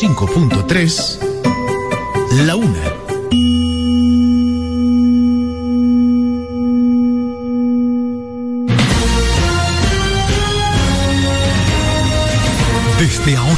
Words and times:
105.3, 0.00 1.18
La 2.46 2.54
Una. 2.54 2.68
Desde 13.00 13.36
ahora 13.36 13.56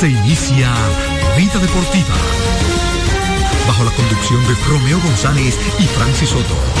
se 0.00 0.08
inicia 0.08 0.72
Vida 1.36 1.58
Deportiva. 1.58 2.14
Bajo 3.66 3.84
la 3.84 3.90
conducción 3.90 4.42
de 4.46 4.54
Romeo 4.66 4.98
González 5.02 5.58
y 5.78 5.82
Francis 5.82 6.30
Soto. 6.30 6.73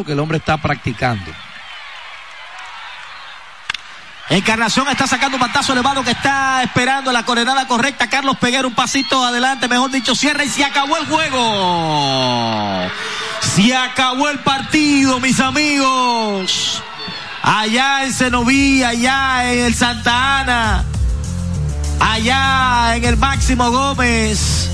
Lo 0.00 0.06
que 0.06 0.12
el 0.12 0.18
hombre 0.18 0.38
está 0.38 0.56
practicando. 0.56 1.30
Encarnación 4.30 4.88
está 4.88 5.06
sacando 5.06 5.36
un 5.36 5.40
batazo 5.40 5.72
elevado 5.72 6.02
que 6.02 6.12
está 6.12 6.62
esperando 6.62 7.12
la 7.12 7.24
coordenada 7.24 7.66
correcta. 7.66 8.08
Carlos 8.08 8.38
Peguero 8.38 8.68
un 8.68 8.74
pasito 8.74 9.22
adelante, 9.24 9.68
mejor 9.68 9.90
dicho, 9.90 10.14
cierra 10.14 10.44
y 10.44 10.48
se 10.48 10.64
acabó 10.64 10.96
el 10.96 11.06
juego. 11.06 12.90
Se 13.40 13.74
acabó 13.74 14.28
el 14.28 14.38
partido, 14.38 15.20
mis 15.20 15.38
amigos. 15.40 16.82
Allá 17.42 18.04
en 18.04 18.14
Cenoví, 18.14 18.82
allá 18.82 19.52
en 19.52 19.66
el 19.66 19.74
Santa 19.74 20.40
Ana, 20.40 20.84
allá 21.98 22.96
en 22.96 23.04
el 23.04 23.16
Máximo 23.16 23.70
Gómez, 23.70 24.70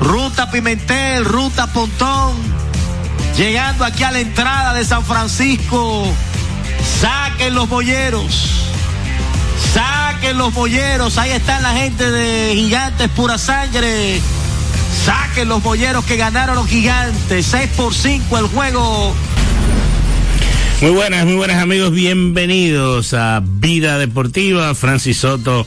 Ruta 0.00 0.50
Pimentel, 0.50 1.24
Ruta 1.24 1.66
Pontón, 1.68 2.59
llegando 3.40 3.86
aquí 3.86 4.02
a 4.02 4.10
la 4.10 4.20
entrada 4.20 4.74
de 4.74 4.84
San 4.84 5.02
Francisco. 5.02 6.06
Saquen 7.00 7.54
los 7.54 7.70
bolleros. 7.70 8.66
Saquen 9.72 10.36
los 10.36 10.52
bolleros. 10.52 11.16
Ahí 11.16 11.30
están 11.30 11.62
la 11.62 11.72
gente 11.72 12.10
de 12.10 12.54
Gigantes 12.54 13.08
Pura 13.08 13.38
Sangre. 13.38 14.20
Saquen 15.06 15.48
los 15.48 15.62
bolleros 15.62 16.04
que 16.04 16.18
ganaron 16.18 16.54
los 16.54 16.66
Gigantes. 16.68 17.46
6 17.46 17.70
por 17.78 17.94
5 17.94 18.38
el 18.38 18.46
juego. 18.48 19.14
Muy 20.82 20.90
buenas, 20.90 21.24
muy 21.24 21.36
buenas 21.36 21.62
amigos, 21.62 21.92
bienvenidos 21.92 23.14
a 23.14 23.42
Vida 23.42 23.98
Deportiva. 23.98 24.74
Francis 24.74 25.18
Soto, 25.18 25.66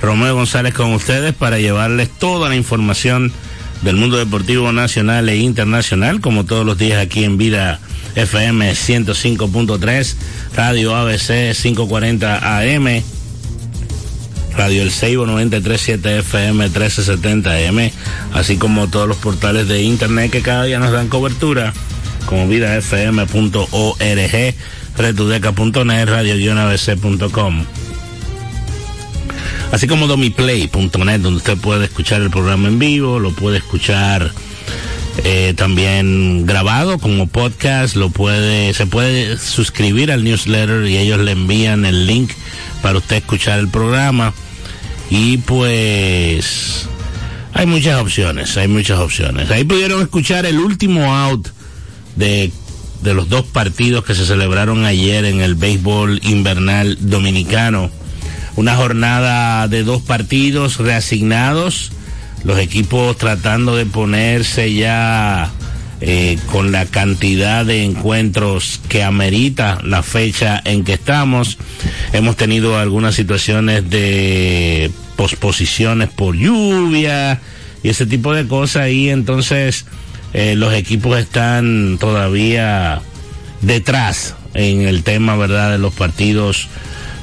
Romeo 0.00 0.34
González 0.34 0.74
con 0.74 0.92
ustedes 0.92 1.34
para 1.34 1.58
llevarles 1.58 2.10
toda 2.10 2.48
la 2.48 2.56
información 2.56 3.32
del 3.82 3.96
mundo 3.96 4.16
deportivo 4.16 4.72
nacional 4.72 5.28
e 5.28 5.36
internacional, 5.36 6.20
como 6.20 6.44
todos 6.44 6.64
los 6.64 6.78
días 6.78 7.00
aquí 7.00 7.24
en 7.24 7.36
Vida 7.38 7.80
FM 8.14 8.70
105.3, 8.72 10.14
Radio 10.54 10.94
ABC 10.94 11.54
540 11.54 12.58
AM, 12.58 13.02
Radio 14.56 14.82
El 14.82 14.90
Seibo 14.90 15.26
937 15.26 16.18
FM 16.18 16.64
1370 16.64 17.50
AM, 17.68 17.90
así 18.34 18.56
como 18.56 18.88
todos 18.88 19.08
los 19.08 19.16
portales 19.16 19.66
de 19.68 19.82
internet 19.82 20.30
que 20.30 20.42
cada 20.42 20.64
día 20.64 20.78
nos 20.78 20.92
dan 20.92 21.08
cobertura, 21.08 21.72
como 22.26 22.46
vidafm.org, 22.46 23.34
retudeca.net, 24.96 26.08
radio-abc.com 26.08 27.64
así 29.72 29.88
como 29.88 30.06
domiplay.net, 30.06 31.20
donde 31.20 31.38
usted 31.38 31.56
puede 31.56 31.86
escuchar 31.86 32.20
el 32.20 32.30
programa 32.30 32.68
en 32.68 32.78
vivo, 32.78 33.18
lo 33.18 33.32
puede 33.32 33.56
escuchar 33.58 34.30
eh, 35.24 35.54
también 35.56 36.46
grabado 36.46 36.98
como 36.98 37.26
podcast, 37.26 37.96
lo 37.96 38.10
puede, 38.10 38.74
se 38.74 38.86
puede 38.86 39.38
suscribir 39.38 40.12
al 40.12 40.24
newsletter 40.24 40.86
y 40.86 40.98
ellos 40.98 41.20
le 41.20 41.32
envían 41.32 41.86
el 41.86 42.06
link 42.06 42.30
para 42.82 42.98
usted 42.98 43.16
escuchar 43.16 43.58
el 43.58 43.68
programa. 43.68 44.34
Y 45.08 45.38
pues 45.38 46.86
hay 47.54 47.64
muchas 47.64 48.00
opciones, 48.00 48.56
hay 48.58 48.68
muchas 48.68 48.98
opciones. 48.98 49.50
Ahí 49.50 49.64
pudieron 49.64 50.02
escuchar 50.02 50.44
el 50.44 50.58
último 50.58 51.14
out 51.14 51.48
de, 52.16 52.52
de 53.02 53.14
los 53.14 53.30
dos 53.30 53.46
partidos 53.46 54.04
que 54.04 54.14
se 54.14 54.26
celebraron 54.26 54.84
ayer 54.84 55.24
en 55.24 55.40
el 55.40 55.54
béisbol 55.54 56.20
invernal 56.24 56.98
dominicano 57.00 57.90
una 58.56 58.76
jornada 58.76 59.68
de 59.68 59.82
dos 59.84 60.02
partidos 60.02 60.78
reasignados, 60.78 61.92
los 62.44 62.58
equipos 62.58 63.16
tratando 63.16 63.76
de 63.76 63.86
ponerse 63.86 64.72
ya 64.74 65.50
eh, 66.00 66.36
con 66.50 66.72
la 66.72 66.84
cantidad 66.86 67.64
de 67.64 67.84
encuentros 67.84 68.80
que 68.88 69.04
amerita 69.04 69.78
la 69.84 70.02
fecha 70.02 70.60
en 70.64 70.84
que 70.84 70.94
estamos. 70.94 71.58
Hemos 72.12 72.36
tenido 72.36 72.78
algunas 72.78 73.14
situaciones 73.14 73.88
de 73.88 74.90
posposiciones 75.16 76.08
por 76.08 76.36
lluvia 76.36 77.40
y 77.82 77.88
ese 77.88 78.06
tipo 78.06 78.34
de 78.34 78.46
cosas 78.48 78.90
y 78.90 79.10
entonces 79.10 79.86
eh, 80.32 80.54
los 80.56 80.74
equipos 80.74 81.18
están 81.18 81.98
todavía 82.00 83.00
detrás 83.60 84.34
en 84.54 84.82
el 84.82 85.04
tema, 85.04 85.36
¿verdad?, 85.36 85.70
de 85.70 85.78
los 85.78 85.94
partidos 85.94 86.68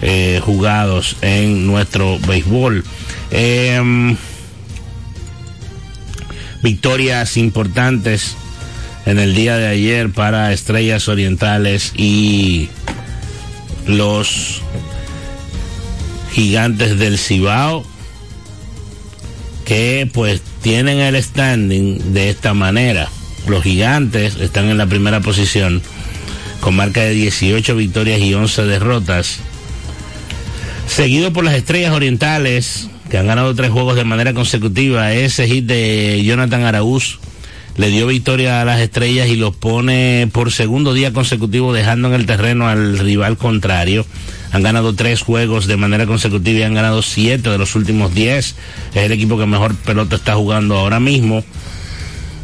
eh, 0.01 0.41
jugados 0.43 1.17
en 1.21 1.67
nuestro 1.67 2.19
béisbol. 2.19 2.83
Eh, 3.31 4.15
victorias 6.63 7.37
importantes 7.37 8.35
en 9.05 9.19
el 9.19 9.33
día 9.33 9.57
de 9.57 9.67
ayer 9.67 10.11
para 10.11 10.53
Estrellas 10.53 11.07
Orientales 11.07 11.93
y 11.95 12.69
los 13.87 14.61
gigantes 16.31 16.99
del 16.99 17.17
Cibao 17.17 17.85
que 19.65 20.09
pues 20.13 20.41
tienen 20.61 20.99
el 20.99 21.21
standing 21.21 22.13
de 22.13 22.29
esta 22.29 22.53
manera. 22.53 23.09
Los 23.47 23.63
gigantes 23.63 24.35
están 24.35 24.65
en 24.69 24.77
la 24.77 24.87
primera 24.87 25.21
posición 25.21 25.81
con 26.59 26.75
marca 26.75 27.01
de 27.01 27.11
18 27.11 27.75
victorias 27.75 28.19
y 28.19 28.33
11 28.33 28.63
derrotas 28.63 29.39
seguido 30.89 31.31
por 31.31 31.43
las 31.43 31.55
estrellas 31.55 31.93
orientales, 31.93 32.89
que 33.09 33.17
han 33.17 33.27
ganado 33.27 33.55
tres 33.55 33.71
juegos 33.71 33.95
de 33.95 34.03
manera 34.03 34.33
consecutiva. 34.33 35.13
Ese 35.13 35.47
hit 35.47 35.65
de 35.65 36.21
Jonathan 36.23 36.63
Araúz 36.63 37.19
le 37.77 37.89
dio 37.89 38.07
victoria 38.07 38.61
a 38.61 38.65
las 38.65 38.79
estrellas 38.79 39.29
y 39.29 39.35
los 39.35 39.55
pone 39.55 40.27
por 40.33 40.51
segundo 40.51 40.93
día 40.93 41.13
consecutivo 41.13 41.71
dejando 41.71 42.09
en 42.09 42.15
el 42.15 42.25
terreno 42.25 42.67
al 42.67 42.99
rival 42.99 43.37
contrario. 43.37 44.05
Han 44.51 44.63
ganado 44.63 44.95
tres 44.95 45.21
juegos 45.21 45.67
de 45.67 45.77
manera 45.77 46.05
consecutiva 46.05 46.59
y 46.59 46.63
han 46.63 46.73
ganado 46.73 47.01
siete 47.01 47.49
de 47.49 47.57
los 47.57 47.75
últimos 47.75 48.13
diez. 48.13 48.55
Es 48.93 49.03
el 49.03 49.11
equipo 49.11 49.37
que 49.37 49.45
mejor 49.45 49.75
pelota 49.75 50.15
está 50.15 50.35
jugando 50.35 50.77
ahora 50.77 50.99
mismo. 50.99 51.43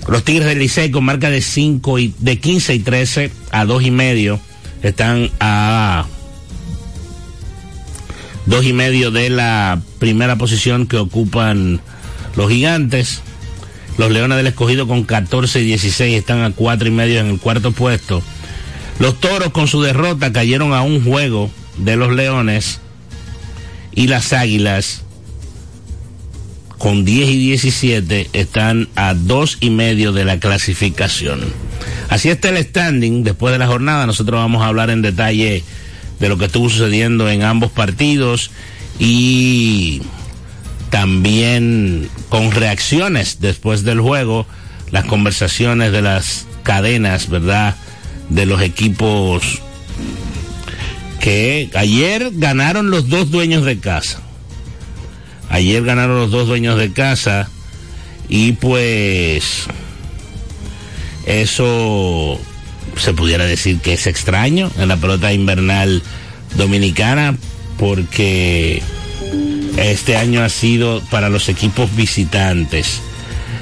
Los 0.08 0.24
Tigres 0.24 0.48
del 0.48 0.60
Licey 0.60 0.92
con 0.92 1.04
marca 1.04 1.32
de 1.32 1.42
5 1.42 2.00
y 2.00 2.14
de 2.20 2.40
15 2.40 2.76
y 2.76 2.80
13 2.80 3.32
a 3.52 3.66
dos 3.66 3.84
y 3.84 3.90
medio 3.90 4.40
están 4.84 5.32
a 5.40 6.06
dos 8.46 8.66
y 8.66 8.74
medio 8.74 9.12
de 9.12 9.30
la 9.30 9.82
primera 10.00 10.36
posición 10.36 10.88
que 10.88 10.98
ocupan 10.98 11.82
los 12.36 12.50
gigantes. 12.50 13.22
Los 13.98 14.12
Leones 14.12 14.38
del 14.38 14.48
Escogido 14.48 14.88
con 14.88 15.04
14 15.04 15.62
y 15.62 15.66
16 15.66 16.18
están 16.18 16.44
a 16.44 16.52
cuatro 16.52 16.88
y 16.88 16.92
medio 16.92 17.20
en 17.20 17.28
el 17.28 17.40
cuarto 17.40 17.72
puesto. 17.72 18.22
Los 19.00 19.20
Toros 19.20 19.52
con 19.52 19.68
su 19.68 19.82
derrota 19.82 20.32
cayeron 20.34 20.74
a 20.74 20.82
un 20.82 21.04
juego 21.04 21.50
de 21.78 21.96
los 21.96 22.14
Leones 22.14 22.80
y 23.94 24.08
las 24.08 24.34
Águilas 24.34 25.04
con 26.78 27.06
10 27.06 27.30
y 27.30 27.38
17 27.38 28.30
están 28.34 28.90
a 28.96 29.14
dos 29.14 29.58
y 29.62 29.70
medio 29.70 30.12
de 30.12 30.26
la 30.26 30.40
clasificación. 30.40 31.42
Así 32.10 32.30
está 32.30 32.50
el 32.50 32.64
standing 32.64 33.24
después 33.24 33.54
de 33.54 33.60
la 33.60 33.68
jornada. 33.68 34.06
Nosotros 34.06 34.40
vamos 34.40 34.62
a 34.62 34.68
hablar 34.68 34.90
en 34.90 35.02
detalle 35.02 35.64
de 36.20 36.30
lo 36.30 36.38
que 36.38 36.46
estuvo 36.46 36.70
sucediendo 36.70 37.30
en 37.30 37.44
ambos 37.44 37.72
partidos 37.72 38.52
y 39.00 40.02
también 40.90 42.10
con 42.30 42.52
reacciones 42.52 43.40
después 43.42 43.84
del 43.84 44.00
juego, 44.00 44.46
las 44.92 45.06
conversaciones 45.06 45.92
de 45.92 46.02
las 46.02 46.48
cadenas, 46.64 47.30
¿verdad? 47.30 47.76
De 48.30 48.46
los 48.46 48.62
equipos 48.62 49.62
que 51.20 51.70
ayer 51.74 52.32
ganaron 52.34 52.92
los 52.92 53.10
dos 53.10 53.32
dueños 53.32 53.66
de 53.66 53.80
casa. 53.80 54.22
Ayer 55.50 55.84
ganaron 55.84 56.18
los 56.18 56.32
dos 56.32 56.48
dueños 56.48 56.78
de 56.78 56.92
casa 56.92 57.50
y 58.30 58.54
pues 58.54 59.66
eso 61.26 62.40
se 62.98 63.14
pudiera 63.14 63.46
decir 63.46 63.80
que 63.80 63.94
es 63.94 64.08
extraño 64.08 64.72
en 64.78 64.88
la 64.88 64.98
pelota 64.98 65.34
invernal 65.34 66.02
dominicana 66.58 67.38
porque 67.78 68.82
este 69.78 70.16
año 70.16 70.44
ha 70.44 70.50
sido 70.50 71.02
para 71.12 71.30
los 71.30 71.50
equipos 71.50 71.94
visitantes. 71.96 73.02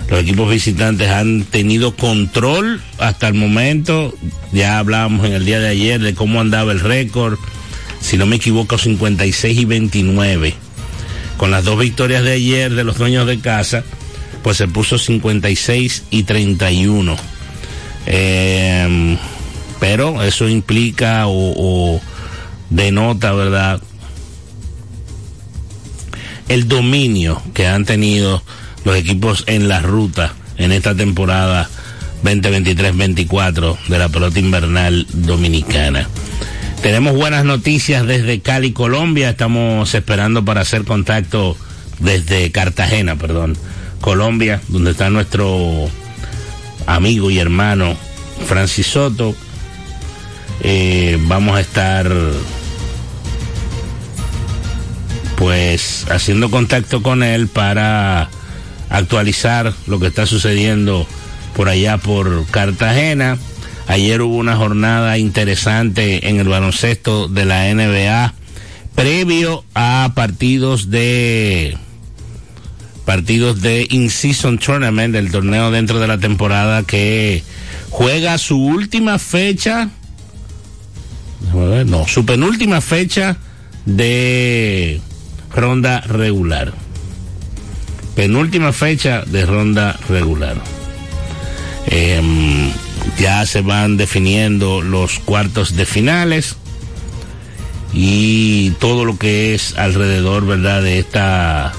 Los 0.09 0.21
equipos 0.21 0.49
visitantes 0.49 1.09
han 1.09 1.43
tenido 1.43 1.95
control 1.95 2.81
hasta 2.99 3.27
el 3.27 3.33
momento. 3.33 4.13
Ya 4.51 4.77
hablábamos 4.77 5.25
en 5.25 5.33
el 5.33 5.45
día 5.45 5.59
de 5.59 5.69
ayer 5.69 6.01
de 6.01 6.13
cómo 6.13 6.39
andaba 6.39 6.71
el 6.71 6.79
récord. 6.79 7.39
Si 7.99 8.17
no 8.17 8.25
me 8.25 8.35
equivoco, 8.35 8.77
56 8.77 9.57
y 9.57 9.65
29. 9.65 10.53
Con 11.37 11.51
las 11.51 11.63
dos 11.63 11.79
victorias 11.79 12.23
de 12.23 12.33
ayer 12.33 12.73
de 12.73 12.83
los 12.83 12.97
dueños 12.97 13.25
de 13.25 13.39
casa, 13.39 13.83
pues 14.43 14.57
se 14.57 14.67
puso 14.67 14.97
56 14.97 16.03
y 16.11 16.23
31. 16.23 17.32
Eh, 18.05 19.17
pero 19.79 20.23
eso 20.23 20.47
implica 20.47 21.27
o, 21.27 21.53
o 21.55 22.01
denota, 22.69 23.33
¿verdad? 23.33 23.81
El 26.47 26.67
dominio 26.67 27.41
que 27.53 27.67
han 27.67 27.85
tenido 27.85 28.43
los 28.85 28.95
equipos 28.97 29.43
en 29.47 29.67
la 29.67 29.79
ruta 29.81 30.33
en 30.57 30.71
esta 30.71 30.95
temporada 30.95 31.69
2023-24 32.23 33.77
de 33.87 33.99
la 33.99 34.09
pelota 34.09 34.39
invernal 34.39 35.05
dominicana. 35.11 36.07
Tenemos 36.81 37.15
buenas 37.15 37.45
noticias 37.45 38.05
desde 38.05 38.41
Cali, 38.41 38.73
Colombia. 38.73 39.29
Estamos 39.29 39.93
esperando 39.93 40.43
para 40.43 40.61
hacer 40.61 40.83
contacto 40.83 41.55
desde 41.99 42.51
Cartagena, 42.51 43.15
perdón, 43.15 43.57
Colombia, 44.01 44.61
donde 44.67 44.91
está 44.91 45.09
nuestro 45.09 45.89
amigo 46.85 47.31
y 47.31 47.39
hermano 47.39 47.95
Francis 48.47 48.87
Soto. 48.87 49.35
Eh, 50.61 51.17
vamos 51.21 51.57
a 51.57 51.61
estar 51.61 52.11
pues 55.35 56.05
haciendo 56.09 56.49
contacto 56.49 57.01
con 57.01 57.23
él 57.23 57.47
para 57.47 58.29
actualizar 58.89 59.73
lo 59.87 59.99
que 59.99 60.07
está 60.07 60.25
sucediendo 60.25 61.07
por 61.55 61.69
allá 61.69 61.97
por 61.97 62.45
Cartagena. 62.47 63.37
Ayer 63.87 64.21
hubo 64.21 64.35
una 64.35 64.55
jornada 64.55 65.17
interesante 65.17 66.29
en 66.29 66.39
el 66.39 66.47
baloncesto 66.47 67.27
de 67.27 67.45
la 67.45 67.73
NBA 67.73 68.33
previo 68.95 69.63
a 69.73 70.11
partidos 70.15 70.89
de 70.89 71.77
partidos 73.05 73.61
de 73.61 73.87
in-season 73.89 74.57
tournament 74.57 75.13
del 75.13 75.31
torneo 75.31 75.71
dentro 75.71 75.99
de 75.99 76.07
la 76.07 76.17
temporada 76.17 76.83
que 76.83 77.43
juega 77.89 78.37
su 78.37 78.57
última 78.57 79.19
fecha 79.19 79.89
no, 81.85 82.07
su 82.07 82.25
penúltima 82.25 82.81
fecha 82.81 83.37
de 83.85 85.01
ronda 85.51 86.01
regular. 86.01 86.73
Penúltima 88.15 88.71
fecha 88.73 89.23
de 89.25 89.45
ronda 89.45 89.99
regular. 90.09 90.55
Eh, 91.87 92.71
ya 93.19 93.45
se 93.45 93.61
van 93.61 93.97
definiendo 93.97 94.81
los 94.81 95.19
cuartos 95.19 95.75
de 95.75 95.85
finales 95.85 96.55
y 97.93 98.71
todo 98.79 99.05
lo 99.05 99.17
que 99.17 99.53
es 99.53 99.77
alrededor, 99.77 100.45
¿verdad?, 100.45 100.81
de 100.81 100.99
esta 100.99 101.73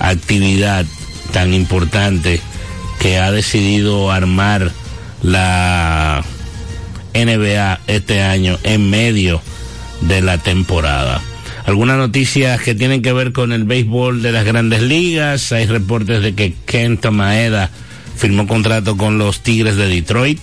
actividad 0.00 0.84
tan 1.32 1.54
importante 1.54 2.40
que 2.98 3.18
ha 3.18 3.30
decidido 3.30 4.10
armar 4.10 4.72
la 5.22 6.24
NBA 7.14 7.80
este 7.86 8.22
año 8.22 8.58
en 8.62 8.90
medio 8.90 9.40
de 10.00 10.22
la 10.22 10.38
temporada. 10.38 11.20
Algunas 11.64 11.98
noticias 11.98 12.60
que 12.60 12.74
tienen 12.74 13.02
que 13.02 13.12
ver 13.12 13.32
con 13.32 13.52
el 13.52 13.64
béisbol 13.64 14.22
de 14.22 14.32
las 14.32 14.44
grandes 14.44 14.82
ligas. 14.82 15.52
Hay 15.52 15.66
reportes 15.66 16.22
de 16.22 16.34
que 16.34 16.54
Kenta 16.66 17.10
Maeda 17.10 17.70
firmó 18.16 18.46
contrato 18.46 18.96
con 18.96 19.18
los 19.18 19.42
Tigres 19.42 19.76
de 19.76 19.86
Detroit. 19.86 20.40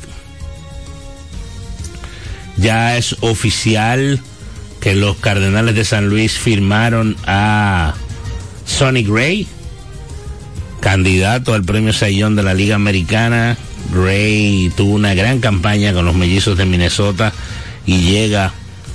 Ya 2.57 2.97
es 2.97 3.17
oficial 3.21 4.19
que 4.79 4.95
los 4.95 5.17
Cardenales 5.17 5.75
de 5.75 5.85
San 5.85 6.07
Luis 6.09 6.37
firmaron 6.37 7.15
a 7.25 7.93
Sonny 8.65 9.03
Gray, 9.03 9.47
candidato 10.87 11.53
al 11.53 11.65
premio 11.65 11.91
Sayón 11.91 12.37
de 12.37 12.43
la 12.43 12.53
Liga 12.53 12.75
Americana. 12.75 13.57
Gray 13.93 14.71
tuvo 14.77 14.93
una 14.95 15.13
gran 15.15 15.41
campaña 15.41 15.91
con 15.91 16.05
los 16.05 16.15
mellizos 16.15 16.57
de 16.57 16.65
Minnesota 16.65 17.33
y 17.85 18.03
llega 18.03 18.53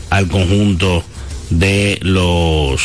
al 0.09 0.27
conjunto 0.29 1.05
de 1.51 1.99
los 2.01 2.81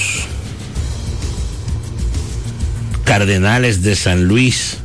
Cardenales 3.05 3.81
de 3.81 3.95
San 3.95 4.25
Luis. 4.25 4.79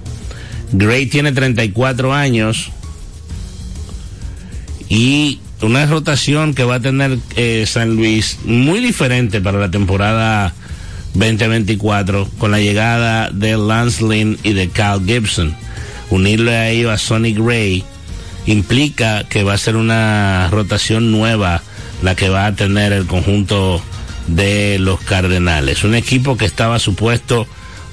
Gray 0.70 1.06
tiene 1.06 1.32
34 1.32 2.14
años 2.14 2.70
y 4.88 5.40
una 5.62 5.84
rotación 5.86 6.54
que 6.54 6.62
va 6.62 6.76
a 6.76 6.80
tener 6.80 7.18
eh, 7.34 7.64
San 7.66 7.96
Luis 7.96 8.38
muy 8.44 8.78
diferente 8.78 9.40
para 9.40 9.58
la 9.58 9.72
temporada 9.72 10.54
2024 11.14 12.28
con 12.38 12.50
la 12.50 12.60
llegada 12.60 13.30
de 13.30 13.56
Lance 13.56 14.04
Lynn 14.04 14.38
y 14.42 14.52
de 14.52 14.68
Cal 14.68 15.04
Gibson. 15.04 15.54
Unirle 16.10 16.86
a 16.86 16.92
a 16.92 16.98
Sonny 16.98 17.34
Gray 17.34 17.84
implica 18.46 19.24
que 19.24 19.44
va 19.44 19.54
a 19.54 19.58
ser 19.58 19.76
una 19.76 20.48
rotación 20.50 21.12
nueva 21.12 21.62
la 22.02 22.14
que 22.14 22.28
va 22.28 22.46
a 22.46 22.54
tener 22.54 22.92
el 22.92 23.06
conjunto 23.06 23.80
de 24.26 24.78
los 24.78 25.00
Cardenales. 25.00 25.84
Un 25.84 25.94
equipo 25.94 26.36
que 26.36 26.44
estaba 26.44 26.78
supuesto 26.78 27.46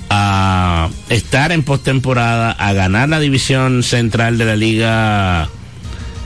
a 0.09 0.89
estar 1.09 1.51
en 1.51 1.63
postemporada, 1.63 2.51
a 2.51 2.73
ganar 2.73 3.09
la 3.09 3.19
división 3.19 3.83
central 3.83 4.37
de 4.37 4.45
la 4.45 4.55
Liga 4.55 5.49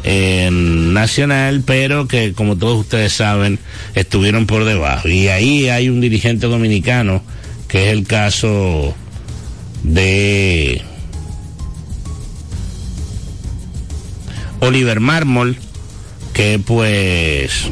eh, 0.04 0.50
Nacional, 0.52 1.64
pero 1.66 2.08
que 2.08 2.34
como 2.34 2.58
todos 2.58 2.80
ustedes 2.80 3.14
saben, 3.14 3.60
estuvieron 3.96 4.46
por 4.46 4.66
debajo. 4.66 5.08
Y 5.08 5.28
ahí 5.28 5.70
hay 5.70 5.90
un 5.90 6.02
dirigente 6.02 6.48
dominicano, 6.48 7.24
que 7.68 7.88
es 7.88 7.94
el 7.94 8.06
caso 8.06 8.94
de 9.84 10.82
Oliver 14.60 15.00
Mármol, 15.00 15.58
que 16.34 16.60
pues 16.60 17.70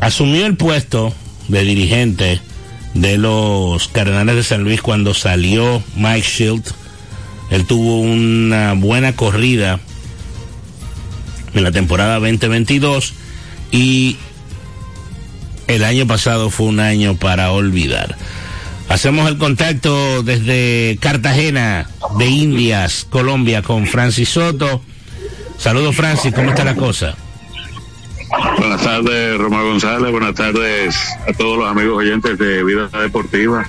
asumió 0.00 0.46
el 0.46 0.56
puesto 0.56 1.14
de 1.48 1.62
dirigente 1.62 2.40
de 2.94 3.18
los 3.18 3.88
Cardenales 3.88 4.36
de 4.36 4.42
San 4.42 4.64
Luis 4.64 4.82
cuando 4.82 5.14
salió 5.14 5.82
Mike 5.96 6.26
Shield. 6.26 6.79
Él 7.50 7.66
tuvo 7.66 8.00
una 8.00 8.74
buena 8.74 9.14
corrida 9.14 9.80
en 11.52 11.64
la 11.64 11.72
temporada 11.72 12.20
2022 12.20 13.14
y 13.72 14.16
el 15.66 15.84
año 15.84 16.06
pasado 16.06 16.50
fue 16.50 16.66
un 16.66 16.80
año 16.80 17.16
para 17.16 17.52
olvidar. 17.52 18.16
Hacemos 18.88 19.28
el 19.28 19.38
contacto 19.38 20.22
desde 20.22 20.98
Cartagena 21.00 21.88
de 22.18 22.26
Indias, 22.26 23.06
Colombia, 23.08 23.62
con 23.62 23.86
Francis 23.86 24.30
Soto. 24.30 24.82
Saludos 25.58 25.94
Francis, 25.94 26.32
¿cómo 26.34 26.50
está 26.50 26.64
la 26.64 26.74
cosa? 26.74 27.14
Buenas 28.58 28.82
tardes, 28.82 29.38
Román 29.38 29.64
González. 29.64 30.10
Buenas 30.10 30.34
tardes 30.34 30.96
a 31.28 31.32
todos 31.32 31.58
los 31.58 31.68
amigos 31.68 31.98
oyentes 31.98 32.38
de 32.38 32.64
Vida 32.64 32.88
Deportiva. 33.00 33.68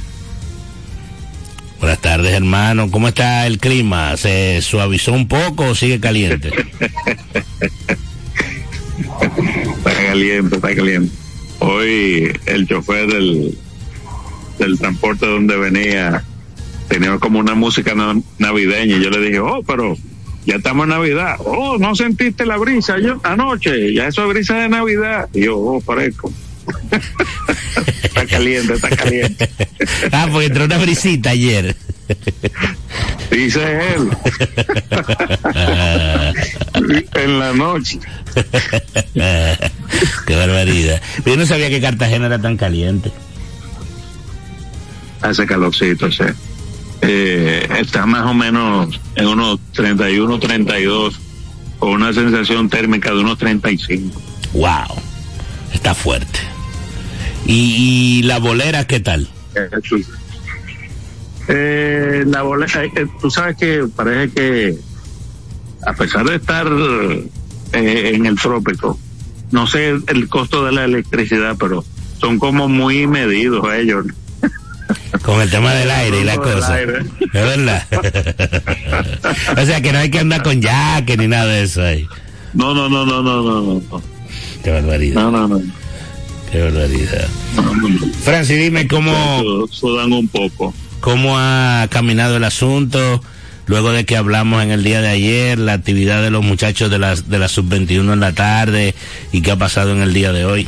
Buenas 1.82 2.00
tardes, 2.00 2.32
hermano. 2.32 2.92
¿Cómo 2.92 3.08
está 3.08 3.48
el 3.48 3.58
clima? 3.58 4.16
¿Se 4.16 4.62
suavizó 4.62 5.14
un 5.14 5.28
poco 5.28 5.70
o 5.70 5.76
sigue 5.76 6.00
caliente? 6.00 6.50
está 9.78 9.94
caliente, 9.96 10.56
está 10.58 10.76
caliente. 10.76 11.12
Hoy 11.58 12.32
el 12.46 12.68
chofer 12.68 13.08
del, 13.08 13.58
del 14.60 14.78
transporte 14.78 15.26
donde 15.26 15.58
venía 15.58 16.24
tenía 16.88 17.18
como 17.18 17.40
una 17.40 17.56
música 17.56 17.96
navideña 18.38 18.98
y 18.98 19.04
yo 19.04 19.10
le 19.10 19.20
dije, 19.20 19.40
oh, 19.40 19.64
pero 19.66 19.98
ya 20.46 20.58
estamos 20.58 20.84
en 20.84 20.90
Navidad. 20.90 21.38
Oh, 21.40 21.80
no 21.80 21.96
sentiste 21.96 22.46
la 22.46 22.58
brisa 22.58 23.00
yo 23.00 23.20
anoche, 23.24 23.92
ya 23.92 24.08
eso 24.08 24.22
es 24.26 24.30
brisa 24.30 24.56
de 24.60 24.70
Navidad. 24.70 25.30
Y 25.34 25.46
yo, 25.46 25.58
oh, 25.58 25.82
parezco. 25.82 26.32
caliente, 28.32 28.74
está 28.74 28.90
caliente. 28.90 29.50
ah, 30.12 30.28
porque 30.32 30.48
entró 30.48 30.66
una 30.66 30.78
brisita 30.78 31.30
ayer. 31.32 31.76
Dice 33.30 33.62
él. 33.96 34.10
en 37.14 37.40
la 37.40 37.54
noche. 37.54 38.00
Qué 40.26 40.36
barbaridad. 40.36 41.02
Yo 41.26 41.38
no 41.38 41.46
sabía 41.46 41.70
que 41.70 41.80
Cartagena 41.80 42.26
era 42.26 42.42
tan 42.42 42.58
caliente. 42.58 43.12
Hace 45.22 45.46
calorcito, 45.46 46.12
sí. 46.12 46.24
Eh, 47.02 47.68
está 47.80 48.06
más 48.06 48.26
o 48.26 48.34
menos 48.34 49.00
en 49.16 49.28
unos 49.28 49.60
31, 49.74 50.40
32, 50.40 51.20
con 51.80 51.92
una 51.92 52.14
sensación 52.14 52.70
térmica 52.70 53.12
de 53.12 53.20
unos 53.20 53.38
35. 53.38 54.22
¡Wow! 54.54 55.02
Está 55.74 55.96
fuerte. 55.96 56.51
¿Y, 57.54 58.24
la 58.24 58.40
bolera 58.40 58.88
qué 58.88 59.02
tal? 59.02 59.28
Eh, 61.50 62.24
la 62.26 62.44
bolera, 62.44 62.86
eh, 62.86 63.08
tú 63.20 63.30
sabes 63.30 63.58
que 63.58 63.86
parece 63.94 64.34
que 64.34 64.78
a 65.86 65.94
pesar 65.94 66.26
de 66.26 66.36
estar 66.36 66.66
eh, 67.74 68.12
en 68.14 68.26
el 68.26 68.40
trópico, 68.40 68.98
no 69.52 69.68
sé 69.68 69.98
el 70.08 70.30
costo 70.30 70.64
de 70.64 70.72
la 70.72 70.86
electricidad, 70.86 71.58
pero 71.60 71.84
son 72.20 72.40
como 72.40 72.70
muy 72.70 73.06
medidos 73.06 73.68
ellos. 73.74 74.06
Con 75.24 75.42
el 75.42 75.50
tema 75.50 75.74
del 75.74 75.92
aire 75.92 76.22
y 76.22 76.24
la 76.24 76.38
cosa. 76.38 76.80
Es 76.82 76.88
verdad. 77.34 77.86
o 79.62 79.66
sea 79.66 79.82
que 79.82 79.92
no 79.92 80.00
hay 80.00 80.10
que 80.10 80.20
andar 80.20 80.42
con 80.42 80.62
jaque 80.62 81.18
ni 81.18 81.28
nada 81.28 81.48
de 81.48 81.64
eso 81.64 81.84
ahí. 81.84 82.08
No, 82.54 82.74
no, 82.74 82.88
no, 82.88 83.06
no, 83.06 83.22
no, 83.22 83.42
no. 83.44 83.82
no. 83.92 84.02
Qué 84.64 84.72
barbaridad. 84.72 85.16
No, 85.16 85.32
no, 85.32 85.48
no. 85.50 85.81
Qué 86.52 86.62
barbaridad. 86.62 87.28
Francis, 88.24 88.58
dime 88.58 88.88
cómo. 88.88 89.68
Sudan 89.72 90.12
un 90.12 90.28
poco. 90.28 90.74
¿Cómo 91.00 91.38
ha 91.38 91.88
caminado 91.90 92.38
el 92.38 92.44
asunto? 92.44 93.22
luego 93.72 93.94
de 93.94 94.06
que 94.06 94.18
hablamos 94.18 94.62
en 94.64 94.72
el 94.72 94.84
día 94.84 95.02
de 95.02 95.08
ayer, 95.08 95.58
la 95.58 95.72
actividad 95.72 96.22
de 96.22 96.30
los 96.30 96.44
muchachos 96.44 96.92
de 96.92 97.00
la, 97.00 97.16
de 97.16 97.40
la 97.40 97.48
sub-21 97.48 98.12
en 98.12 98.20
la 98.20 98.34
tarde 98.34 98.94
y 99.32 99.42
qué 99.42 99.52
ha 99.52 99.56
pasado 99.56 99.94
en 99.94 100.02
el 100.02 100.14
día 100.14 100.34
de 100.34 100.44
hoy. 100.44 100.68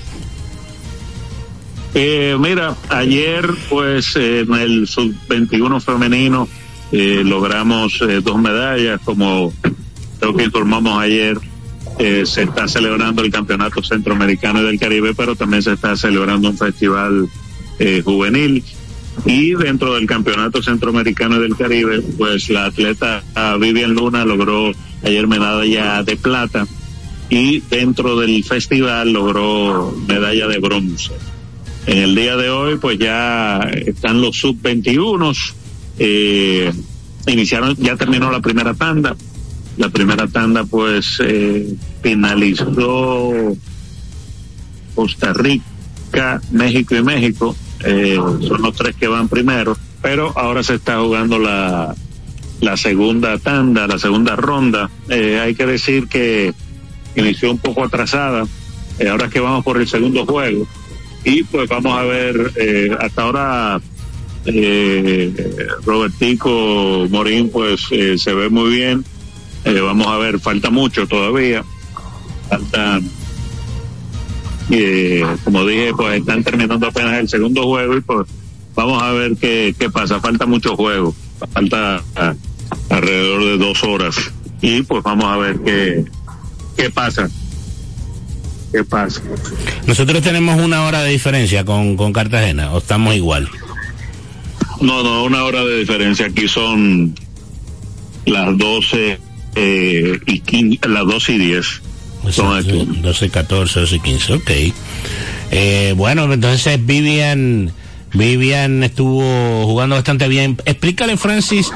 Eh, 1.95 2.37
mira, 2.39 2.75
ayer 2.87 3.47
pues 3.69 4.15
en 4.15 4.53
el 4.53 4.87
sub-21 4.87 5.81
femenino 5.81 6.47
eh, 6.93 7.23
logramos 7.25 8.01
eh, 8.01 8.21
dos 8.21 8.39
medallas, 8.39 9.01
como 9.03 9.53
creo 10.19 10.35
que 10.35 10.45
informamos 10.45 10.97
ayer. 11.01 11.37
Se 11.97 12.43
está 12.43 12.67
celebrando 12.67 13.21
el 13.21 13.31
Campeonato 13.31 13.83
Centroamericano 13.83 14.61
y 14.61 14.65
del 14.65 14.79
Caribe, 14.79 15.13
pero 15.15 15.35
también 15.35 15.61
se 15.61 15.73
está 15.73 15.95
celebrando 15.95 16.49
un 16.49 16.57
festival 16.57 17.29
juvenil 18.03 18.63
y 19.25 19.53
dentro 19.53 19.93
del 19.93 20.05
Campeonato 20.05 20.61
Centroamericano 20.61 21.37
y 21.37 21.41
del 21.41 21.55
Caribe, 21.55 22.01
pues 22.17 22.49
la 22.49 22.65
atleta 22.65 23.23
Vivian 23.59 23.93
Luna 23.93 24.25
logró 24.25 24.71
ayer 25.03 25.27
medalla 25.27 26.03
de 26.03 26.15
plata 26.17 26.67
y 27.29 27.61
dentro 27.61 28.19
del 28.19 28.43
festival 28.43 29.13
logró 29.13 29.95
medalla 30.07 30.47
de 30.47 30.59
bronce. 30.59 31.11
En 31.85 31.97
el 31.97 32.15
día 32.15 32.35
de 32.35 32.49
hoy, 32.49 32.77
pues 32.77 32.97
ya 32.97 33.59
están 33.85 34.21
los 34.21 34.37
sub-21. 34.37 35.35
Eh, 35.99 36.71
iniciaron, 37.27 37.75
ya 37.75 37.95
terminó 37.95 38.31
la 38.31 38.39
primera 38.39 38.73
tanda. 38.73 39.15
La 39.77 39.89
primera 39.89 40.27
tanda, 40.27 40.63
pues, 40.65 41.19
eh, 41.19 41.73
finalizó 42.01 43.31
Costa 44.95 45.33
Rica, 45.33 46.41
México 46.51 46.95
y 46.95 47.03
México 47.03 47.55
eh, 47.83 48.15
son 48.15 48.61
los 48.61 48.75
tres 48.75 48.95
que 48.95 49.07
van 49.07 49.27
primero, 49.27 49.77
pero 50.01 50.31
ahora 50.37 50.63
se 50.63 50.75
está 50.75 50.99
jugando 50.99 51.37
la, 51.37 51.93
la 52.61 52.77
segunda 52.77 53.37
tanda, 53.39 53.87
la 53.87 53.99
segunda 53.99 54.35
ronda. 54.35 54.89
Eh, 55.09 55.39
hay 55.39 55.53
que 55.53 55.65
decir 55.65 56.07
que 56.07 56.53
inició 57.15 57.51
un 57.51 57.57
poco 57.57 57.83
atrasada, 57.83 58.45
eh, 58.99 59.09
ahora 59.09 59.25
es 59.25 59.33
que 59.33 59.39
vamos 59.39 59.65
por 59.65 59.77
el 59.81 59.87
segundo 59.87 60.25
juego. 60.25 60.65
Y 61.25 61.43
pues 61.43 61.69
vamos 61.69 61.97
a 61.97 62.03
ver, 62.03 62.97
hasta 62.99 63.21
ahora 63.21 63.81
Robertico 65.85 67.07
Morín 67.09 67.49
pues 67.49 67.87
se 68.17 68.33
ve 68.33 68.49
muy 68.49 68.75
bien. 68.75 69.05
Vamos 69.65 70.07
a 70.07 70.17
ver, 70.17 70.39
falta 70.39 70.69
mucho 70.69 71.07
todavía. 71.07 71.63
Falta 72.49 72.99
y 74.69 75.21
como 75.43 75.65
dije, 75.65 75.91
pues 75.95 76.19
están 76.19 76.43
terminando 76.43 76.87
apenas 76.87 77.19
el 77.19 77.29
segundo 77.29 77.63
juego 77.63 77.97
y 77.97 78.01
pues 78.01 78.27
vamos 78.75 79.01
a 79.01 79.11
ver 79.11 79.35
qué, 79.35 79.75
qué 79.77 79.89
pasa. 79.89 80.19
Falta 80.19 80.45
mucho 80.45 80.75
juego, 80.75 81.13
falta 81.53 82.01
alrededor 82.89 83.43
de 83.43 83.57
dos 83.57 83.83
horas 83.83 84.15
y 84.61 84.81
pues 84.83 85.03
vamos 85.03 85.25
a 85.25 85.37
ver 85.37 85.59
qué, 85.59 86.05
qué 86.77 86.89
pasa. 86.89 87.29
¿Qué 88.71 88.83
pasa? 88.83 89.21
Nosotros 89.85 90.23
tenemos 90.23 90.59
una 90.59 90.85
hora 90.85 91.03
de 91.03 91.11
diferencia 91.11 91.63
con, 91.63 91.95
con 91.95 92.11
Cartagena, 92.11 92.71
o 92.71 92.79
estamos 92.79 93.13
igual. 93.13 93.47
No, 94.81 95.03
no, 95.03 95.25
una 95.25 95.43
hora 95.43 95.63
de 95.63 95.77
diferencia. 95.77 96.25
Aquí 96.25 96.47
son 96.47 97.13
las 98.25 98.57
12 98.57 99.19
eh, 99.55 100.19
y 100.25 100.39
15, 100.39 100.87
las 100.87 101.05
12 101.05 101.33
y 101.33 101.37
10. 101.37 101.81
12, 102.23 103.29
14, 103.29 103.79
12, 103.81 103.99
15, 103.99 104.33
ok. 104.33 104.51
Eh, 105.51 105.93
bueno, 105.97 106.31
entonces 106.31 106.83
Vivian, 106.85 107.71
Vivian 108.13 108.83
estuvo 108.83 109.65
jugando 109.65 109.95
bastante 109.95 110.27
bien. 110.27 110.57
Explícale, 110.65 111.17
Francis, 111.17 111.69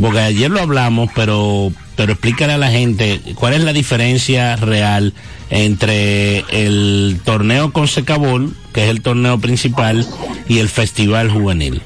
porque 0.00 0.18
ayer 0.18 0.50
lo 0.50 0.60
hablamos, 0.60 1.10
pero, 1.14 1.72
pero 1.96 2.12
explícale 2.12 2.54
a 2.54 2.58
la 2.58 2.70
gente 2.70 3.20
cuál 3.36 3.54
es 3.54 3.62
la 3.62 3.72
diferencia 3.72 4.56
real 4.56 5.14
entre 5.50 6.44
el 6.50 7.20
torneo 7.24 7.72
con 7.72 7.86
Secabol, 7.86 8.52
que 8.72 8.84
es 8.84 8.90
el 8.90 9.00
torneo 9.00 9.38
principal, 9.38 10.06
y 10.48 10.58
el 10.58 10.68
festival 10.68 11.30
juvenil. 11.30 11.82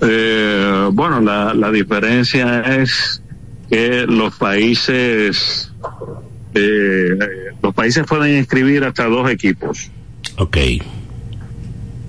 Eh, 0.00 0.88
bueno, 0.92 1.20
la, 1.20 1.54
la 1.54 1.70
diferencia 1.70 2.60
es 2.62 3.21
que 3.72 4.04
los 4.06 4.36
países 4.36 5.72
eh, 6.54 7.18
los 7.62 7.74
países 7.74 8.04
pueden 8.06 8.36
inscribir 8.36 8.84
hasta 8.84 9.06
dos 9.06 9.30
equipos. 9.30 9.90
Ok. 10.36 10.58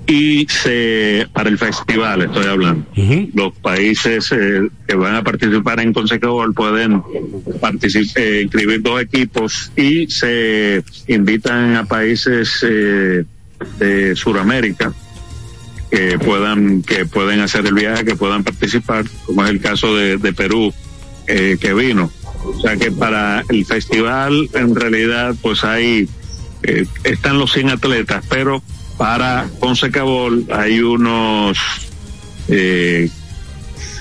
Y 0.05 0.45
se, 0.49 1.29
para 1.31 1.47
el 1.47 1.57
festival 1.57 2.23
estoy 2.23 2.47
hablando, 2.47 2.85
los 3.33 3.53
países 3.59 4.29
eh, 4.33 4.67
que 4.85 4.95
van 4.95 5.15
a 5.15 5.23
participar 5.23 5.79
en 5.79 5.93
Consecabol 5.93 6.53
pueden 6.53 7.01
eh, 8.15 8.41
inscribir 8.43 8.81
dos 8.81 9.01
equipos 9.01 9.71
y 9.77 10.07
se 10.07 10.83
invitan 11.07 11.77
a 11.77 11.85
países 11.85 12.59
eh, 12.67 13.23
de 13.79 14.15
Sudamérica 14.17 14.93
que 15.89 16.19
puedan 16.19 16.81
que 16.81 17.05
pueden 17.05 17.39
hacer 17.39 17.65
el 17.65 17.73
viaje, 17.73 18.03
que 18.03 18.17
puedan 18.17 18.43
participar, 18.43 19.05
como 19.25 19.45
es 19.45 19.51
el 19.51 19.61
caso 19.61 19.95
de, 19.95 20.17
de 20.17 20.33
Perú, 20.33 20.73
que 21.25 21.73
vino 21.73 22.11
o 22.45 22.59
sea 22.59 22.75
que 22.77 22.91
para 22.91 23.43
el 23.49 23.65
festival 23.65 24.49
en 24.53 24.75
realidad 24.75 25.35
pues 25.41 25.63
hay, 25.63 26.07
eh, 26.63 26.85
están 27.03 27.37
los 27.37 27.53
100 27.53 27.69
atletas, 27.69 28.23
pero 28.29 28.61
para 28.97 29.47
Consecabol 29.59 30.45
hay 30.51 30.79
unos, 30.79 31.57
eh, 32.49 33.09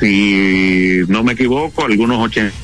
si 0.00 1.02
no 1.09 1.23
me 1.23 1.33
equivoco, 1.33 1.85
algunos 1.85 2.19
80 2.19 2.55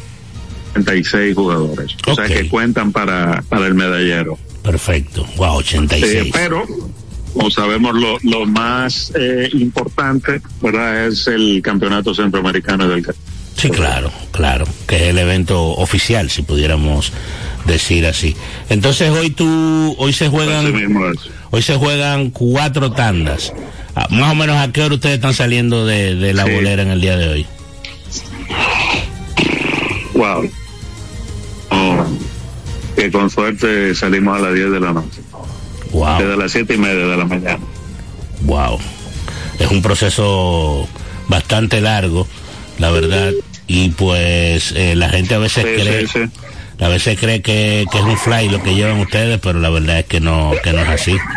86 0.75 1.35
jugadores. 1.35 1.97
O 2.07 2.15
sea 2.15 2.27
que 2.27 2.49
cuentan 2.49 2.93
para, 2.93 3.43
para 3.49 3.67
el 3.67 3.75
medallero. 3.75 4.38
Perfecto. 4.62 5.27
Wow, 5.37 5.57
86. 5.57 6.12
Eh, 6.15 6.31
pero, 6.33 6.65
como 7.33 7.50
sabemos, 7.50 7.95
lo, 7.95 8.19
lo 8.23 8.47
más 8.47 9.11
eh, 9.19 9.49
importante, 9.55 10.41
¿verdad? 10.61 11.07
Es 11.07 11.27
el 11.27 11.62
campeonato 11.62 12.15
centroamericano 12.15 12.87
del 12.87 13.03
Caribe. 13.03 13.38
Sí, 13.59 13.71
claro, 13.71 14.11
claro, 14.31 14.67
que 14.87 14.97
es 14.97 15.03
el 15.03 15.19
evento 15.19 15.61
oficial, 15.73 16.31
si 16.31 16.43
pudiéramos 16.43 17.12
decir 17.67 18.07
así. 18.07 18.37
Entonces 18.71 19.11
hoy 19.11 19.31
tú, 19.31 19.97
hoy 19.99 20.12
se 20.12 20.29
juegan, 20.29 20.73
hoy 21.50 21.62
se 21.62 21.75
juegan 21.75 22.31
cuatro 22.31 22.93
tandas. 22.93 23.53
Ah, 23.97 24.07
Más 24.11 24.31
o 24.33 24.35
menos 24.37 24.57
a 24.57 24.71
qué 24.73 24.83
hora 24.83 24.95
ustedes 24.95 25.17
están 25.17 25.35
saliendo 25.35 25.85
de, 25.87 26.15
de 26.15 26.33
la 26.35 26.45
Sí. 26.45 26.53
bolera 26.53 26.83
en 26.83 26.91
el 26.91 27.00
día 27.00 27.17
de 27.17 27.29
hoy. 27.29 27.47
Wow. 30.15 30.50
Oh, 31.71 32.05
que 32.97 33.11
con 33.11 33.29
suerte 33.31 33.95
salimos 33.95 34.38
a 34.38 34.41
las 34.43 34.55
10 34.55 34.71
de 34.71 34.81
la 34.81 34.93
noche. 34.93 35.21
Wow, 35.93 36.19
Desde 36.19 36.37
las 36.37 36.53
siete 36.53 36.75
y 36.75 36.79
media 36.79 37.07
de 37.07 37.17
la 37.17 37.25
mañana. 37.25 37.59
wow. 38.43 38.79
Es 39.59 39.71
un 39.71 39.83
proceso 39.83 40.87
bastante 41.29 41.81
largo, 41.81 42.27
la 42.79 42.91
verdad, 42.91 43.33
y 43.69 43.91
pues 43.91 44.73
eh, 44.73 44.95
la 44.97 45.09
gente 45.11 45.35
a 45.35 45.39
veces 45.39 45.65
Sí, 45.65 45.83
cree, 45.83 46.07
sí, 46.09 46.13
sí. 46.25 46.85
a 46.85 46.89
veces 46.89 47.19
cree 47.21 47.41
que, 47.43 47.85
que 47.93 47.99
es 47.99 48.05
un 48.05 48.19
fly 48.19 48.49
lo 48.49 48.61
que 48.63 48.75
llevan 48.75 48.99
ustedes, 48.99 49.39
pero 49.41 49.61
la 49.61 49.71
verdad 49.71 50.01
es 50.01 50.07
que 50.07 50.21
no, 50.21 50.53
que 50.65 50.73
no 50.73 50.81
es 50.81 50.89
así. 50.89 51.17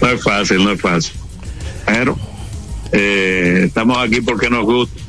No 0.00 0.08
es 0.08 0.22
fácil, 0.22 0.64
no 0.64 0.70
es 0.72 0.80
fácil. 0.80 1.12
Pero 1.86 2.18
eh, 2.92 3.62
estamos 3.66 3.98
aquí 3.98 4.20
porque 4.20 4.50
nos 4.50 4.64
gusta. 4.64 5.00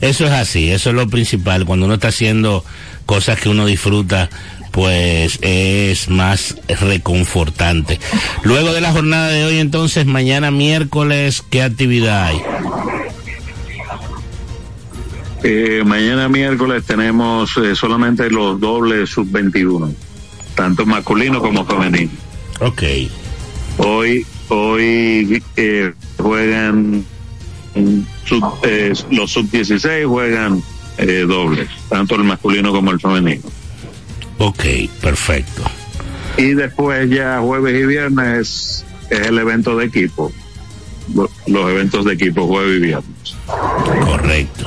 Eso 0.00 0.26
es 0.26 0.32
así, 0.32 0.70
eso 0.70 0.90
es 0.90 0.96
lo 0.96 1.08
principal. 1.08 1.64
Cuando 1.64 1.86
uno 1.86 1.94
está 1.94 2.08
haciendo 2.08 2.64
cosas 3.06 3.38
que 3.40 3.48
uno 3.48 3.66
disfruta, 3.66 4.28
pues 4.72 5.38
es 5.42 6.08
más 6.08 6.56
reconfortante. 6.80 8.00
Luego 8.42 8.72
de 8.72 8.80
la 8.80 8.90
jornada 8.92 9.28
de 9.28 9.44
hoy, 9.44 9.58
entonces, 9.58 10.06
mañana 10.06 10.50
miércoles, 10.50 11.44
¿qué 11.50 11.62
actividad 11.62 12.24
hay? 12.24 12.40
Eh, 15.44 15.82
mañana 15.84 16.28
miércoles 16.28 16.84
tenemos 16.86 17.56
eh, 17.56 17.74
solamente 17.74 18.30
los 18.30 18.60
dobles 18.60 19.10
sub-21, 19.10 19.92
tanto 20.54 20.86
masculino 20.86 21.40
como 21.40 21.64
femenino. 21.66 22.10
Ok, 22.60 22.82
Hoy, 23.78 24.24
hoy 24.50 25.42
eh, 25.56 25.92
juegan 26.18 27.04
sub- 28.24 28.54
eh, 28.62 28.92
los 29.10 29.30
sub-16 29.32 30.06
juegan 30.06 30.62
eh, 30.98 31.24
dobles, 31.26 31.68
tanto 31.88 32.14
el 32.16 32.24
masculino 32.24 32.70
como 32.70 32.90
el 32.92 33.00
femenino. 33.00 33.42
Ok, 34.46 34.64
perfecto. 35.00 35.62
Y 36.36 36.54
después 36.54 37.08
ya 37.10 37.38
jueves 37.40 37.74
y 37.80 37.86
viernes 37.86 38.84
es 39.10 39.20
el 39.26 39.38
evento 39.38 39.76
de 39.76 39.86
equipo, 39.86 40.32
lo- 41.14 41.30
los 41.46 41.70
eventos 41.70 42.04
de 42.04 42.14
equipo 42.14 42.46
jueves 42.46 42.78
y 42.78 42.80
viernes. 42.82 43.36
Correcto. 44.04 44.66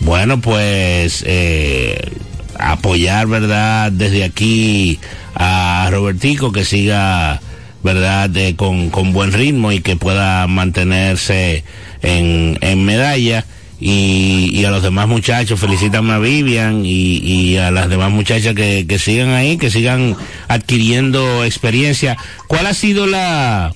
Bueno, 0.00 0.40
pues 0.40 1.22
eh, 1.26 2.10
apoyar, 2.58 3.26
¿verdad? 3.28 3.92
Desde 3.92 4.24
aquí 4.24 4.98
a 5.34 5.88
Robertico 5.90 6.50
que 6.52 6.64
siga, 6.64 7.40
¿verdad? 7.84 8.34
Eh, 8.36 8.56
con, 8.56 8.90
con 8.90 9.12
buen 9.12 9.32
ritmo 9.32 9.70
y 9.72 9.80
que 9.80 9.96
pueda 9.96 10.46
mantenerse 10.48 11.64
en, 12.02 12.58
en 12.62 12.84
medalla. 12.84 13.44
Y, 13.84 14.50
y 14.52 14.64
a 14.64 14.70
los 14.70 14.80
demás 14.84 15.08
muchachos, 15.08 15.58
felicítame 15.58 16.12
a 16.12 16.18
Vivian 16.20 16.86
y, 16.86 17.16
y 17.18 17.56
a 17.56 17.72
las 17.72 17.88
demás 17.90 18.12
muchachas 18.12 18.54
que, 18.54 18.86
que 18.88 18.98
sigan 19.00 19.30
ahí, 19.30 19.56
que 19.58 19.70
sigan 19.72 20.16
adquiriendo 20.46 21.44
experiencia. 21.44 22.16
¿Cuál 22.46 22.68
ha 22.68 22.74
sido 22.74 23.08
la, 23.08 23.74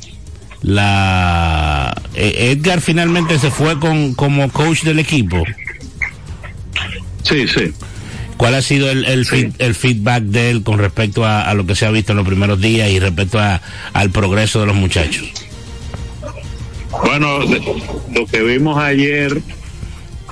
la 0.63 1.93
eh, 2.15 2.53
Edgar 2.53 2.81
finalmente 2.81 3.39
se 3.41 3.51
fue 3.51 3.81
con 3.81 4.15
como 4.15 4.49
coach 4.51 4.83
del 4.85 5.01
equipo. 5.01 5.43
Sí, 7.25 7.49
sí. 7.49 7.73
¿Cuál 8.37 8.55
ha 8.55 8.63
sido 8.63 8.89
el, 8.91 9.05
el, 9.07 9.25
Sí. 9.27 9.37
feed- 9.47 9.55
el 9.59 9.75
feedback 9.75 10.23
de 10.23 10.51
él 10.51 10.63
con 10.63 10.79
respecto 10.79 11.25
a, 11.25 11.43
a 11.51 11.55
lo 11.55 11.67
que 11.67 11.75
se 11.75 11.85
ha 11.85 11.91
visto 11.91 12.13
en 12.13 12.19
los 12.19 12.27
primeros 12.27 12.61
días 12.61 12.91
y 12.91 13.01
respecto 13.01 13.41
a, 13.41 13.61
al 13.93 14.11
progreso 14.11 14.61
de 14.61 14.67
los 14.67 14.77
muchachos? 14.77 15.27
Bueno, 17.05 17.41
lo 18.15 18.27
que 18.27 18.43
vimos 18.43 18.79
ayer 18.79 19.41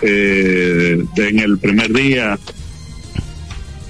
eh, 0.03 1.05
en 1.17 1.39
el 1.39 1.59
primer 1.59 1.93
día, 1.93 2.39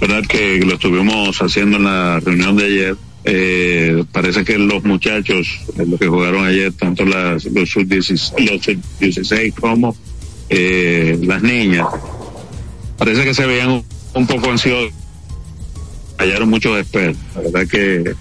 verdad 0.01 0.23
que 0.29 0.61
lo 0.61 0.75
estuvimos 0.75 1.39
haciendo 1.41 1.79
en 1.79 1.85
la 1.85 2.21
reunión 2.21 2.57
de 2.57 2.65
ayer. 2.65 2.97
eh, 3.25 4.05
parece 4.13 4.45
que 4.45 4.59
los 4.59 4.85
muchachos, 4.85 5.61
eh, 5.79 5.85
los 5.89 5.99
que 5.99 6.09
jugaron 6.09 6.45
ayer, 6.45 6.73
tanto 6.73 7.07
las, 7.07 7.47
los 7.47 7.71
sub-16 7.71 8.51
los 8.51 8.63
sub-16 8.63 9.55
como 9.55 9.97
eh, 10.51 11.19
las 11.23 11.43
niñas, 11.43 11.87
parece 12.99 13.25
que 13.25 13.33
se 13.33 13.47
veían 13.47 13.71
un, 13.71 13.85
un 14.13 14.27
poco 14.27 14.51
ansiosos. 14.51 14.93
Fallaron 16.19 16.51
muchos 16.51 16.79
esperos, 16.79 17.17
la 17.35 17.41
verdad 17.41 17.67
que, 17.67 18.15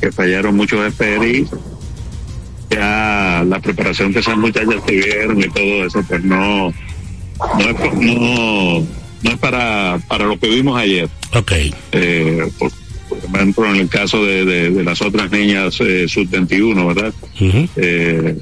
que 0.00 0.12
fallaron 0.12 0.54
muchos 0.56 0.86
esperos 0.86 1.26
y 1.26 1.46
ya 2.70 3.44
la 3.46 3.60
preparación 3.60 4.12
que 4.12 4.20
esas 4.20 4.36
muchachas 4.38 4.86
tuvieron 4.86 5.38
y 5.40 5.48
todo 5.48 5.84
eso, 5.84 6.02
pues 6.08 6.24
no, 6.24 6.72
no 7.58 7.68
es, 7.68 7.94
no, 7.94 8.86
no 9.22 9.30
es 9.30 9.38
para, 9.38 9.98
para 10.08 10.26
lo 10.26 10.38
que 10.38 10.48
vimos 10.48 10.78
ayer. 10.78 11.08
Ok, 11.34 11.52
Eh, 11.92 12.48
por, 12.58 12.70
por 13.08 13.36
ejemplo, 13.36 13.66
en 13.74 13.76
el 13.76 13.88
caso 13.88 14.24
de, 14.24 14.44
de, 14.44 14.70
de 14.70 14.84
las 14.84 15.00
otras 15.02 15.30
niñas 15.30 15.78
eh, 15.80 16.06
sub-21, 16.08 16.86
¿verdad? 16.94 17.14
Ujú. 17.40 17.68
Eh, 17.76 18.36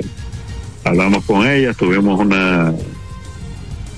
hablamos 0.84 1.24
con 1.24 1.46
ellas, 1.48 1.76
tuvimos 1.76 2.18
una 2.20 2.72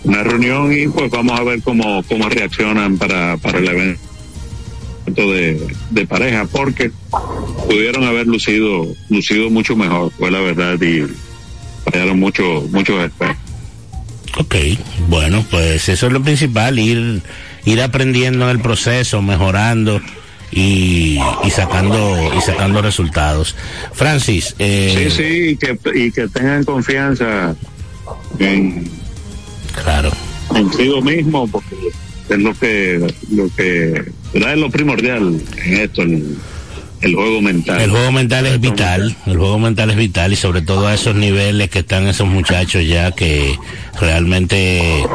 una 0.05 0.25
reunión 0.25 0.73
y 0.77 0.89
pues 0.89 1.09
vamos 1.13 1.39
a 1.39 1.45
ver 1.45 1.63
cómo, 1.63 2.03
cómo 2.09 2.29
reaccionan 2.29 2.99
para, 2.99 3.37
para 3.37 3.59
el 3.59 3.69
evento 3.69 4.01
de, 5.33 5.65
de 5.91 6.07
pareja, 6.07 6.45
porque 6.51 6.91
pudieron 7.69 8.03
haber 8.03 8.27
lucido, 8.27 8.85
lucido 9.11 9.49
mucho 9.49 9.77
mejor, 9.77 10.11
fue 10.19 10.31
la 10.33 10.41
verdad, 10.41 10.81
y 10.83 11.05
fallaron 11.89 12.19
mucho, 12.19 12.67
muchos 12.73 13.05
expertos. 13.05 13.42
Ok. 14.39 14.55
Bueno, 15.09 15.45
pues 15.51 15.89
eso 15.89 16.07
es 16.07 16.13
lo 16.13 16.23
principal, 16.23 16.79
ir, 16.79 17.23
ir 17.65 17.83
aprendiendo 17.83 18.45
en 18.45 18.57
el 18.57 18.63
proceso, 18.63 19.23
mejorando 19.23 20.01
y, 20.51 21.19
y 21.45 21.51
sacando 21.51 22.33
y 22.37 22.41
sacando 22.41 22.83
resultados. 22.83 23.57
Francis, 23.93 24.55
eh, 24.59 25.11
Sí, 25.11 25.23
sí, 25.23 25.49
y 25.51 25.57
que, 25.57 25.79
y 25.95 26.11
que 26.11 26.29
tengan 26.29 26.65
confianza 26.65 27.55
en, 28.39 28.89
claro. 29.83 30.11
consigo 30.49 31.01
mismo, 31.03 31.49
porque 31.49 31.77
es 32.29 32.39
lo 32.39 32.55
que, 32.55 33.15
lo 33.31 33.49
que, 33.57 34.05
es 34.35 34.59
lo 34.59 34.71
primordial 34.71 35.41
en 35.65 35.75
esto, 35.75 36.03
el, 36.03 36.37
el 37.03 37.15
juego 37.17 37.43
mental. 37.43 37.81
El 37.81 37.91
juego 37.91 38.13
mental 38.13 38.47
es 38.47 38.61
vital, 38.61 39.17
el 39.27 39.37
juego 39.37 39.59
mental 39.59 39.91
es 39.91 39.97
vital 39.97 40.33
y 40.33 40.37
sobre 40.37 40.63
todo 40.63 40.87
a 40.87 40.95
esos 40.95 41.15
niveles 41.17 41.69
que 41.69 41.81
están 41.81 42.07
esos 42.07 42.29
muchachos 42.29 42.87
ya 42.87 43.11
que 43.11 43.59
realmente 44.01 45.01
eh, 45.01 45.07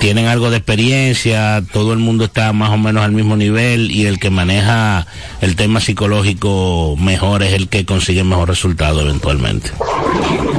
tienen 0.00 0.26
algo 0.26 0.50
de 0.50 0.56
experiencia, 0.56 1.62
todo 1.72 1.92
el 1.92 2.00
mundo 2.00 2.24
está 2.24 2.52
más 2.52 2.70
o 2.70 2.78
menos 2.78 3.04
al 3.04 3.12
mismo 3.12 3.36
nivel 3.36 3.90
y 3.92 4.06
el 4.06 4.18
que 4.18 4.30
maneja 4.30 5.06
el 5.40 5.54
tema 5.54 5.80
psicológico 5.80 6.96
mejor 6.98 7.44
es 7.44 7.52
el 7.52 7.68
que 7.68 7.84
consigue 7.84 8.24
mejor 8.24 8.48
resultado 8.48 9.00
eventualmente. 9.00 9.70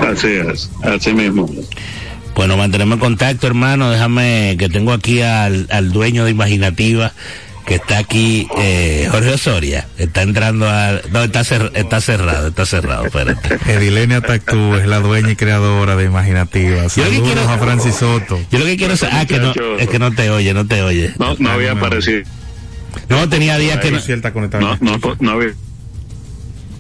Así 0.10 0.28
es, 0.28 0.72
así 0.84 1.14
mismo. 1.14 1.50
Bueno, 2.34 2.56
mantenemos 2.56 2.96
en 2.96 3.00
contacto, 3.02 3.46
hermano. 3.46 3.92
Déjame 3.92 4.56
que 4.58 4.70
tengo 4.70 4.94
aquí 4.94 5.22
al, 5.22 5.68
al 5.70 5.92
dueño 5.92 6.24
de 6.24 6.32
Imaginativa 6.32 7.12
que 7.72 7.76
está 7.78 8.00
aquí, 8.00 8.50
eh, 8.58 9.08
Jorge 9.10 9.30
Osoria. 9.34 9.88
Está 9.98 10.24
entrando 10.24 10.68
a. 10.70 11.00
No, 11.14 11.24
está, 11.24 11.40
cer- 11.46 11.72
está 11.74 12.02
cerrado, 12.02 12.50
está 12.50 12.66
cerrado, 12.66 13.06
espérate. 13.06 13.60
Edilenia 13.72 14.20
Tactú 14.20 14.76
es 14.76 14.86
la 14.88 15.00
dueña 15.00 15.32
y 15.32 15.36
creadora 15.38 15.96
de 15.96 16.04
Imaginativa. 16.04 16.76
Yo 16.76 16.82
lo 16.82 16.86
que 16.86 16.90
Saludos 17.16 17.24
quiero- 17.34 17.50
a 17.50 17.58
Francis 17.60 17.96
Soto. 17.96 18.40
Yo 18.52 18.60
lo 18.60 18.66
que 18.66 18.76
quiero 18.76 18.98
saber. 18.98 19.16
Ah, 19.20 19.26
que 19.26 19.40
no, 19.40 19.54
es 19.80 19.88
que 19.88 20.00
no 20.00 20.12
te 20.12 20.30
oye, 20.32 20.54
no 20.54 20.68
te 20.68 20.82
oye. 20.84 21.14
No, 21.18 21.34
no 21.40 21.50
había 21.50 21.72
aparecido. 21.72 22.24
No, 23.08 23.30
tenía 23.30 23.58
días 23.58 23.80
que 23.80 23.90
no. 23.92 24.00
No, 24.60 24.78
no, 24.82 25.16
no 25.22 25.32
había. 25.32 25.54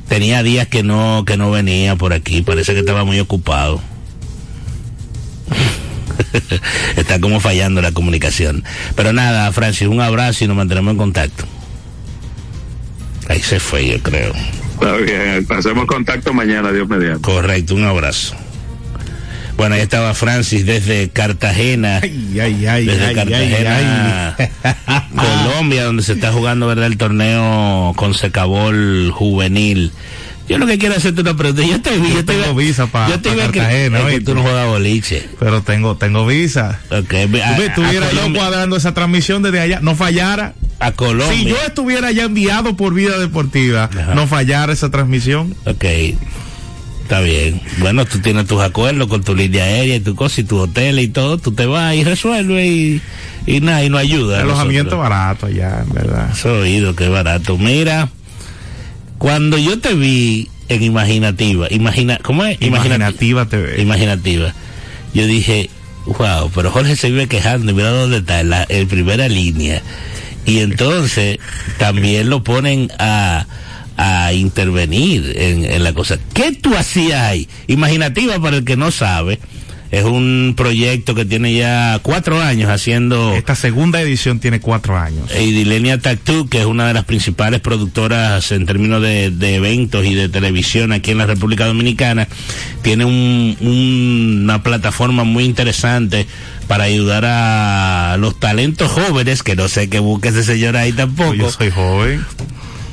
tenía 0.09 0.43
días 0.43 0.67
que 0.67 0.83
no, 0.83 1.23
que 1.25 1.37
no 1.37 1.51
venía 1.51 1.95
por 1.95 2.11
aquí. 2.11 2.41
Parece 2.41 2.73
que 2.73 2.81
estaba 2.81 3.05
muy 3.05 3.17
ocupado. 3.21 3.81
Está 6.95 7.19
como 7.19 7.39
fallando 7.39 7.81
la 7.81 7.91
comunicación. 7.91 8.63
Pero 8.95 9.13
nada, 9.13 9.51
Francis, 9.51 9.87
un 9.87 10.01
abrazo 10.01 10.43
y 10.43 10.47
nos 10.47 10.57
mantenemos 10.57 10.91
en 10.91 10.97
contacto. 10.97 11.45
Ahí 13.29 13.41
se 13.41 13.59
fue, 13.59 13.87
yo 13.87 13.99
creo. 14.01 14.33
Está 14.73 14.95
bien, 14.97 15.45
hacemos 15.49 15.85
contacto 15.85 16.33
mañana, 16.33 16.71
Dios 16.71 16.87
mediante. 16.87 17.21
Correcto, 17.21 17.75
un 17.75 17.85
abrazo. 17.85 18.35
Bueno, 19.57 19.75
ahí 19.75 19.81
estaba 19.81 20.13
Francis 20.15 20.65
desde 20.65 21.09
Cartagena. 21.09 21.99
Ay, 22.01 22.39
ay, 22.39 22.65
ay, 22.65 22.85
desde 22.85 23.05
ay, 23.05 23.15
Cartagena, 23.15 24.35
ay, 24.37 24.49
ay. 24.63 25.01
Colombia, 25.15 25.83
donde 25.83 26.01
se 26.01 26.13
está 26.13 26.31
jugando 26.31 26.67
verdad 26.67 26.87
el 26.87 26.97
torneo 26.97 27.93
con 27.95 28.13
Secabol 28.13 29.11
juvenil. 29.11 29.91
Yo 30.51 30.57
lo 30.57 30.67
que 30.67 30.77
quiero 30.77 30.95
hacerte 30.95 31.21
una 31.21 31.35
pregunta. 31.35 31.63
Yo 31.65 31.81
te 31.81 31.97
vi, 31.97 32.09
yo, 32.09 32.15
Yo 32.15 32.25
te 32.25 32.33
tengo 32.33 32.53
vi- 32.55 32.65
visa 32.67 32.87
pa- 32.87 33.07
yo 33.09 33.19
te 33.19 33.29
pa 33.29 33.35
iba 33.35 33.43
a 33.45 33.47
cre- 33.47 33.53
Cartagena, 33.53 33.99
es 34.01 34.05
que 34.05 34.21
tú 34.21 34.35
no 34.35 34.41
juegas 34.41 34.67
boliche. 34.67 35.29
Pero 35.39 35.61
tengo, 35.61 35.95
tengo 35.97 36.25
visa. 36.27 36.79
Ok, 36.89 37.13
a- 37.13 37.25
Tú 37.25 37.31
ves, 37.31 37.41
a 37.43 37.57
estuviera 37.65 38.11
yo 38.11 38.33
cuadrando 38.33 38.75
esa 38.75 38.93
transmisión 38.93 39.41
desde 39.43 39.59
allá, 39.61 39.79
no 39.81 39.95
fallara. 39.95 40.53
a 40.79 40.91
Colombia. 40.93 41.37
Si 41.37 41.45
yo 41.45 41.55
estuviera 41.65 42.11
ya 42.11 42.23
enviado 42.23 42.75
por 42.75 42.93
vida 42.95 43.17
deportiva, 43.19 43.83
Ajá. 43.85 44.15
no 44.15 44.25
fallara 44.27 44.73
esa 44.73 44.89
transmisión. 44.89 45.55
Ok. 45.65 45.85
Está 47.03 47.19
bien. 47.21 47.61
Bueno, 47.79 48.05
tú 48.05 48.19
tienes 48.19 48.47
tus 48.47 48.61
acuerdos 48.61 49.07
con 49.07 49.21
tu 49.23 49.35
línea 49.35 49.63
aérea 49.65 49.97
y 49.97 49.99
tu 49.99 50.15
cosa 50.15 50.41
y 50.41 50.43
tu 50.45 50.57
hotel 50.57 50.97
y 50.99 51.07
todo. 51.09 51.37
Tú 51.37 51.51
te 51.51 51.65
vas 51.65 51.93
y 51.95 52.03
resuelves 52.03 52.65
y, 52.65 53.01
y 53.45 53.59
nada, 53.61 53.83
y 53.83 53.89
no 53.89 53.97
ayuda. 53.97 54.41
Alojamiento 54.41 54.97
barato 54.97 55.47
allá, 55.47 55.83
en 55.85 55.93
verdad. 55.93 56.29
Has 56.31 56.45
oído, 56.45 56.95
qué 56.95 57.09
barato. 57.09 57.57
Mira, 57.57 58.09
cuando 59.21 59.59
yo 59.59 59.77
te 59.77 59.93
vi 59.93 60.49
en 60.67 60.81
Imaginativa, 60.81 61.67
imagina, 61.69 62.17
¿cómo 62.23 62.43
es? 62.43 62.59
Imaginativa 62.59 63.45
TV. 63.45 63.79
Imaginativa. 63.79 64.51
Yo 65.13 65.27
dije, 65.27 65.69
wow, 66.07 66.49
pero 66.55 66.71
Jorge 66.71 66.95
se 66.95 67.11
vive 67.11 67.27
quejando 67.27 67.71
y 67.71 67.75
mira 67.75 67.91
dónde 67.91 68.17
está, 68.17 68.39
en, 68.39 68.49
la, 68.49 68.65
en 68.67 68.87
primera 68.87 69.29
línea. 69.29 69.83
Y 70.47 70.61
entonces 70.61 71.37
también 71.77 72.31
lo 72.31 72.43
ponen 72.43 72.91
a, 72.97 73.45
a 73.95 74.33
intervenir 74.33 75.35
en, 75.37 75.65
en 75.65 75.83
la 75.83 75.93
cosa. 75.93 76.17
¿Qué 76.33 76.53
tú 76.53 76.75
hacías 76.75 77.21
ahí? 77.21 77.47
Imaginativa, 77.67 78.39
para 78.39 78.57
el 78.57 78.65
que 78.65 78.75
no 78.75 78.89
sabe, 78.89 79.39
es 79.91 80.05
un 80.05 80.53
proyecto 80.55 81.13
que 81.15 81.25
tiene 81.25 81.53
ya 81.53 81.99
cuatro 82.01 82.41
años 82.41 82.69
haciendo... 82.69 83.33
Esta 83.35 83.55
segunda 83.55 84.01
edición 84.01 84.39
tiene 84.39 84.61
cuatro 84.61 84.97
años. 84.97 85.29
Edilenia 85.31 85.99
Tactu, 85.99 86.47
que 86.47 86.59
es 86.61 86.65
una 86.65 86.87
de 86.87 86.93
las 86.93 87.03
principales 87.03 87.59
productoras 87.59 88.51
en 88.53 88.65
términos 88.65 89.01
de, 89.01 89.31
de 89.31 89.55
eventos 89.55 90.05
y 90.05 90.13
de 90.15 90.29
televisión 90.29 90.93
aquí 90.93 91.11
en 91.11 91.17
la 91.17 91.25
República 91.25 91.65
Dominicana, 91.65 92.27
tiene 92.81 93.03
un- 93.03 93.57
un- 93.59 94.39
una 94.43 94.63
plataforma 94.63 95.25
muy 95.25 95.43
interesante 95.43 96.25
para 96.67 96.85
ayudar 96.85 97.25
a 97.27 98.15
los 98.17 98.39
talentos 98.39 98.89
jóvenes, 98.91 99.43
que 99.43 99.57
no 99.57 99.67
sé 99.67 99.89
qué 99.89 99.99
busque 99.99 100.29
ese 100.29 100.43
señor 100.45 100.77
ahí 100.77 100.93
tampoco. 100.93 101.33
Yo 101.33 101.51
soy 101.51 101.69
joven. 101.69 102.25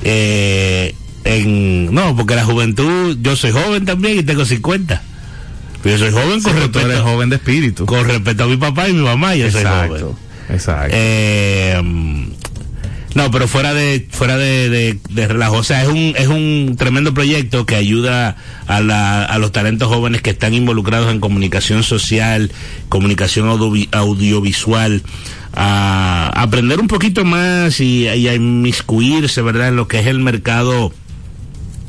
Eh, 0.03 0.95
en, 1.25 1.93
no, 1.95 2.17
porque 2.17 2.35
la 2.35 2.45
juventud, 2.45 3.17
yo 3.21 3.37
soy 3.37 3.51
joven 3.53 3.85
también 3.85 4.19
y 4.19 4.23
tengo 4.23 4.45
50. 4.45 5.03
Yo 5.85 5.97
soy 5.99 6.11
joven 6.11 6.41
con, 6.43 6.43
Sí, 6.43 6.51
pero 6.55 6.71
tú 6.71 6.79
eres 6.81 6.89
respecto, 6.91 7.11
joven 7.13 7.31
de 7.31 7.37
espíritu. 7.37 7.87
con 7.87 8.05
respecto 8.07 8.45
a 8.45 8.47
mi 8.47 8.57
papá 8.57 8.89
y 8.89 8.93
mi 8.93 9.03
mamá, 9.05 9.35
yo 9.35 9.51
soy 9.51 9.63
joven. 9.65 9.83
Exacto. 9.93 10.19
Exacto. 10.51 10.91
Eh, 10.99 11.81
no, 13.15 13.31
pero 13.31 13.49
fuera 13.49 13.75
de 13.75 14.07
fuera 14.11 14.37
de, 14.37 14.69
de- 14.69 14.99
de 15.11 15.29
relajo, 15.29 15.57
o 15.57 15.65
sea, 15.65 15.83
es 15.83 15.89
un 15.89 16.15
es 16.17 16.29
un 16.29 16.77
tremendo 16.79 17.15
proyecto 17.15 17.65
que 17.67 17.75
ayuda 17.75 18.37
a, 18.67 18.81
la, 18.81 19.25
a 19.25 19.39
los 19.39 19.51
talentos 19.51 19.89
jóvenes 19.89 20.21
que 20.23 20.31
están 20.31 20.55
involucrados 20.55 21.11
en 21.11 21.19
comunicación 21.21 21.83
social, 21.83 22.53
comunicación 22.89 23.49
audiovi- 23.49 23.89
audiovisual, 23.93 25.03
a 25.55 26.31
aprender 26.35 26.79
un 26.81 26.87
poquito 26.87 27.25
más 27.25 27.81
y, 27.81 28.07
y 28.09 28.29
a 28.29 28.35
inmiscuirse, 28.35 29.43
¿verdad?, 29.43 29.69
en 29.69 29.77
lo 29.77 29.89
que 29.89 29.99
es 30.01 30.07
el 30.07 30.19
mercado 30.21 30.93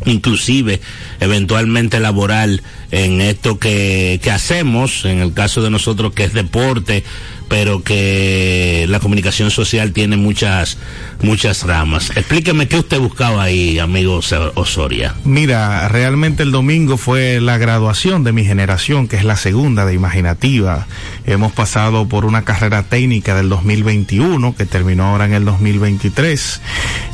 inclusive 0.05 0.79
eventualmente 1.19 1.99
laboral 1.99 2.63
en 2.91 3.21
esto 3.21 3.59
que, 3.59 4.19
que 4.21 4.31
hacemos, 4.31 5.05
en 5.05 5.19
el 5.19 5.33
caso 5.33 5.61
de 5.61 5.69
nosotros 5.69 6.13
que 6.13 6.23
es 6.23 6.33
deporte, 6.33 7.03
pero 7.49 7.81
que 7.81 8.85
la 8.87 8.99
comunicación 8.99 9.49
social 9.49 9.91
tiene 9.91 10.15
muchas, 10.15 10.77
muchas 11.21 11.63
ramas. 11.63 12.11
Explíqueme 12.15 12.67
qué 12.67 12.77
usted 12.77 12.99
buscaba 12.99 13.43
ahí, 13.43 13.79
amigo 13.79 14.21
Osoria. 14.55 15.15
Mira, 15.25 15.87
realmente 15.89 16.43
el 16.43 16.51
domingo 16.51 16.95
fue 16.95 17.41
la 17.41 17.57
graduación 17.57 18.23
de 18.23 18.31
mi 18.31 18.45
generación, 18.45 19.07
que 19.07 19.17
es 19.17 19.23
la 19.23 19.35
segunda 19.35 19.85
de 19.85 19.95
Imaginativa. 19.95 20.87
Hemos 21.25 21.51
pasado 21.51 22.07
por 22.07 22.23
una 22.23 22.43
carrera 22.43 22.83
técnica 22.83 23.35
del 23.35 23.49
2021, 23.49 24.55
que 24.55 24.65
terminó 24.65 25.05
ahora 25.07 25.25
en 25.25 25.33
el 25.33 25.45
2023, 25.45 26.61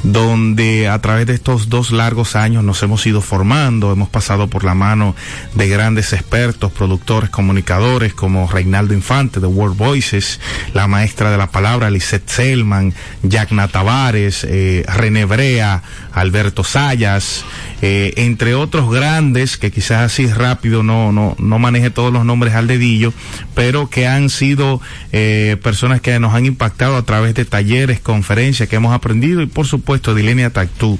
donde 0.03 0.89
a 0.89 0.99
través 0.99 1.27
de 1.27 1.33
estos 1.33 1.69
dos 1.69 1.91
largos 1.91 2.35
años 2.35 2.63
nos 2.63 2.83
hemos 2.83 3.05
ido 3.07 3.21
formando, 3.21 3.93
hemos 3.93 4.09
pasado 4.09 4.47
por 4.47 4.65
la 4.65 4.75
mano 4.75 5.15
de 5.53 5.64
grandes 5.69 6.13
expertos, 6.13 6.71
productores, 6.71 7.29
comunicadores 7.29 8.13
como 8.13 8.47
Reinaldo 8.47 8.93
Infante 8.93 9.39
de 9.39 9.47
World 9.47 9.77
Voices, 9.77 10.39
la 10.73 10.87
maestra 10.87 11.31
de 11.31 11.37
la 11.37 11.51
palabra 11.51 11.89
Lisette 11.89 12.29
Selman, 12.29 12.93
Jack 13.23 13.51
Natavares, 13.51 14.45
eh, 14.47 14.85
René 14.87 15.25
Brea, 15.25 15.81
Alberto 16.13 16.63
Sayas, 16.63 17.43
eh, 17.81 18.13
entre 18.17 18.55
otros 18.55 18.91
grandes 18.91 19.57
que 19.57 19.71
quizás 19.71 20.01
así 20.01 20.27
rápido 20.27 20.83
no, 20.83 21.11
no, 21.11 21.35
no 21.37 21.59
maneje 21.59 21.89
todos 21.89 22.11
los 22.11 22.25
nombres 22.25 22.53
al 22.53 22.67
dedillo, 22.67 23.13
pero 23.53 23.89
que 23.89 24.07
han 24.07 24.29
sido 24.29 24.81
eh, 25.11 25.57
personas 25.61 26.01
que 26.01 26.19
nos 26.19 26.33
han 26.33 26.45
impactado 26.45 26.95
a 26.95 27.03
través 27.03 27.35
de 27.35 27.45
talleres, 27.45 27.99
conferencias 27.99 28.69
que 28.69 28.77
hemos 28.77 28.93
aprendido 28.93 29.41
y 29.41 29.45
por 29.45 29.65
supuesto 29.67 30.15
Dilenia 30.15 30.49
Tactú. 30.49 30.99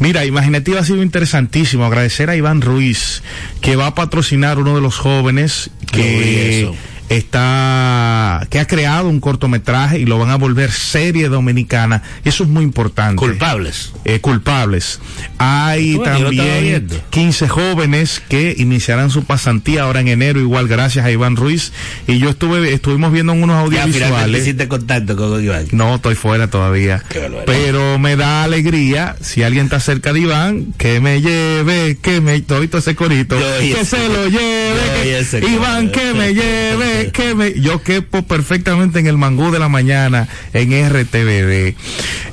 Mira, 0.00 0.24
Imaginativa 0.24 0.80
ha 0.80 0.84
sido 0.84 1.02
interesantísimo. 1.02 1.84
Agradecer 1.84 2.30
a 2.30 2.36
Iván 2.36 2.60
Ruiz 2.60 3.22
que 3.60 3.76
va 3.76 3.88
a 3.88 3.94
patrocinar 3.94 4.58
uno 4.58 4.74
de 4.74 4.80
los 4.80 4.96
jóvenes 4.96 5.70
que. 5.90 6.72
Está 7.08 8.46
que 8.50 8.58
ha 8.58 8.66
creado 8.66 9.08
un 9.08 9.20
cortometraje 9.20 9.98
y 9.98 10.04
lo 10.06 10.18
van 10.18 10.30
a 10.30 10.36
volver 10.36 10.70
serie 10.70 11.28
dominicana 11.28 12.02
eso 12.24 12.44
es 12.44 12.48
muy 12.50 12.64
importante 12.64 13.16
Culpables. 13.16 13.92
eh, 14.04 14.20
culpables. 14.20 15.00
Hay 15.38 15.94
Bueno, 15.96 16.18
también 16.24 16.60
viendo. 16.62 17.00
15 17.10 17.48
jóvenes 17.48 18.22
que 18.28 18.54
iniciarán 18.58 19.10
su 19.10 19.24
pasantía 19.24 19.82
ahora 19.82 20.00
en 20.00 20.08
enero, 20.08 20.40
igual 20.40 20.68
gracias 20.68 21.04
a 21.04 21.10
Iván 21.10 21.36
Ruiz. 21.36 21.72
Y 22.06 22.18
yo 22.18 22.30
estuve, 22.30 22.72
estuvimos 22.72 23.12
viendo 23.12 23.32
en 23.32 23.42
unos 23.42 23.70
Ya 23.70 23.82
audiovisuales. 23.82 24.42
hiciste 24.42 24.68
contacto 24.68 25.16
con 25.16 25.42
Iván. 25.42 25.66
No, 25.72 25.96
estoy 25.96 26.14
fuera 26.14 26.48
todavía. 26.48 27.02
Pero 27.46 27.98
me 27.98 28.16
da 28.16 28.44
alegría 28.44 29.16
si 29.20 29.42
alguien 29.42 29.66
está 29.66 29.80
cerca 29.80 30.12
de 30.12 30.20
Iván, 30.20 30.74
que 30.76 31.00
me 31.00 31.20
lleve, 31.20 31.98
que 32.00 32.20
me, 32.20 32.40
todito 32.40 32.78
ese 32.78 32.94
corito, 32.94 33.38
Yo 33.38 33.46
que 33.58 33.72
ese- 33.80 33.84
se 33.98 34.08
lo 34.08 34.28
lleve, 34.28 35.24
que- 35.40 35.46
Iván, 35.48 35.90
que 35.90 36.14
me 36.14 36.34
lleve, 36.34 36.97
que 37.06 37.34
me, 37.34 37.60
yo 37.60 37.82
quepo 37.82 38.22
perfectamente 38.22 38.98
en 38.98 39.06
el 39.06 39.16
mangú 39.16 39.50
de 39.50 39.58
la 39.58 39.68
mañana 39.68 40.28
en 40.52 40.70
RTVD. 40.88 41.74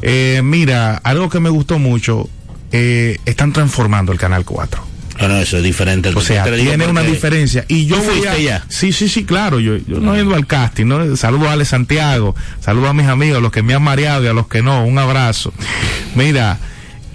Eh, 0.02 0.42
mira, 0.44 0.98
algo 0.98 1.30
que 1.30 1.40
me 1.40 1.50
gustó 1.50 1.80
mucho, 1.80 2.30
eh, 2.72 3.18
están 3.26 3.54
transformando 3.54 4.12
el 4.12 4.18
Canal 4.18 4.44
4. 4.46 4.96
Bueno, 5.20 5.38
eso 5.38 5.58
es 5.58 5.64
diferente. 5.64 6.10
O 6.14 6.22
sea, 6.22 6.44
tiene 6.44 6.88
una 6.88 7.02
diferencia. 7.02 7.64
Y 7.68 7.86
yo 7.86 7.98
¿Tú 7.98 8.04
voy 8.04 8.26
a... 8.26 8.38
ya? 8.38 8.66
Sí, 8.68 8.92
sí, 8.92 9.08
sí, 9.08 9.24
claro. 9.24 9.60
Yo, 9.60 9.78
yo 9.78 10.00
no 10.00 10.16
he 10.16 10.22
ido 10.22 10.36
al 10.36 10.46
casting, 10.46 10.86
¿no? 10.86 11.16
Saludo 11.16 11.50
a 11.50 11.54
Ale 11.54 11.64
Santiago, 11.64 12.36
saludo 12.60 12.90
a 12.90 12.94
mis 12.94 13.08
amigos, 13.08 13.38
a 13.38 13.42
los 13.42 13.52
que 13.52 13.64
me 13.64 13.74
han 13.74 13.82
mareado 13.82 14.26
y 14.26 14.28
a 14.28 14.34
los 14.34 14.48
que 14.48 14.62
no. 14.62 14.86
Un 14.86 14.98
abrazo. 14.98 15.54
Mira, 16.16 16.60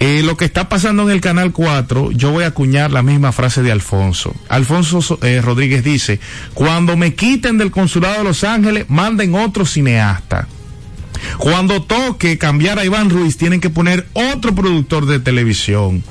eh, 0.01 0.23
lo 0.23 0.35
que 0.35 0.45
está 0.45 0.67
pasando 0.67 1.03
en 1.03 1.11
el 1.11 1.21
Canal 1.21 1.51
4, 1.51 2.11
yo 2.11 2.31
voy 2.31 2.43
a 2.43 2.47
acuñar 2.47 2.91
la 2.91 3.03
misma 3.03 3.31
frase 3.31 3.61
de 3.61 3.71
Alfonso. 3.71 4.35
Alfonso 4.49 5.19
eh, 5.21 5.41
Rodríguez 5.41 5.83
dice, 5.83 6.19
cuando 6.55 6.97
me 6.97 7.13
quiten 7.13 7.57
del 7.59 7.69
Consulado 7.71 8.17
de 8.17 8.23
Los 8.23 8.43
Ángeles, 8.43 8.85
manden 8.89 9.35
otro 9.35 9.65
cineasta. 9.65 10.47
Cuando 11.37 11.83
toque 11.83 12.37
cambiar 12.39 12.79
a 12.79 12.85
Iván 12.85 13.11
Ruiz, 13.11 13.37
tienen 13.37 13.61
que 13.61 13.69
poner 13.69 14.07
otro 14.13 14.55
productor 14.55 15.05
de 15.05 15.19
televisión. 15.19 16.03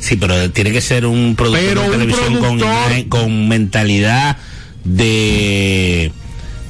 Sí, 0.00 0.16
pero 0.16 0.50
tiene 0.50 0.72
que 0.72 0.80
ser 0.80 1.06
un 1.06 1.34
productor 1.36 1.64
Pero 1.68 1.82
de 1.82 1.88
televisión 1.90 2.36
con, 2.38 2.58
productor- 2.58 3.08
con 3.08 3.48
mentalidad 3.48 4.36
de 4.84 6.12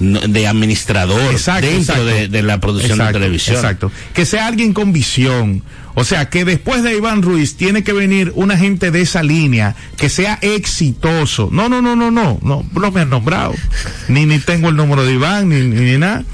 de 0.00 0.46
administrador 0.46 1.32
Exacto, 1.32 1.66
dentro 1.66 1.94
exacto. 1.94 2.04
De, 2.04 2.28
de 2.28 2.42
la 2.42 2.60
producción 2.60 2.92
Exacto, 2.92 3.18
de 3.18 3.24
televisión. 3.24 3.56
Exacto. 3.56 3.92
Que 4.14 4.24
sea 4.26 4.46
alguien 4.46 4.72
con 4.72 4.92
visión. 4.92 5.62
O 5.94 6.04
sea, 6.04 6.30
que 6.30 6.44
después 6.44 6.84
de 6.84 6.96
Iván 6.96 7.22
Ruiz 7.22 7.56
tiene 7.56 7.82
que 7.82 7.92
venir 7.92 8.32
una 8.36 8.56
gente 8.56 8.92
de 8.92 9.00
esa 9.00 9.22
línea 9.24 9.74
que 9.96 10.08
sea 10.08 10.38
exitoso. 10.42 11.48
No, 11.50 11.68
no, 11.68 11.82
no, 11.82 11.96
no, 11.96 12.12
no. 12.12 12.38
No, 12.42 12.64
no 12.72 12.90
me 12.92 13.00
han 13.00 13.10
nombrado. 13.10 13.54
Ni, 14.06 14.24
ni 14.24 14.38
tengo 14.38 14.68
el 14.68 14.76
número 14.76 15.04
de 15.04 15.14
Iván, 15.14 15.48
ni, 15.48 15.60
ni, 15.62 15.80
ni 15.80 15.98
nada. 15.98 16.24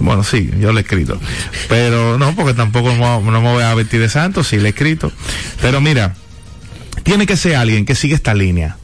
Bueno, 0.00 0.24
sí, 0.24 0.50
yo 0.58 0.72
le 0.72 0.80
he 0.80 0.82
escrito. 0.82 1.20
Pero 1.68 2.18
no, 2.18 2.34
porque 2.34 2.54
tampoco 2.54 2.92
no, 2.94 3.20
no 3.20 3.40
me 3.40 3.52
voy 3.52 3.62
a 3.62 3.74
vestir 3.74 4.00
de 4.00 4.08
santo, 4.08 4.42
sí 4.42 4.56
le 4.56 4.66
he 4.66 4.68
escrito. 4.70 5.12
Pero 5.60 5.80
mira, 5.80 6.16
tiene 7.04 7.26
que 7.26 7.36
ser 7.36 7.56
alguien 7.56 7.84
que 7.84 7.94
siga 7.94 8.16
esta 8.16 8.34
línea. 8.34 8.76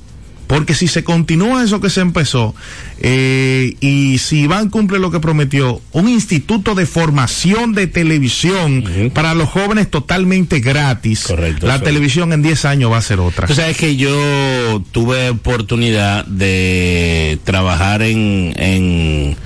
Porque 0.53 0.75
si 0.75 0.87
se 0.87 1.03
continúa 1.03 1.65
eso 1.65 1.81
que 1.81 1.89
se 1.89 2.03
empezó, 2.03 2.55
eh, 3.01 3.75
y 3.81 4.19
si 4.19 4.41
Iván 4.41 4.69
cumple 4.69 4.99
lo 4.99 5.11
que 5.11 5.19
prometió, 5.19 5.81
un 5.93 6.11
instituto 6.11 6.75
de 6.75 6.85
formación 6.85 7.73
de 7.73 7.87
televisión 7.87 8.85
para 9.15 9.33
los 9.33 9.49
jóvenes 9.49 9.91
totalmente 9.91 10.61
gratis, 10.61 11.25
Correcto, 11.25 11.67
la 11.67 11.81
televisión 11.81 12.35
en 12.35 12.43
10 12.43 12.67
años 12.67 12.93
va 12.93 12.99
a 12.99 13.03
ser 13.03 13.21
otra. 13.21 13.47
Tú 13.47 13.55
sabes 13.55 13.79
que 13.79 13.97
yo 13.97 14.85
tuve 14.93 15.31
oportunidad 15.31 16.27
de 16.27 17.39
trabajar 17.45 18.03
en, 18.03 18.53
en, 18.59 19.37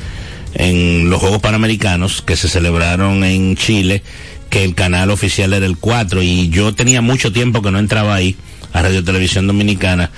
en 0.54 1.08
los 1.08 1.20
Juegos 1.20 1.40
Panamericanos 1.40 2.20
que 2.20 2.34
se 2.34 2.48
celebraron 2.48 3.22
en 3.22 3.54
Chile, 3.54 4.02
que 4.50 4.64
el 4.64 4.74
canal 4.74 5.12
oficial 5.12 5.52
era 5.52 5.66
el 5.66 5.76
4 5.76 6.20
y 6.24 6.48
yo 6.48 6.74
tenía 6.74 7.00
mucho 7.00 7.32
tiempo 7.32 7.62
que 7.62 7.70
no 7.70 7.78
entraba 7.78 8.12
ahí 8.16 8.34
a 8.72 8.82
Radio 8.82 9.04
Televisión 9.04 9.46
Dominicana. 9.46 10.10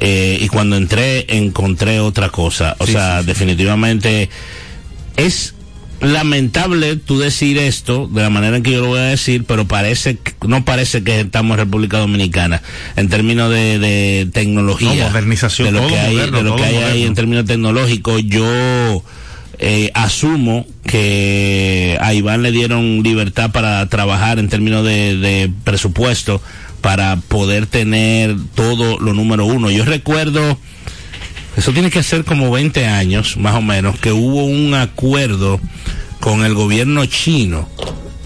Eh, 0.00 0.38
y 0.40 0.48
cuando 0.48 0.76
entré 0.76 1.26
encontré 1.36 2.00
otra 2.00 2.28
cosa. 2.30 2.76
O 2.78 2.86
Sí, 2.86 2.92
sea, 2.92 3.20
sí, 3.20 3.26
definitivamente 3.26 4.28
es 5.16 5.54
lamentable 6.00 6.96
tú 6.96 7.18
decir 7.18 7.56
esto 7.56 8.08
de 8.08 8.20
la 8.22 8.28
manera 8.30 8.56
en 8.56 8.62
que 8.62 8.72
yo 8.72 8.80
lo 8.82 8.88
voy 8.88 8.98
a 8.98 9.04
decir, 9.04 9.44
pero 9.46 9.66
parece 9.66 10.18
no 10.46 10.64
parece 10.64 11.02
que 11.02 11.20
estamos 11.20 11.54
en 11.54 11.64
República 11.64 11.98
Dominicana 11.98 12.62
en 12.96 13.08
términos 13.08 13.50
de, 13.50 13.78
de 13.78 14.28
tecnología, 14.32 15.04
No, 15.04 15.08
modernización, 15.10 15.72
de 15.72 15.80
lo 15.80 15.86
que 15.86 15.98
hay, 15.98 16.14
moderno, 16.16 16.36
de 16.38 16.42
lo 16.44 16.56
que 16.56 16.64
hay 16.64 16.76
ahí 16.76 17.02
en 17.04 17.14
términos 17.14 17.46
tecnológicos. 17.46 18.22
Yo 18.26 19.02
eh, 19.58 19.90
asumo 19.94 20.66
que 20.84 21.96
a 22.00 22.12
Iván 22.12 22.42
le 22.42 22.52
dieron 22.52 23.02
libertad 23.02 23.52
para 23.52 23.88
trabajar 23.88 24.38
en 24.38 24.48
términos 24.48 24.84
de, 24.84 25.16
de 25.16 25.50
presupuesto 25.62 26.42
para 26.84 27.16
poder 27.16 27.64
tener 27.66 28.36
todo 28.54 28.98
lo 28.98 29.14
número 29.14 29.46
uno. 29.46 29.70
Yo 29.70 29.86
recuerdo 29.86 30.58
eso 31.56 31.72
tiene 31.72 31.88
que 31.90 32.02
ser 32.02 32.24
como 32.24 32.50
20 32.50 32.84
años, 32.86 33.38
más 33.38 33.54
o 33.54 33.62
menos, 33.62 33.98
que 33.98 34.12
hubo 34.12 34.44
un 34.44 34.74
acuerdo 34.74 35.60
con 36.20 36.44
el 36.44 36.52
gobierno 36.52 37.06
chino 37.06 37.66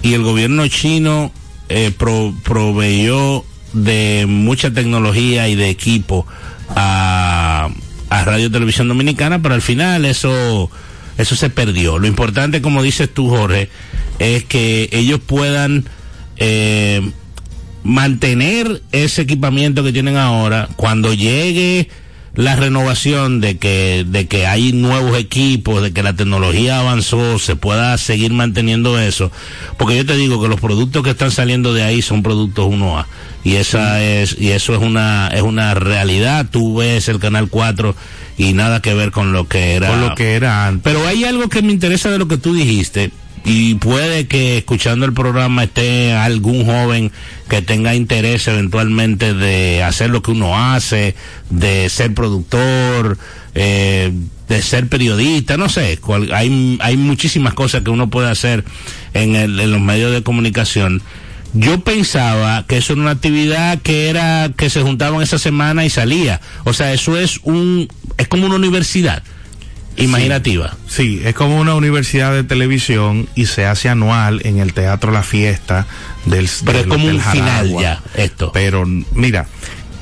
y 0.02 0.14
el 0.14 0.22
gobierno 0.24 0.66
chino 0.66 1.30
eh, 1.68 1.92
pro- 1.96 2.34
proveyó 2.42 3.44
de 3.74 4.24
mucha 4.26 4.72
tecnología 4.72 5.46
y 5.48 5.54
de 5.54 5.68
equipo 5.68 6.26
a, 6.74 7.68
a 8.10 8.24
Radio 8.24 8.50
Televisión 8.50 8.88
Dominicana, 8.88 9.40
pero 9.40 9.54
al 9.54 9.62
final 9.62 10.04
eso, 10.04 10.68
eso 11.16 11.36
se 11.36 11.48
perdió. 11.50 11.98
Lo 11.98 12.08
importante, 12.08 12.60
como 12.60 12.82
dices 12.82 13.08
tú, 13.14 13.28
Jorge, 13.28 13.68
es 14.18 14.42
que 14.44 14.88
ellos 14.90 15.20
puedan 15.24 15.84
eh, 16.38 17.08
mantener 17.84 18.82
ese 18.92 19.22
equipamiento 19.22 19.82
que 19.82 19.92
tienen 19.92 20.16
ahora 20.16 20.68
cuando 20.76 21.14
llegue 21.14 21.88
la 22.34 22.54
renovación 22.54 23.40
de 23.40 23.58
que 23.58 24.04
de 24.06 24.28
que 24.28 24.46
hay 24.46 24.72
nuevos 24.72 25.18
equipos, 25.18 25.82
de 25.82 25.92
que 25.92 26.04
la 26.04 26.12
tecnología 26.12 26.78
avanzó, 26.78 27.38
se 27.40 27.56
pueda 27.56 27.98
seguir 27.98 28.32
manteniendo 28.32 28.96
eso, 28.98 29.32
porque 29.76 29.96
yo 29.96 30.06
te 30.06 30.16
digo 30.16 30.40
que 30.40 30.48
los 30.48 30.60
productos 30.60 31.02
que 31.02 31.10
están 31.10 31.32
saliendo 31.32 31.74
de 31.74 31.82
ahí 31.82 32.00
son 32.00 32.22
productos 32.22 32.66
1A 32.66 33.06
y 33.42 33.54
esa 33.54 34.04
es 34.04 34.36
y 34.38 34.50
eso 34.50 34.72
es 34.72 34.80
una 34.80 35.28
es 35.34 35.42
una 35.42 35.74
realidad, 35.74 36.46
tú 36.48 36.76
ves 36.76 37.08
el 37.08 37.18
canal 37.18 37.48
4 37.48 37.96
y 38.36 38.52
nada 38.52 38.80
que 38.82 38.94
ver 38.94 39.10
con 39.10 39.32
lo 39.32 39.48
que 39.48 39.74
era 39.74 39.88
Con 39.88 40.00
lo 40.00 40.14
que 40.14 40.34
era 40.34 40.68
antes. 40.68 40.82
pero 40.84 41.04
hay 41.08 41.24
algo 41.24 41.48
que 41.48 41.62
me 41.62 41.72
interesa 41.72 42.08
de 42.08 42.18
lo 42.18 42.28
que 42.28 42.38
tú 42.38 42.54
dijiste 42.54 43.10
y 43.44 43.74
puede 43.76 44.26
que 44.26 44.58
escuchando 44.58 45.06
el 45.06 45.12
programa 45.12 45.64
esté 45.64 46.12
algún 46.12 46.64
joven 46.66 47.12
que 47.48 47.62
tenga 47.62 47.94
interés 47.94 48.46
eventualmente 48.48 49.34
de 49.34 49.82
hacer 49.82 50.10
lo 50.10 50.22
que 50.22 50.30
uno 50.32 50.56
hace, 50.58 51.14
de 51.50 51.88
ser 51.88 52.14
productor, 52.14 53.18
eh, 53.54 54.12
de 54.48 54.62
ser 54.62 54.88
periodista, 54.88 55.56
no 55.56 55.68
sé, 55.68 55.98
hay, 56.32 56.78
hay 56.80 56.96
muchísimas 56.96 57.54
cosas 57.54 57.82
que 57.82 57.90
uno 57.90 58.08
puede 58.10 58.30
hacer 58.30 58.64
en, 59.14 59.36
el- 59.36 59.58
en 59.60 59.70
los 59.70 59.80
medios 59.80 60.12
de 60.12 60.22
comunicación. 60.22 61.02
Yo 61.54 61.80
pensaba 61.80 62.66
que 62.66 62.76
eso 62.76 62.92
era 62.92 63.02
una 63.02 63.10
actividad 63.12 63.78
que 63.80 64.08
era 64.10 64.50
que 64.56 64.68
se 64.68 64.82
juntaban 64.82 65.22
esa 65.22 65.38
semana 65.38 65.84
y 65.86 65.90
salía. 65.90 66.40
O 66.64 66.74
sea, 66.74 66.92
eso 66.92 67.16
es 67.18 67.40
un 67.42 67.88
es 68.18 68.28
como 68.28 68.44
una 68.46 68.56
universidad 68.56 69.22
imaginativa. 69.98 70.76
Sí, 70.86 71.20
es 71.24 71.34
como 71.34 71.58
una 71.58 71.74
universidad 71.74 72.32
de 72.32 72.44
televisión 72.44 73.28
y 73.34 73.46
se 73.46 73.66
hace 73.66 73.88
anual 73.88 74.40
en 74.44 74.58
el 74.58 74.72
Teatro 74.72 75.12
La 75.12 75.22
Fiesta 75.22 75.86
del 76.24 76.48
Pero 76.64 76.78
es 76.78 76.84
del 76.84 76.88
como 76.88 77.04
Hotel 77.04 77.16
un 77.16 77.22
final 77.22 77.70
ya, 77.80 78.02
esto. 78.14 78.50
Pero 78.52 78.84
mira, 78.86 79.46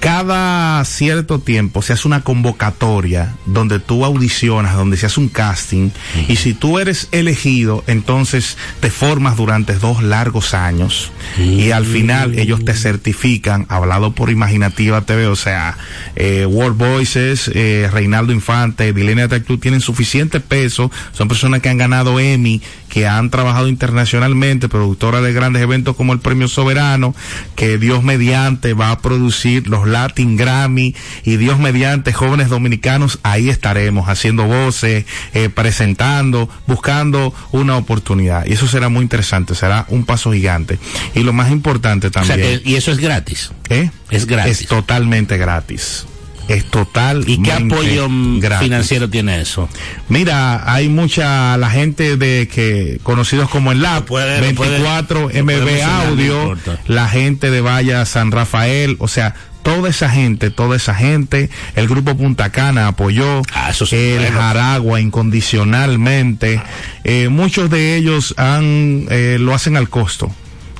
cada 0.06 0.84
cierto 0.84 1.40
tiempo 1.40 1.82
se 1.82 1.92
hace 1.92 2.06
una 2.06 2.20
convocatoria 2.20 3.34
donde 3.44 3.80
tú 3.80 4.04
audicionas, 4.04 4.76
donde 4.76 4.96
se 4.96 5.06
hace 5.06 5.18
un 5.18 5.28
casting 5.28 5.90
y 6.28 6.36
si 6.36 6.54
tú 6.54 6.78
eres 6.78 7.08
elegido, 7.10 7.82
entonces 7.88 8.56
te 8.78 8.92
formas 8.92 9.36
durante 9.36 9.74
dos 9.74 10.04
largos 10.04 10.54
años 10.54 11.10
y 11.40 11.72
al 11.72 11.84
final 11.84 12.38
ellos 12.38 12.64
te 12.64 12.74
certifican, 12.74 13.66
hablado 13.68 14.12
por 14.12 14.30
Imaginativa 14.30 15.00
TV, 15.00 15.26
o 15.26 15.34
sea, 15.34 15.76
eh, 16.14 16.46
World 16.46 16.78
Voices, 16.78 17.50
eh, 17.52 17.90
Reinaldo 17.92 18.32
Infante, 18.32 18.92
Dilenia 18.92 19.26
Tactú 19.26 19.58
tienen 19.58 19.80
suficiente 19.80 20.38
peso, 20.38 20.88
son 21.14 21.26
personas 21.26 21.62
que 21.62 21.68
han 21.68 21.78
ganado 21.78 22.20
Emmy, 22.20 22.62
que 22.96 23.06
han 23.06 23.28
trabajado 23.28 23.68
internacionalmente, 23.68 24.70
productora 24.70 25.20
de 25.20 25.34
grandes 25.34 25.60
eventos 25.60 25.94
como 25.96 26.14
el 26.14 26.18
Premio 26.18 26.48
Soberano, 26.48 27.14
que 27.54 27.76
Dios 27.76 28.02
mediante 28.02 28.72
va 28.72 28.90
a 28.90 29.00
producir 29.00 29.68
los 29.68 29.86
Latin 29.86 30.38
Grammy 30.38 30.94
y 31.22 31.36
Dios 31.36 31.58
mediante 31.58 32.14
jóvenes 32.14 32.48
dominicanos, 32.48 33.18
ahí 33.22 33.50
estaremos 33.50 34.08
haciendo 34.08 34.46
voces, 34.46 35.04
eh, 35.34 35.50
presentando, 35.50 36.48
buscando 36.66 37.34
una 37.52 37.76
oportunidad. 37.76 38.46
Y 38.46 38.54
eso 38.54 38.66
será 38.66 38.88
muy 38.88 39.02
interesante, 39.02 39.54
será 39.54 39.84
un 39.90 40.06
paso 40.06 40.32
gigante. 40.32 40.78
Y 41.14 41.20
lo 41.20 41.34
más 41.34 41.52
importante 41.52 42.06
O 42.06 42.10
sea 42.10 42.22
también, 42.22 42.62
que, 42.62 42.70
y 42.70 42.76
eso 42.76 42.92
es 42.92 42.96
gratis. 42.96 43.50
¿eh? 43.68 43.90
es 44.08 44.24
gratis. 44.24 44.62
Es 44.62 44.68
totalmente 44.68 45.36
gratis. 45.36 46.06
Es 46.48 46.64
total. 46.70 47.24
¿Y 47.28 47.42
qué 47.42 47.52
apoyo 47.52 48.08
gratis. 48.38 48.64
financiero 48.64 49.10
tiene 49.10 49.40
eso? 49.40 49.68
Mira, 50.08 50.72
hay 50.72 50.88
mucha 50.88 51.56
la 51.56 51.70
gente 51.70 52.16
de 52.16 52.46
que 52.48 52.98
conocidos 53.02 53.48
como 53.50 53.72
el 53.72 53.82
Lab, 53.82 54.04
puede- 54.04 54.40
lo 54.40 54.54
puede- 54.54 54.70
24 54.70 55.20
lo 55.22 55.28
puede 55.28 55.42
MB 55.42 55.64
mencionar, 55.64 56.04
no 56.04 56.10
Audio, 56.10 56.42
importa. 56.52 56.80
la 56.86 57.08
gente 57.08 57.50
de 57.50 57.60
Valla 57.60 58.04
San 58.06 58.30
Rafael, 58.30 58.96
o 59.00 59.08
sea, 59.08 59.34
toda 59.64 59.88
esa 59.90 60.08
gente, 60.08 60.50
toda 60.50 60.76
esa 60.76 60.94
gente, 60.94 61.50
el 61.74 61.88
grupo 61.88 62.16
Punta 62.16 62.50
Cana 62.50 62.86
apoyó, 62.86 63.42
Ah, 63.52 63.70
eso 63.70 63.84
sí, 63.84 63.96
el 63.96 64.18
bueno. 64.20 64.38
Jaragua 64.38 65.00
incondicionalmente, 65.00 66.62
eh, 67.04 67.28
muchos 67.28 67.70
de 67.70 67.96
ellos 67.96 68.34
han 68.36 69.06
eh, 69.10 69.36
lo 69.40 69.54
hacen 69.54 69.76
al 69.76 69.88
costo. 69.88 70.32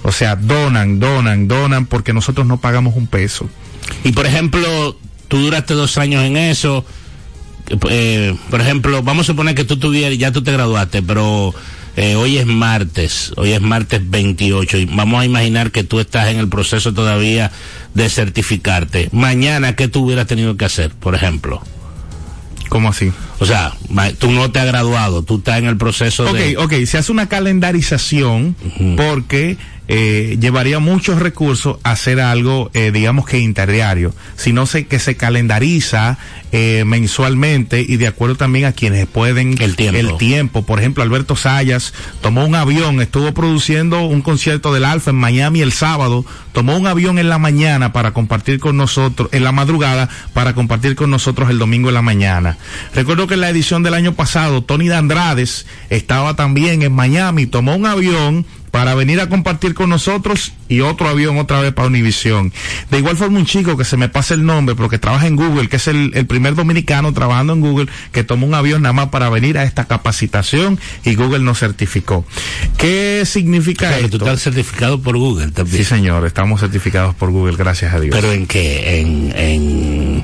O 0.03 0.13
sea, 0.13 0.37
donan, 0.37 1.01
donan, 1.01 1.49
donan 1.49 1.87
porque 1.87 2.13
nosotros 2.13 2.47
no 2.47 2.59
pagamos 2.61 2.95
un 2.95 3.09
peso. 3.09 3.49
Y 4.05 4.13
por 4.13 4.25
ejemplo, 4.27 4.97
tú 5.29 5.39
duraste 5.39 5.75
dos 5.75 5.99
años 5.99 6.25
en 6.25 6.37
eso. 6.37 6.85
eh, 7.91 8.35
por 8.51 8.61
ejemplo, 8.61 9.03
vamos 9.03 9.27
a 9.27 9.33
suponer 9.33 9.55
que 9.55 9.65
tú 9.65 9.77
tuvieras, 9.79 10.17
ya 10.19 10.33
tú 10.33 10.43
te 10.43 10.53
graduaste, 10.53 11.03
pero 11.03 11.55
eh, 11.97 12.15
hoy 12.15 12.39
es 12.39 12.47
martes, 12.47 13.33
hoy 13.37 13.53
es 13.53 13.61
martes 13.61 14.03
28 14.09 14.79
y 14.79 14.85
vamos 14.87 15.21
a 15.21 15.25
imaginar 15.25 15.71
que 15.73 15.83
tú 15.83 15.99
estás 15.99 16.29
en 16.29 16.39
el 16.39 16.49
proceso 16.49 16.93
todavía 16.95 17.51
de 17.95 18.09
certificarte. 18.11 19.09
Mañana, 19.13 19.75
¿qué 19.75 19.89
tú 19.89 20.05
hubieras 20.05 20.27
tenido 20.27 20.57
que 20.57 20.65
hacer, 20.67 20.91
por 20.91 21.15
ejemplo? 21.15 21.63
¿Cómo 22.69 22.89
así? 22.91 23.13
O 23.39 23.47
sea, 23.47 23.73
tú 24.19 24.31
no 24.31 24.51
te 24.51 24.59
has 24.59 24.67
graduado, 24.67 25.23
tú 25.23 25.37
estás 25.39 25.59
en 25.59 25.67
el 25.67 25.77
proceso 25.77 26.25
Ok, 26.29 26.37
de... 26.37 26.57
ok, 26.57 26.73
se 26.85 26.99
hace 26.99 27.13
una 27.13 27.29
calendarización 27.29 28.57
porque 28.97 29.57
eh, 29.89 30.37
llevaría 30.41 30.81
muchos 30.81 31.21
recursos 31.21 31.79
hacer 31.85 32.21
algo, 32.21 32.71
eh, 32.75 32.91
digamos 32.93 33.27
que 33.27 33.39
interdiario, 33.39 34.15
sino 34.37 34.67
se, 34.67 34.87
que 34.87 34.99
se 34.99 35.17
calendariza 35.17 36.19
eh, 36.51 36.85
mensualmente 36.85 37.85
y 37.87 37.97
de 37.97 38.09
acuerdo 38.09 38.35
también 38.35 38.65
a 38.65 38.73
quienes 38.73 39.07
pueden 39.07 39.61
El 39.61 39.77
tiempo. 39.77 40.17
tiempo. 40.17 40.67
Por 40.67 40.81
ejemplo, 40.81 41.03
Alberto 41.03 41.37
Sayas 41.37 41.95
tomó 42.21 42.45
un 42.45 42.55
avión, 42.55 43.01
estuvo 43.01 43.33
produciendo 43.33 44.03
un 44.03 44.23
concierto 44.23 44.73
del 44.73 44.85
Alfa 44.85 45.11
en 45.11 45.17
Miami 45.17 45.61
el 45.61 45.73
sábado, 45.73 46.25
tomó 46.53 46.77
un 46.77 46.87
avión 46.87 47.19
en 47.19 47.29
la 47.29 47.39
mañana 47.39 47.93
para 47.93 48.13
compartir 48.13 48.59
con 48.59 48.77
nosotros, 48.77 49.29
en 49.33 49.45
la 49.45 49.53
madrugada, 49.53 50.09
para 50.33 50.55
compartir 50.55 50.97
con 50.97 51.11
nosotros 51.11 51.49
el 51.51 51.59
domingo 51.59 51.89
en 51.89 51.95
la 51.95 52.03
mañana. 52.03 52.59
Recuerdo 52.95 53.27
que 53.27 53.35
en 53.35 53.41
la 53.41 53.51
edición 53.51 53.83
del 53.83 53.95
año 53.95 54.15
pasado, 54.15 54.65
Tony 54.65 54.89
de 54.89 54.97
Andrades 54.97 55.67
estaba 55.91 56.35
también 56.35 56.83
en 56.83 56.93
Miami, 56.93 57.47
tomó 57.47 57.77
un 57.77 57.87
avión 57.87 58.47
para 58.77 58.95
venir 58.95 59.23
a 59.23 59.31
compartir 59.31 59.73
con 59.73 59.89
nosotros 59.89 60.53
y 60.69 60.81
otro 60.81 61.09
avión 61.09 61.39
otra 61.39 61.63
vez 61.63 61.73
para 61.73 61.89
Univisión. 61.89 62.53
De 62.91 62.99
igual 62.99 63.17
forma 63.17 63.39
un 63.39 63.47
chico 63.47 63.75
que 63.79 63.87
se 63.87 63.97
me 63.97 64.11
pasa 64.11 64.35
el 64.35 64.45
nombre, 64.45 64.77
pero 64.77 64.91
que 64.91 64.99
trabaja 64.99 65.27
en 65.27 65.35
Google, 65.35 65.71
que 65.71 65.77
es 65.77 65.89
el, 65.89 66.11
el 66.13 66.27
primer 66.27 66.55
dominicano 66.55 67.11
trabajando 67.15 67.55
en 67.55 67.63
Google, 67.63 67.87
que 68.13 68.23
tomó 68.23 68.47
un 68.47 68.53
avión 68.53 68.83
nada 68.83 68.93
más 68.93 69.09
para 69.09 69.31
venir 69.31 69.57
a 69.57 69.65
esta 69.65 69.87
capacitación 69.87 70.79
y 71.07 71.15
Google 71.15 71.39
nos 71.39 71.59
certificó. 71.59 72.27
¿Qué 72.77 73.23
significa 73.25 73.89
Claro, 73.89 74.11
tú 74.11 74.17
esto? 74.17 74.27
estás 74.27 74.43
certificado 74.43 75.01
por 75.01 75.17
Google 75.17 75.53
también. 75.53 75.79
Sí, 75.79 75.85
señor, 75.85 76.27
estamos 76.27 76.61
certificados 76.61 77.15
por 77.15 77.31
Google, 77.31 77.57
gracias 77.57 77.95
a 77.95 78.01
Dios. 78.01 78.15
¿Pero 78.15 78.31
en 78.31 78.47
qué? 78.47 79.01
En, 79.01 79.33
en, 79.35 80.23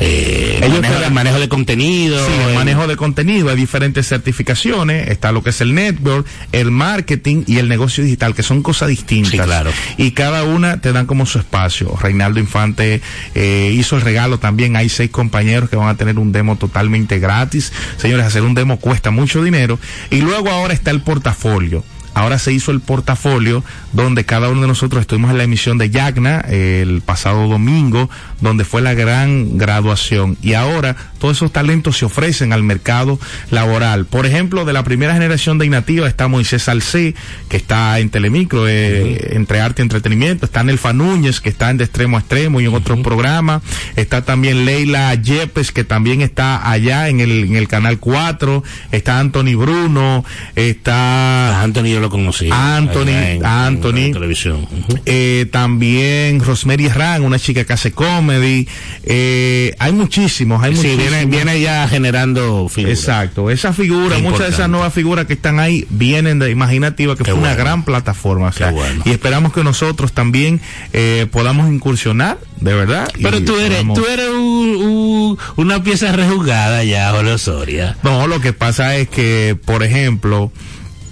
eh, 0.00 0.60
Ellos 0.62 0.80
manejo, 0.80 1.04
el 1.04 1.12
manejo 1.12 1.40
de 1.40 1.48
contenido. 1.48 2.26
Sí, 2.26 2.32
el, 2.48 2.54
manejo 2.54 2.86
de 2.86 2.96
contenido. 2.96 3.50
Hay 3.50 3.56
diferentes 3.56 4.06
certificaciones. 4.06 5.08
Está 5.08 5.32
lo 5.32 5.42
que 5.42 5.50
es 5.50 5.60
el 5.60 5.74
network, 5.74 6.26
el 6.52 6.70
marketing 6.70 7.44
y 7.46 7.58
el 7.58 7.68
negocio 7.68 8.04
digital, 8.04 8.34
que 8.34 8.42
son 8.42 8.62
cosas 8.62 8.88
distintas. 8.88 9.32
Sí, 9.32 9.38
claro. 9.38 9.70
Y 9.96 10.12
cada 10.12 10.44
una 10.44 10.80
te 10.80 10.92
dan 10.92 11.06
como 11.06 11.26
su 11.26 11.38
espacio. 11.38 11.96
Reinaldo 12.00 12.40
Infante 12.40 13.00
eh, 13.34 13.72
hizo 13.74 13.96
el 13.96 14.02
regalo 14.02 14.38
también. 14.38 14.76
Hay 14.76 14.88
seis 14.88 15.10
compañeros 15.10 15.68
que 15.68 15.76
van 15.76 15.88
a 15.88 15.96
tener 15.96 16.18
un 16.18 16.32
demo 16.32 16.56
totalmente 16.56 17.18
gratis. 17.18 17.72
Señores, 17.96 18.26
hacer 18.26 18.42
un 18.42 18.54
demo 18.54 18.78
cuesta 18.78 19.10
mucho 19.10 19.42
dinero. 19.42 19.78
Y 20.10 20.20
luego 20.20 20.50
ahora 20.50 20.74
está 20.74 20.90
el 20.90 21.00
portafolio. 21.00 21.84
Ahora 22.18 22.40
se 22.40 22.52
hizo 22.52 22.72
el 22.72 22.80
portafolio 22.80 23.62
donde 23.92 24.24
cada 24.24 24.48
uno 24.48 24.62
de 24.62 24.66
nosotros 24.66 25.02
estuvimos 25.02 25.30
en 25.30 25.38
la 25.38 25.44
emisión 25.44 25.78
de 25.78 25.88
Yagna 25.88 26.40
el 26.40 27.00
pasado 27.00 27.46
domingo, 27.46 28.10
donde 28.40 28.64
fue 28.64 28.82
la 28.82 28.92
gran 28.94 29.56
graduación. 29.56 30.36
Y 30.42 30.54
ahora 30.54 30.96
todos 31.20 31.36
esos 31.36 31.52
talentos 31.52 31.96
se 31.96 32.06
ofrecen 32.06 32.52
al 32.52 32.64
mercado 32.64 33.20
laboral. 33.52 34.04
Por 34.06 34.26
ejemplo, 34.26 34.64
de 34.64 34.72
la 34.72 34.82
primera 34.82 35.14
generación 35.14 35.58
de 35.58 35.66
Inativa 35.66 36.08
está 36.08 36.26
Moisés 36.26 36.64
Salcé, 36.64 37.14
que 37.48 37.56
está 37.56 38.00
en 38.00 38.10
Telemicro, 38.10 38.66
eh, 38.66 39.36
entre 39.36 39.60
arte 39.60 39.82
y 39.82 39.84
entretenimiento. 39.84 40.44
Está 40.44 40.64
Nelfa 40.64 40.92
Núñez, 40.92 41.40
que 41.40 41.50
está 41.50 41.70
en 41.70 41.76
De 41.76 41.84
Extremo 41.84 42.16
a 42.16 42.20
Extremo 42.20 42.60
y 42.60 42.64
en 42.64 42.74
otros 42.74 42.98
programas. 42.98 43.62
Está 43.94 44.22
también 44.22 44.64
Leila 44.64 45.14
Yepes, 45.14 45.70
que 45.70 45.84
también 45.84 46.20
está 46.20 46.68
allá 46.68 47.10
en 47.10 47.20
el, 47.20 47.44
en 47.44 47.54
el 47.54 47.68
Canal 47.68 48.00
4. 48.00 48.64
Está 48.90 49.20
Anthony 49.20 49.54
Bruno. 49.56 50.24
Está... 50.56 51.62
Anthony 51.62 51.84
yo 51.84 52.00
lo 52.00 52.07
conocí. 52.10 52.48
Anthony, 52.50 53.40
Anthony. 53.44 54.12
televisión. 54.12 54.66
eh, 55.06 55.46
también 55.50 56.40
Rosemary 56.44 56.86
Herrán, 56.86 57.22
una 57.22 57.38
chica 57.38 57.64
que 57.64 57.72
hace 57.72 57.92
comedy. 57.92 58.66
Eh, 59.04 59.74
hay 59.78 59.92
muchísimos, 59.92 60.62
hay 60.62 60.72
sí, 60.76 60.88
muchísimos. 60.88 61.10
Viene, 61.10 61.26
viene, 61.26 61.60
ya 61.60 61.86
generando 61.88 62.68
figuras. 62.68 62.98
Exacto, 62.98 63.50
esa 63.50 63.72
figura, 63.72 64.18
muchas 64.18 64.40
de 64.40 64.48
esas 64.48 64.68
nuevas 64.68 64.92
figuras 64.92 65.26
que 65.26 65.34
están 65.34 65.60
ahí 65.60 65.86
vienen 65.90 66.38
de 66.38 66.50
Imaginativa, 66.50 67.14
que 67.16 67.24
Qué 67.24 67.30
fue 67.32 67.40
bueno. 67.40 67.54
una 67.54 67.62
gran 67.62 67.84
plataforma. 67.84 68.48
O 68.48 68.52
sea, 68.52 68.70
bueno. 68.70 69.02
Y 69.04 69.10
esperamos 69.10 69.52
que 69.52 69.62
nosotros 69.64 70.12
también 70.12 70.60
eh, 70.92 71.26
podamos 71.30 71.68
incursionar, 71.72 72.38
de 72.60 72.74
verdad. 72.74 73.08
Pero 73.20 73.42
tú 73.44 73.56
eres, 73.56 73.78
podamos- 73.78 73.98
tú 73.98 74.06
eres 74.06 74.28
un- 74.28 74.76
un- 74.76 75.38
una 75.56 75.82
pieza 75.82 76.12
rejugada 76.12 76.84
ya, 76.84 77.12
Soria. 77.38 77.96
No, 78.02 78.26
lo 78.26 78.40
que 78.40 78.52
pasa 78.52 78.96
es 78.96 79.08
que, 79.08 79.56
por 79.64 79.82
ejemplo, 79.82 80.50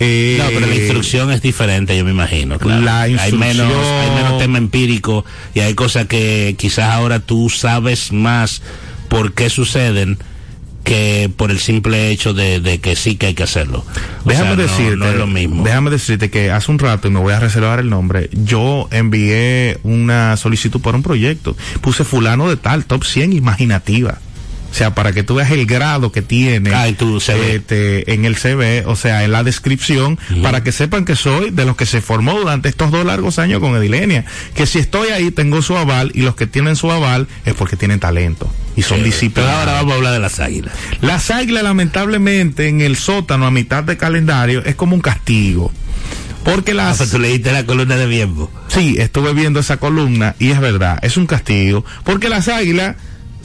eh, 0.01 0.37
No, 0.39 0.45
pero 0.49 0.67
la 0.67 0.75
instrucción 0.75 1.31
es 1.33 1.43
diferente, 1.43 1.97
yo 1.97 2.05
me 2.05 2.11
imagino. 2.11 2.59
Claro. 2.59 2.83
La 2.83 3.03
Hay 3.03 3.33
menos, 3.33 3.73
hay 3.73 4.11
menos 4.11 4.39
tema 4.39 4.59
empírico 4.59 5.25
y 5.55 5.61
hay 5.61 5.75
cosas 5.75 6.07
que 6.07 6.55
quizás 6.59 6.91
ahora 6.93 7.21
tú 7.21 7.49
sabes 7.51 8.13
más 8.13 8.63
por 9.09 9.33
qué 9.35 9.49
suceden 9.51 10.19
que 10.85 11.29
por 11.37 11.51
el 11.51 11.59
simple 11.59 12.11
hecho 12.11 12.33
de, 12.33 12.61
de 12.61 12.79
que 12.79 12.95
sí 12.95 13.17
que 13.17 13.27
hay 13.27 13.35
que 13.35 13.43
hacerlo. 13.43 13.85
O 14.25 14.29
Déjame 14.29 14.51
sea, 14.55 14.57
no- 14.57 14.63
decirte, 14.63 14.97
no 14.97 15.07
es 15.09 15.17
lo 15.17 15.27
mismo. 15.27 15.65
déjame 15.65 15.91
decirte 15.91 16.31
que 16.31 16.53
hace 16.53 16.71
un 16.71 16.79
rato, 16.79 17.09
y 17.09 17.11
me 17.11 17.19
voy 17.19 17.33
a 17.33 17.41
reservar 17.41 17.81
el 17.81 17.91
nombre, 17.91 18.31
yo 18.33 18.87
envié 18.93 19.79
una 19.83 20.37
solicitud 20.37 20.81
para 20.81 20.97
un 20.97 21.03
proyecto. 21.03 21.57
Puse 21.81 22.05
fulano 22.05 22.49
de 22.49 22.57
tal, 22.57 22.85
top 22.85 23.03
100 23.05 23.33
imaginativa. 23.33 24.19
O 24.77 24.79
sea, 24.79 24.95
para 24.95 25.13
que 25.13 25.23
tú 25.23 25.37
veas 25.37 25.51
el 25.53 25.65
grado 25.65 26.13
que 26.13 26.21
tiene 26.21 26.75
Ah, 26.75 26.87
en 26.87 26.97
tu 26.97 27.19
CV. 27.19 27.55
este, 27.55 28.13
en 28.13 28.27
el 28.27 28.37
CV, 28.37 28.85
o 28.85 28.95
sea, 28.95 29.25
en 29.25 29.33
la 29.33 29.43
descripción, 29.43 30.19
para 30.43 30.63
que 30.63 30.71
sepan 30.71 31.07
que 31.07 31.17
soy 31.17 31.49
de 31.49 31.65
los 31.65 31.77
que 31.77 31.87
se 31.87 32.03
formó 32.03 32.39
durante 32.39 32.69
estos 32.69 32.91
dos 32.91 33.07
largos 33.07 33.39
años 33.39 33.61
con 33.61 33.75
Edilenia. 33.75 34.27
Que 34.55 34.67
si 34.67 34.79
estoy 34.79 35.09
ahí, 35.09 35.31
tengo 35.31 35.63
su 35.63 35.79
aval, 35.79 36.11
y 36.13 36.21
los 36.21 36.37
que 36.37 36.47
tienen 36.47 36.77
su 36.77 36.93
aval 36.93 37.27
es 37.47 37.55
porque 37.55 37.77
tienen 37.77 38.01
talento 38.01 38.53
y 38.77 38.83
son 38.83 38.99
Pero 38.99 39.05
disciplinados. 39.07 39.61
ahora 39.61 39.73
vamos 39.73 39.93
a 39.93 39.97
hablar 39.97 40.13
de 40.13 40.19
las 40.21 40.41
águilas. 40.41 40.75
Las 41.01 41.31
águilas, 41.31 41.63
lamentablemente, 41.63 42.69
en 42.69 42.83
el 42.83 42.97
sótano 42.97 43.47
a 43.47 43.51
mitad 43.51 43.83
de 43.83 43.97
calendario 43.97 44.63
es 44.63 44.75
como 44.75 44.95
un 44.95 45.01
castigo. 45.01 45.73
Porque 46.45 46.73
Ah, 46.73 46.75
las. 46.75 46.99
pues 46.99 47.11
tú 47.11 47.19
leíste 47.19 47.51
la 47.51 47.65
columna 47.65 47.97
de 47.97 48.07
Biembo. 48.07 48.51
Sí, 48.69 48.97
estuve 48.99 49.33
viendo 49.33 49.59
esa 49.59 49.79
columna 49.79 50.37
y 50.39 50.51
es 50.51 50.61
verdad, 50.61 50.99
es 51.01 51.17
un 51.17 51.27
castigo. 51.27 51.83
Porque 52.05 52.29
las 52.29 52.49
águilas 52.49 52.97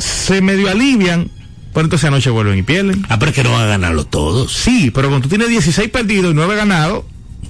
se 0.02 0.42
medio 0.42 0.70
alivian, 0.70 1.30
pero 1.74 1.86
entonces 1.86 2.08
anoche 2.08 2.30
vuelven 2.30 2.58
y 2.60 2.64
pierden. 2.64 3.06
Ah, 3.10 3.18
pero 3.20 3.32
es 3.32 3.36
que 3.36 3.44
no 3.44 3.52
van 3.52 3.64
a 3.64 3.68
ganarlo 3.68 4.06
todos. 4.06 4.52
Sí, 4.54 4.92
pero 4.94 5.08
cuando 5.10 5.24
tú 5.24 5.30
tienes 5.30 5.50
16 5.50 5.90
perdidos 5.90 6.32
y 6.32 6.36
9 6.36 6.56
ganados, 6.56 7.04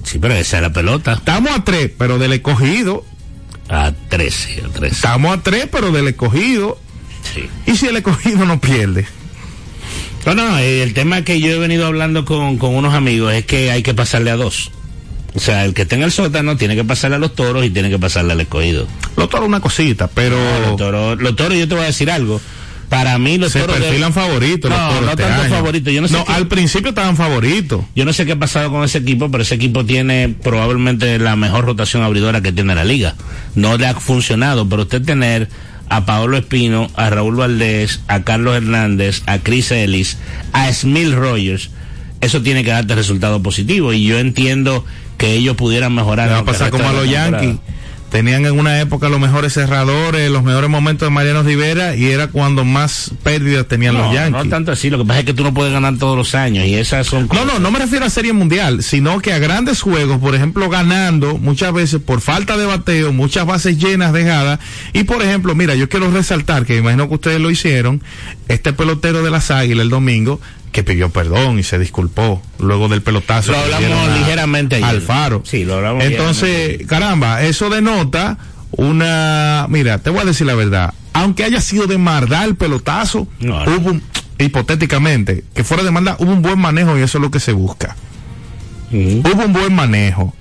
Sí, 0.04 0.18
pero 0.18 0.34
esa 0.34 0.56
es 0.56 0.62
la 0.62 0.72
pelota. 0.72 1.12
estamos 1.12 1.52
a 1.52 1.62
3, 1.64 1.92
pero 1.96 2.18
del 2.18 2.32
escogido. 2.32 3.04
A 3.68 3.92
13, 4.08 4.62
a 4.66 4.68
13. 4.68 4.94
Estamos 4.94 5.36
a 5.38 5.42
3, 5.42 5.68
pero 5.70 5.92
del 5.92 6.08
escogido. 6.08 6.78
Sí. 7.34 7.48
Y 7.70 7.76
si 7.76 7.86
el 7.86 7.96
escogido 7.96 8.44
no 8.44 8.60
pierde. 8.60 9.06
No, 10.26 10.34
no, 10.34 10.58
eh, 10.58 10.82
el 10.82 10.92
tema 10.94 11.22
que 11.22 11.40
yo 11.40 11.50
he 11.50 11.58
venido 11.58 11.86
hablando 11.86 12.24
con, 12.24 12.58
con 12.58 12.74
unos 12.74 12.94
amigos 12.94 13.32
es 13.32 13.44
que 13.46 13.70
hay 13.70 13.82
que 13.82 13.94
pasarle 13.94 14.30
a 14.30 14.36
dos. 14.36 14.72
O 15.34 15.40
sea, 15.40 15.64
el 15.64 15.72
que 15.74 15.86
en 15.90 16.02
el 16.02 16.12
sótano 16.12 16.56
tiene 16.56 16.74
que 16.76 16.84
pasarle 16.84 17.16
a 17.16 17.18
los 17.18 17.34
toros 17.34 17.64
y 17.64 17.70
tiene 17.70 17.88
que 17.90 17.98
pasarle 17.98 18.32
al 18.34 18.40
escogido. 18.40 18.86
Los 19.16 19.28
toros 19.30 19.48
una 19.48 19.60
cosita, 19.60 20.08
pero 20.08 20.36
Los 20.66 20.76
toros, 20.76 21.18
los 21.20 21.34
toros, 21.36 21.56
yo 21.58 21.66
te 21.66 21.74
voy 21.74 21.84
a 21.84 21.86
decir 21.86 22.10
algo. 22.10 22.40
Para 22.90 23.18
mí 23.18 23.38
los 23.38 23.50
se 23.52 23.60
toros... 23.60 23.76
de- 23.76 23.86
perfilan 23.86 24.12
favoritos. 24.12 24.70
los 24.70 24.78
No, 24.78 24.88
toros 24.88 25.02
no 25.04 25.10
este 25.12 25.22
tanto 25.22 25.42
año. 25.44 25.54
favoritos. 25.54 25.92
Yo 25.94 26.02
no 26.02 26.08
sé 26.08 26.16
qué- 26.26 26.32
al 26.32 26.46
principio 26.48 26.88
estaban 26.90 27.16
favoritos. 27.16 27.80
Yo 27.96 28.04
no 28.04 28.12
sé 28.12 28.26
qué 28.26 28.32
ha 28.32 28.38
pasado 28.38 28.70
con 28.70 28.84
ese 28.84 28.98
equipo, 28.98 29.30
pero 29.30 29.42
ese 29.42 29.54
equipo 29.54 29.86
tiene 29.86 30.28
probablemente 30.42 31.18
la 31.18 31.34
mejor 31.34 31.64
rotación 31.64 32.02
abridora 32.02 32.42
que 32.42 32.52
tiene 32.52 32.74
la 32.74 32.84
liga. 32.84 33.14
No 33.54 33.78
le 33.78 33.86
ha 33.86 33.94
funcionado, 33.94 34.68
pero 34.68 34.82
usted 34.82 35.00
tener 35.02 35.48
a 35.88 36.04
Paolo 36.04 36.36
Espino, 36.36 36.90
a 36.94 37.08
Raúl 37.08 37.36
Valdés, 37.36 38.00
a 38.08 38.22
Carlos 38.24 38.54
Hernández, 38.56 39.22
a 39.24 39.38
Chris 39.38 39.70
Ellis, 39.70 40.18
a 40.52 40.70
Smil 40.72 41.12
Rogers, 41.14 41.70
eso 42.20 42.42
tiene 42.42 42.62
que 42.62 42.70
darte 42.72 42.94
resultados 42.94 43.40
positivos. 43.40 43.94
Y 43.94 44.04
yo 44.04 44.18
entiendo 44.18 44.84
que 45.22 45.34
ellos 45.34 45.54
pudieran 45.54 45.94
mejorar. 45.94 46.28
Va 46.32 46.38
a 46.38 46.44
pasar 46.44 46.70
como 46.70 46.88
a 46.88 46.92
los. 46.92 47.08
Yankees. 47.08 47.56
Tenían 48.10 48.44
en 48.44 48.58
una 48.58 48.78
época 48.80 49.08
los 49.08 49.18
mejores 49.20 49.54
cerradores, 49.54 50.30
los 50.30 50.42
mejores 50.42 50.68
momentos 50.68 51.06
de 51.06 51.10
Mariano 51.10 51.42
Rivera 51.44 51.94
y 51.96 52.06
era 52.10 52.26
cuando 52.26 52.62
más 52.64 53.12
pérdidas 53.22 53.66
tenían 53.68 53.94
No, 53.94 54.04
los 54.04 54.14
Yankees. 54.14 54.44
no 54.44 54.50
tanto 54.50 54.72
así, 54.72 54.90
lo 54.90 54.98
que 54.98 55.04
pasa 55.06 55.20
es 55.20 55.24
que 55.26 55.32
tú 55.32 55.42
no 55.44 55.54
puedes 55.54 55.72
ganar 55.72 55.96
todos 55.96 56.14
los 56.18 56.34
años 56.34 56.66
y 56.66 56.74
esas 56.74 57.06
son 57.06 57.22
No, 57.22 57.28
cosas- 57.28 57.46
no, 57.46 57.58
no 57.58 57.70
me 57.70 57.78
refiero 57.78 58.04
a 58.04 58.10
Serie 58.10 58.34
Mundial, 58.34 58.82
sino 58.82 59.18
que 59.20 59.32
a 59.32 59.38
grandes 59.38 59.80
juegos, 59.80 60.18
por 60.18 60.34
ejemplo, 60.34 60.68
ganando 60.68 61.38
muchas 61.38 61.72
veces 61.72 62.02
por 62.02 62.20
falta 62.20 62.58
de 62.58 62.66
bateo, 62.66 63.12
muchas 63.14 63.46
bases 63.46 63.78
llenas 63.78 64.12
dejadas. 64.12 64.58
Y 64.92 65.04
por 65.04 65.22
ejemplo, 65.22 65.54
mira, 65.54 65.74
yo 65.74 65.88
quiero 65.88 66.10
resaltar, 66.10 66.66
que 66.66 66.76
imagino 66.76 67.08
que 67.08 67.14
ustedes 67.14 67.40
lo 67.40 67.50
hicieron, 67.50 68.02
este 68.48 68.74
pelotero 68.74 69.22
de 69.22 69.30
las 69.30 69.50
Águilas 69.50 69.84
el 69.84 69.88
domingo, 69.90 70.38
que 70.72 70.82
pidió 70.82 71.10
perdón 71.10 71.58
y 71.58 71.62
se 71.62 71.78
disculpó 71.78 72.42
luego 72.58 72.88
del 72.88 73.02
pelotazo. 73.02 73.52
Lo 73.52 73.58
hablamos 73.58 74.08
a- 74.08 74.16
ligeramente 74.16 74.76
ayer. 74.76 74.88
Al 74.88 75.02
faro. 75.02 75.42
Sí, 75.44 75.64
lo 75.64 75.74
hablamos 75.74 76.02
Entonces, 76.04 76.86
caramba, 76.86 77.42
eso 77.42 77.68
denota 77.70 78.38
una. 78.72 79.66
Mira, 79.68 79.98
te 79.98 80.10
voy 80.10 80.20
a 80.20 80.24
decir 80.24 80.46
la 80.46 80.54
verdad. 80.54 80.94
Aunque 81.12 81.44
haya 81.44 81.60
sido 81.60 81.86
de 81.86 81.98
maldad 81.98 82.44
el 82.46 82.56
pelotazo, 82.56 83.28
No, 83.38 83.64
no. 83.64 83.76
hubo 83.76 83.90
un- 83.90 84.02
hipotéticamente, 84.38 85.44
que 85.54 85.62
fuera 85.62 85.82
de 85.82 85.90
maldad, 85.90 86.16
hubo 86.18 86.32
un 86.32 86.42
buen 86.42 86.58
manejo 86.58 86.98
y 86.98 87.02
eso 87.02 87.18
es 87.18 87.22
lo 87.22 87.30
que 87.30 87.38
se 87.40 87.52
busca. 87.52 87.96
Hubo 88.90 89.44
un 89.44 89.52
buen 89.52 89.74
manejo. 89.74 90.34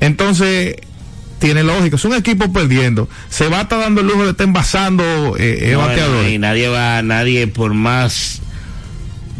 Entonces, 0.00 0.76
tiene 1.38 1.62
lógica. 1.62 1.96
Es 1.96 2.04
un 2.04 2.14
equipo 2.14 2.52
perdiendo. 2.52 3.08
Se 3.28 3.48
va 3.48 3.58
a 3.58 3.62
estar 3.62 3.78
dando 3.80 4.00
el 4.00 4.06
lujo 4.06 4.24
de 4.24 4.30
estar 4.30 4.46
envasando 4.46 5.36
eh, 5.38 5.70
eh, 5.70 5.72
No, 5.72 5.80
bateadores. 5.80 6.32
y 6.32 6.38
nadie 6.38 6.68
va, 6.68 7.02
nadie 7.02 7.46
por 7.48 7.74
más, 7.74 8.40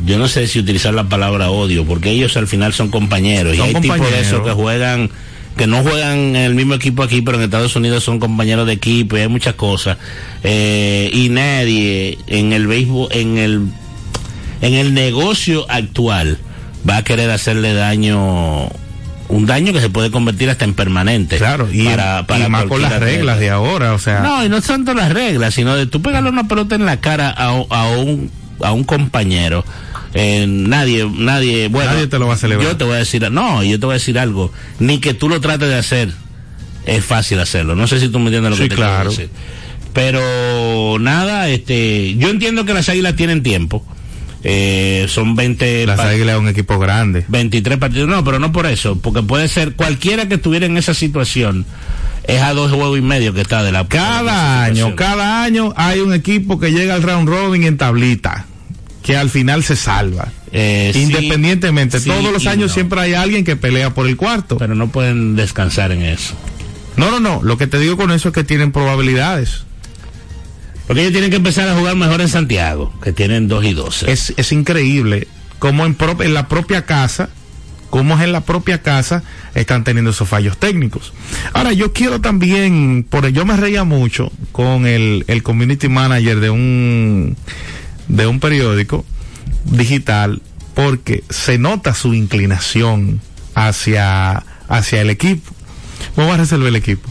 yo 0.05 0.19
no 0.19 0.29
sé 0.29 0.47
si 0.47 0.59
utilizar 0.59 0.95
la 0.95 1.09
palabra 1.09 1.51
odio, 1.51 1.85
porque 1.85 2.11
ellos 2.11 2.37
al 2.37 2.47
final 2.47 2.73
son 2.73 2.91
compañeros. 2.91 3.57
Son 3.57 3.67
y 3.67 3.75
hay 3.75 3.81
tipos 3.81 4.11
de 4.11 4.21
esos 4.21 4.43
que 4.43 4.53
juegan, 4.53 5.11
que 5.57 5.67
no 5.67 5.83
juegan 5.83 6.19
en 6.19 6.37
el 6.37 6.55
mismo 6.55 6.75
equipo 6.75 7.03
aquí, 7.03 7.23
pero 7.23 7.39
en 7.39 7.45
Estados 7.45 7.75
Unidos 7.77 8.05
son 8.05 8.19
compañeros 8.19 8.67
de 8.67 8.75
equipo 8.75 9.17
y 9.17 9.21
hay 9.21 9.29
muchas 9.29 9.55
cosas. 9.55 9.99
Eh, 10.43 11.11
y 11.13 11.29
nadie 11.31 12.19
en 12.27 12.53
el 12.53 12.67
béisbol, 12.67 13.09
en 13.13 13.39
el, 13.39 13.63
en 14.63 14.75
el 14.75 14.95
negocio 14.95 15.67
actual 15.69 16.39
va 16.89 16.99
a 16.99 17.05
querer 17.05 17.31
hacerle 17.31 17.75
daño 17.75 18.69
un 19.29 19.45
daño 19.45 19.75
que 19.75 19.81
se 19.81 19.91
puede 19.91 20.11
convertir 20.11 20.49
hasta 20.49 20.65
en 20.65 20.73
permanente. 20.73 21.37
Claro, 21.37 21.69
y, 21.71 21.85
para, 21.85 22.27
para 22.27 22.47
y 22.47 22.49
más 22.49 22.65
con 22.65 22.81
las 22.81 22.99
reglas 22.99 23.39
de 23.39 23.51
ahora, 23.51 23.93
o 23.93 23.99
sea. 23.99 24.21
No, 24.21 24.43
y 24.43 24.49
no 24.49 24.63
son 24.63 24.87
todas 24.87 24.97
las 24.97 25.13
reglas, 25.13 25.53
sino 25.53 25.77
de 25.77 25.87
tú 25.87 26.01
pegarle 26.01 26.31
una 26.31 26.49
pelota 26.49 26.75
en 26.75 26.87
la 26.87 26.99
cara 26.99 27.29
a, 27.37 27.49
a 27.49 27.89
un 27.91 28.31
a 28.61 28.73
un 28.73 28.85
compañero. 28.85 29.65
eh, 30.15 30.47
nadie, 30.49 31.09
nadie, 31.13 31.69
bueno, 31.69 31.93
Nadie 31.93 32.07
te 32.07 32.19
lo 32.19 32.27
va 32.27 32.35
a 32.35 32.39
celebrar. 32.39 32.67
Yo 32.69 32.77
te 32.77 32.85
voy 32.85 32.95
a 32.95 32.99
decir, 32.99 33.31
no, 33.31 33.63
yo 33.63 33.79
te 33.79 33.87
voy 33.87 33.93
a 33.95 33.99
decir 33.99 34.19
algo, 34.19 34.53
ni 34.79 34.99
que 35.01 35.15
tú 35.15 35.29
lo 35.29 35.41
trates 35.41 35.69
de 35.69 35.77
hacer, 35.77 36.13
es 36.87 37.05
fácil 37.05 37.39
hacerlo. 37.41 37.75
No 37.77 37.87
sé 37.87 38.01
si 38.01 38.09
tú 38.09 38.19
me 38.19 38.27
entiendes 38.27 38.51
lo 38.51 38.57
Sí, 38.57 38.63
que 38.65 38.69
te 38.71 38.75
quiero 38.77 38.91
claro. 38.91 39.11
decir. 39.11 39.29
Pero 39.93 40.99
nada, 41.01 41.49
este, 41.49 42.15
yo 42.17 42.29
entiendo 42.29 42.65
que 42.65 42.75
las 42.75 42.89
águilas 42.89 43.17
tienen 43.17 43.43
tiempo. 43.43 43.85
Eh, 44.45 45.07
son 45.09 45.35
20 45.35 45.85
las 45.87 45.99
águilas 45.99 46.37
es 46.37 46.41
un 46.41 46.49
equipo 46.49 46.79
grande. 46.79 47.25
23 47.29 47.79
partidos. 47.79 48.09
No, 48.09 48.23
pero 48.25 48.39
no 48.39 48.53
por 48.53 48.67
eso, 48.67 48.97
porque 49.01 49.23
puede 49.23 49.49
ser 49.49 49.75
cualquiera 49.75 50.29
que 50.29 50.37
estuviera 50.37 50.67
en 50.67 50.77
esa 50.77 50.95
situación 50.95 51.67
es 52.29 52.41
a 52.41 52.53
dos 52.55 52.71
juegos 52.71 52.97
y 52.99 53.03
medio 53.03 53.35
que 53.35 53.41
está 53.41 53.65
de 53.65 53.73
la 53.73 53.89
Cada 53.89 54.63
año, 54.63 54.95
cada 54.95 55.43
año 55.43 55.73
hay 55.77 55.99
un 55.99 56.15
equipo 56.15 56.61
que 56.61 56.71
llega 56.71 56.95
al 56.95 57.03
round 57.03 57.29
robin 57.29 57.65
en 57.65 57.77
tablita, 57.77 58.47
que 59.03 59.17
al 59.17 59.29
final 59.31 59.65
se 59.65 59.75
salva. 59.75 60.29
Eh, 60.53 60.93
Independientemente, 60.95 61.99
sí 62.01 62.09
todos 62.09 62.33
los 62.33 62.47
años 62.47 62.69
no. 62.69 62.75
siempre 62.75 63.01
hay 63.01 63.15
alguien 63.15 63.45
que 63.45 63.57
pelea 63.57 63.93
por 63.95 64.07
el 64.07 64.17
cuarto. 64.17 64.57
Pero 64.59 64.75
no 64.77 64.89
pueden 64.89 65.35
descansar 65.37 65.91
en 65.91 66.03
eso. 66.03 66.35
No, 66.97 67.11
no, 67.11 67.19
no. 67.21 67.41
Lo 67.43 67.59
que 67.59 67.67
te 67.67 67.79
digo 67.79 67.97
con 67.97 68.11
eso 68.13 68.29
es 68.29 68.35
que 68.35 68.45
tienen 68.45 68.73
probabilidades. 68.73 69.65
Porque 70.87 71.03
ellos 71.03 71.13
tienen 71.13 71.31
que 71.31 71.37
empezar 71.37 71.69
a 71.69 71.75
jugar 71.77 71.97
mejor 71.97 72.21
en 72.23 72.29
Santiago, 72.29 72.93
que 73.03 73.13
tienen 73.13 73.47
2 73.47 73.65
y 73.67 73.73
12. 73.75 74.11
Es, 74.11 74.33
es 74.39 74.53
increíble 74.53 75.29
cómo 75.59 75.85
en, 75.85 75.95
pro- 75.95 76.23
en 76.23 76.33
la 76.33 76.49
propia 76.49 76.87
casa, 76.87 77.29
cómo 77.91 78.17
es 78.17 78.23
en 78.23 78.33
la 78.33 78.43
propia 78.43 78.83
casa, 78.83 79.23
están 79.55 79.85
teniendo 79.85 80.11
esos 80.11 80.29
fallos 80.29 80.59
técnicos. 80.59 81.13
Ahora, 81.53 81.73
yo 81.73 81.93
quiero 81.93 82.21
también, 82.21 83.07
por 83.09 83.29
yo 83.29 83.45
me 83.45 83.57
reía 83.57 83.85
mucho 83.85 84.31
con 84.53 84.87
el, 84.87 85.25
el 85.29 85.43
community 85.43 85.89
manager 85.89 86.41
de 86.41 86.51
un, 86.51 87.37
de 88.09 88.27
un 88.27 88.41
periódico 88.41 89.05
digital, 89.65 90.43
porque 90.75 91.25
se 91.29 91.59
nota 91.59 91.95
su 91.95 92.15
inclinación 92.15 93.21
hacia, 93.55 94.45
hacia 94.69 95.01
el 95.01 95.11
equipo. 95.11 95.53
¿Cómo 96.15 96.29
va 96.29 96.35
a 96.35 96.39
resolver 96.39 96.69
el 96.69 96.77
equipo? 96.77 97.09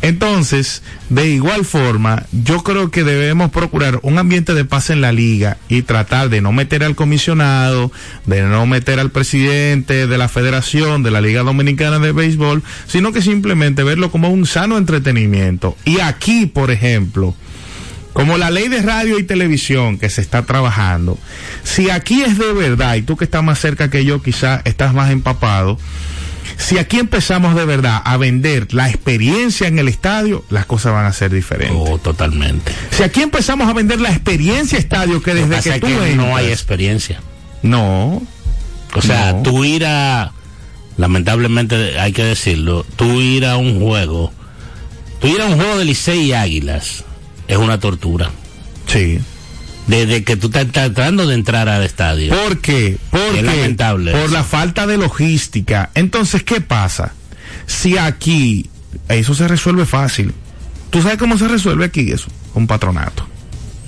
Entonces, 0.00 0.82
de 1.08 1.28
igual 1.28 1.64
forma, 1.64 2.24
yo 2.30 2.62
creo 2.62 2.90
que 2.90 3.02
debemos 3.02 3.50
procurar 3.50 3.98
un 4.02 4.18
ambiente 4.18 4.54
de 4.54 4.64
paz 4.64 4.90
en 4.90 5.00
la 5.00 5.10
liga 5.10 5.56
y 5.68 5.82
tratar 5.82 6.28
de 6.28 6.40
no 6.40 6.52
meter 6.52 6.84
al 6.84 6.94
comisionado, 6.94 7.90
de 8.24 8.42
no 8.42 8.64
meter 8.66 9.00
al 9.00 9.10
presidente 9.10 10.06
de 10.06 10.18
la 10.18 10.28
Federación 10.28 11.02
de 11.02 11.10
la 11.10 11.20
Liga 11.20 11.42
Dominicana 11.42 11.98
de 11.98 12.12
Béisbol, 12.12 12.62
sino 12.86 13.12
que 13.12 13.22
simplemente 13.22 13.82
verlo 13.82 14.10
como 14.10 14.28
un 14.30 14.46
sano 14.46 14.78
entretenimiento. 14.78 15.76
Y 15.84 15.98
aquí, 15.98 16.46
por 16.46 16.70
ejemplo, 16.70 17.34
como 18.12 18.38
la 18.38 18.50
ley 18.50 18.68
de 18.68 18.82
radio 18.82 19.18
y 19.18 19.24
televisión 19.24 19.98
que 19.98 20.10
se 20.10 20.20
está 20.20 20.44
trabajando, 20.44 21.18
si 21.64 21.90
aquí 21.90 22.22
es 22.22 22.38
de 22.38 22.52
verdad, 22.52 22.94
y 22.94 23.02
tú 23.02 23.16
que 23.16 23.24
estás 23.24 23.42
más 23.42 23.58
cerca 23.58 23.90
que 23.90 24.04
yo, 24.04 24.22
quizás 24.22 24.60
estás 24.64 24.94
más 24.94 25.10
empapado, 25.10 25.78
si 26.58 26.76
aquí 26.76 26.98
empezamos 26.98 27.54
de 27.54 27.64
verdad 27.64 28.02
a 28.04 28.16
vender 28.18 28.74
la 28.74 28.88
experiencia 28.90 29.66
en 29.68 29.78
el 29.78 29.88
estadio, 29.88 30.44
las 30.50 30.66
cosas 30.66 30.92
van 30.92 31.06
a 31.06 31.12
ser 31.12 31.30
diferentes. 31.32 31.76
Oh, 31.78 31.98
totalmente. 31.98 32.72
Si 32.90 33.02
aquí 33.02 33.22
empezamos 33.22 33.68
a 33.68 33.72
vender 33.72 34.00
la 34.00 34.10
experiencia 34.10 34.78
estadio 34.78 35.22
que 35.22 35.32
desde 35.34 35.62
que 35.62 35.76
es 35.76 35.80
tú 35.80 35.86
que 35.86 36.14
no 36.16 36.36
hay 36.36 36.46
experiencia. 36.48 37.20
no, 37.62 38.20
O 38.94 39.02
sea, 39.02 39.32
No. 39.32 39.42
tú 39.42 39.64
ir 39.64 39.86
a, 39.86 40.32
lamentablemente 40.96 41.98
hay 42.00 42.12
que 42.12 42.24
decirlo, 42.24 42.84
tú 42.96 43.20
ir 43.20 43.46
a 43.46 43.56
un 43.56 43.80
juego, 43.80 44.32
tú 45.20 45.28
ir 45.28 45.40
a 45.40 45.46
un 45.46 45.56
juego 45.56 45.78
de 45.78 45.84
Licey 45.84 46.26
y 46.26 46.32
Águilas, 46.32 47.04
es 47.46 47.56
una 47.56 47.78
tortura. 47.80 48.30
sí. 48.86 49.20
Desde 49.88 50.22
que 50.22 50.36
tú 50.36 50.46
estás 50.48 50.66
tratando 50.70 51.26
de 51.26 51.34
entrar 51.34 51.68
al 51.68 51.82
estadio. 51.82 52.32
¿Por 52.34 52.58
qué? 52.58 52.98
Porque 53.10 53.38
Es 53.38 53.42
lamentable 53.44 54.12
por 54.12 54.20
eso. 54.20 54.32
la 54.32 54.44
falta 54.44 54.86
de 54.86 54.98
logística. 54.98 55.90
Entonces, 55.94 56.42
¿qué 56.44 56.60
pasa? 56.60 57.12
Si 57.66 57.96
aquí 57.98 58.68
eso 59.08 59.34
se 59.34 59.48
resuelve 59.48 59.86
fácil. 59.86 60.32
¿Tú 60.90 61.02
sabes 61.02 61.18
cómo 61.18 61.36
se 61.38 61.48
resuelve 61.48 61.86
aquí 61.86 62.10
eso? 62.12 62.28
Un 62.54 62.66
patronato. 62.66 63.26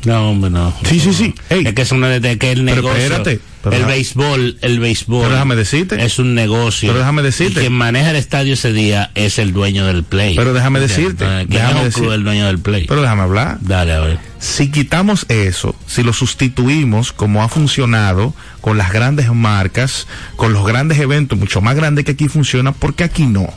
No, 0.04 0.30
hombre, 0.30 0.50
no. 0.50 0.74
Sí, 0.88 0.98
sí, 1.00 1.12
sí. 1.12 1.34
Ey. 1.50 1.66
Es 1.66 1.74
que 1.74 1.82
es 1.82 1.92
una 1.92 2.08
de 2.08 2.38
que 2.38 2.52
el 2.52 2.64
Pero 2.64 2.76
negocio. 2.76 3.02
espérate, 3.02 3.40
pero 3.62 3.76
el 3.76 3.84
béisbol, 3.84 4.58
el 4.62 4.80
béisbol. 4.80 5.22
Pero 5.22 5.32
déjame 5.34 5.56
decirte. 5.56 6.02
Es 6.04 6.18
un 6.18 6.34
negocio. 6.34 6.88
Pero 6.88 6.98
déjame 6.98 7.22
decirte. 7.22 7.60
Y 7.60 7.62
quien 7.62 7.72
maneja 7.72 8.10
el 8.10 8.16
estadio 8.16 8.54
ese 8.54 8.72
día 8.72 9.10
es 9.14 9.38
el 9.38 9.52
dueño 9.52 9.86
del 9.86 10.04
play. 10.04 10.34
Pero 10.34 10.54
déjame 10.54 10.80
decirte, 10.80 11.24
¿Quién 11.24 11.48
déjame 11.48 11.86
es 11.86 11.96
el 11.96 12.24
dueño 12.24 12.46
del 12.46 12.58
play? 12.58 12.86
Pero 12.86 13.02
déjame 13.02 13.22
hablar. 13.22 13.58
Dale, 13.60 13.92
a 13.92 14.00
ver. 14.00 14.18
Si 14.38 14.70
quitamos 14.70 15.26
eso, 15.28 15.74
si 15.86 16.02
lo 16.02 16.14
sustituimos 16.14 17.12
como 17.12 17.42
ha 17.42 17.48
funcionado 17.48 18.34
con 18.62 18.78
las 18.78 18.92
grandes 18.92 19.30
marcas, 19.32 20.06
con 20.36 20.54
los 20.54 20.66
grandes 20.66 20.98
eventos, 20.98 21.38
mucho 21.38 21.60
más 21.60 21.76
grandes 21.76 22.06
que 22.06 22.12
aquí 22.12 22.28
funciona, 22.28 22.72
¿por 22.72 22.94
qué 22.94 23.04
aquí 23.04 23.26
no? 23.26 23.52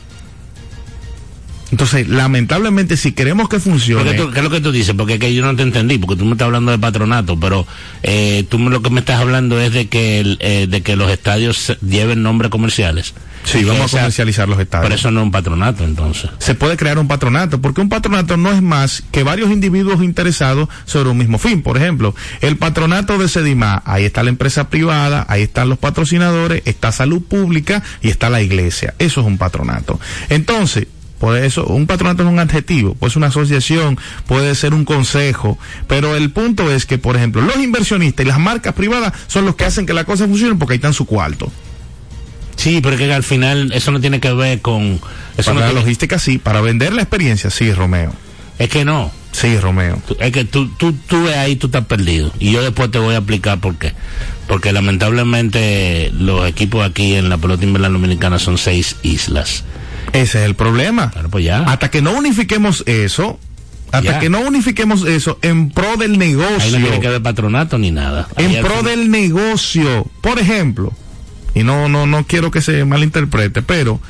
Entonces, 1.74 2.08
lamentablemente, 2.08 2.96
si 2.96 3.10
queremos 3.10 3.48
que 3.48 3.58
funcione, 3.58 4.14
tú- 4.14 4.30
¿Qué 4.30 4.38
es 4.38 4.44
lo 4.44 4.50
que 4.50 4.60
tú 4.60 4.70
dices? 4.70 4.94
Porque 4.96 5.14
es 5.14 5.18
que 5.18 5.34
yo 5.34 5.42
no 5.44 5.56
te 5.56 5.64
entendí, 5.64 5.98
porque 5.98 6.14
tú 6.14 6.24
me 6.24 6.32
estás 6.32 6.46
hablando 6.46 6.70
de 6.70 6.78
patronato, 6.78 7.36
pero 7.40 7.66
eh, 8.04 8.44
tú 8.48 8.60
lo 8.60 8.80
que 8.80 8.90
me 8.90 9.00
estás 9.00 9.20
hablando 9.20 9.60
es 9.60 9.72
de 9.72 9.88
que 9.88 10.20
el, 10.20 10.36
eh, 10.40 10.68
de 10.70 10.82
que 10.82 10.94
los 10.94 11.10
estadios 11.10 11.76
lleven 11.84 12.22
nombres 12.22 12.52
comerciales. 12.52 13.12
sí, 13.42 13.58
Y 13.58 13.64
vamos 13.64 13.92
a 13.92 13.98
comercializar 13.98 14.48
los 14.48 14.60
estadios. 14.60 14.84
Pero 14.86 14.94
eso 14.94 15.10
no 15.10 15.18
es 15.20 15.24
un 15.24 15.32
patronato, 15.32 15.82
entonces. 15.82 16.30
se 16.38 16.54
puede 16.54 16.76
crear 16.76 16.96
un 17.00 17.08
patronato, 17.08 17.60
porque 17.60 17.80
un 17.80 17.88
patronato 17.88 18.36
no 18.36 18.52
es 18.52 18.62
más 18.62 19.02
que 19.10 19.24
varios 19.24 19.50
individuos 19.50 20.00
interesados 20.04 20.68
sobre 20.84 21.08
un 21.10 21.18
mismo 21.18 21.38
fin. 21.38 21.60
Por 21.62 21.76
ejemplo, 21.76 22.14
el 22.40 22.56
patronato 22.56 23.18
de 23.18 23.26
Sedima, 23.28 23.82
ahí 23.84 24.04
está 24.04 24.22
la 24.22 24.30
empresa 24.30 24.70
privada, 24.70 25.26
ahí 25.28 25.42
están 25.42 25.68
los 25.68 25.78
patrocinadores, 25.78 26.62
está 26.66 26.92
salud 26.92 27.20
pública 27.20 27.82
y 28.00 28.10
está 28.10 28.30
la 28.30 28.40
iglesia. 28.42 28.94
Eso 29.00 29.22
es 29.22 29.26
un 29.26 29.38
patronato. 29.38 29.98
Entonces, 30.28 30.86
por 31.24 31.38
eso, 31.38 31.64
un 31.64 31.86
patronato 31.86 32.22
es 32.22 32.28
un 32.28 32.38
adjetivo, 32.38 32.94
pues 33.00 33.16
una 33.16 33.28
asociación, 33.28 33.98
puede 34.26 34.54
ser 34.54 34.74
un 34.74 34.84
consejo, 34.84 35.58
pero 35.88 36.14
el 36.16 36.30
punto 36.30 36.70
es 36.70 36.84
que, 36.84 36.98
por 36.98 37.16
ejemplo, 37.16 37.40
los 37.40 37.56
inversionistas 37.56 38.26
y 38.26 38.28
las 38.28 38.38
marcas 38.38 38.74
privadas 38.74 39.14
son 39.26 39.46
los 39.46 39.54
que 39.56 39.64
hacen 39.64 39.86
que 39.86 39.94
la 39.94 40.04
cosa 40.04 40.26
funcione 40.26 40.54
porque 40.56 40.74
ahí 40.74 40.76
están 40.76 40.92
su 40.92 41.06
cuarto. 41.06 41.50
Sí, 42.56 42.80
pero 42.82 42.96
es 42.96 43.00
que 43.00 43.14
al 43.14 43.22
final 43.22 43.72
eso 43.72 43.90
no 43.90 44.02
tiene 44.02 44.20
que 44.20 44.34
ver 44.34 44.60
con... 44.60 45.00
Eso 45.38 45.46
Para 45.46 45.54
no 45.54 45.60
la 45.60 45.66
tiene- 45.68 45.80
logística 45.80 46.18
sí, 46.18 46.36
para 46.36 46.60
vender 46.60 46.92
la 46.92 47.00
experiencia 47.00 47.48
sí, 47.48 47.72
Romeo. 47.72 48.12
es 48.58 48.68
que 48.68 48.84
no. 48.84 49.10
Sí, 49.32 49.56
Romeo. 49.58 50.02
Es 50.20 50.30
que 50.30 50.44
tú, 50.44 50.68
tú, 50.76 50.92
tú 50.92 51.24
ves 51.24 51.36
ahí, 51.38 51.56
tú 51.56 51.68
estás 51.68 51.86
perdido. 51.86 52.32
Y 52.38 52.52
yo 52.52 52.62
después 52.62 52.90
te 52.90 52.98
voy 52.98 53.14
a 53.14 53.18
explicar 53.18 53.60
por 53.60 53.76
qué. 53.76 53.94
Porque 54.46 54.72
lamentablemente 54.72 56.12
los 56.18 56.46
equipos 56.46 56.84
aquí 56.86 57.14
en 57.14 57.30
la 57.30 57.38
pelota 57.38 57.64
invernal 57.64 57.94
dominicana 57.94 58.38
son 58.38 58.58
seis 58.58 58.96
islas. 59.02 59.64
Ese 60.12 60.38
es 60.40 60.44
el 60.46 60.54
problema. 60.54 61.10
Claro, 61.10 61.28
pues 61.30 61.44
ya. 61.44 61.60
Hasta 61.64 61.90
que 61.90 62.02
no 62.02 62.12
unifiquemos 62.12 62.82
eso, 62.86 63.38
hasta 63.92 64.12
Ya. 64.12 64.18
que 64.20 64.28
no 64.28 64.40
unifiquemos 64.40 65.04
eso 65.06 65.38
en 65.42 65.70
pro 65.70 65.96
del 65.96 66.18
negocio, 66.18 66.76
Ahí 66.76 66.82
no 66.82 66.88
tiene 66.88 67.00
que 67.00 67.20
patronato 67.20 67.78
ni 67.78 67.90
nada. 67.90 68.28
Ahí 68.36 68.56
en 68.56 68.62
pro 68.64 68.82
del 68.82 69.10
negocio, 69.10 70.06
por 70.20 70.38
ejemplo, 70.38 70.92
y 71.54 71.62
no, 71.62 71.88
no, 71.88 72.06
no 72.06 72.26
quiero 72.26 72.50
que 72.50 72.60
se 72.62 72.84
malinterprete, 72.84 73.62
pero 73.62 74.00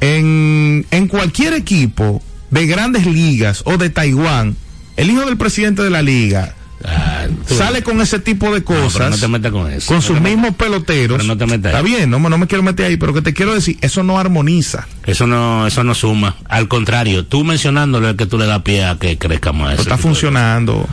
en, 0.00 0.86
en 0.90 1.08
cualquier 1.08 1.54
equipo 1.54 2.22
de 2.50 2.66
grandes 2.66 3.06
ligas 3.06 3.62
o 3.64 3.76
de 3.76 3.90
Taiwán, 3.90 4.56
el 4.96 5.10
hijo 5.10 5.24
del 5.26 5.36
presidente 5.36 5.82
de 5.82 5.90
la 5.90 6.02
liga 6.02 6.54
Ah, 6.86 7.26
sale 7.46 7.82
con 7.82 8.00
ese 8.02 8.18
tipo 8.18 8.52
de 8.52 8.60
No, 8.60 8.66
pero 8.66 8.82
cosas. 8.82 9.10
no 9.10 9.16
te 9.16 9.26
metas 9.28 9.52
con 9.52 9.70
eso. 9.72 9.86
con 9.86 9.96
No 9.96 10.02
sus 10.02 10.20
metas- 10.20 10.30
mismos 10.36 10.54
peloteros. 10.56 11.16
pero 11.16 11.26
no 11.26 11.38
te 11.38 11.46
metas 11.46 11.72
Está 11.72 11.78
ahí. 11.78 11.84
bien, 11.84 12.10
no, 12.10 12.18
me- 12.18 12.28
no 12.28 12.36
me 12.36 12.46
quiero 12.46 12.62
meter 12.62 12.86
ahí, 12.86 12.96
pero 12.98 13.14
que 13.14 13.22
te 13.22 13.32
quiero 13.32 13.54
decir, 13.54 13.78
eso 13.80 14.02
no 14.02 14.18
armoniza. 14.18 14.86
Eso 15.06 15.26
no, 15.26 15.66
eso 15.66 15.82
no 15.82 15.94
suma. 15.94 16.36
Al 16.46 16.68
contrario, 16.68 17.24
tú 17.24 17.42
mencionándolo 17.44 18.10
es 18.10 18.16
que 18.16 18.26
tú 18.26 18.36
le 18.38 18.44
das 18.46 18.60
pie 18.62 18.84
a 18.84 18.96
que 18.98 19.16
crezca 19.16 19.52
más. 19.52 19.78
está 19.78 19.96
funcionando, 19.96 20.86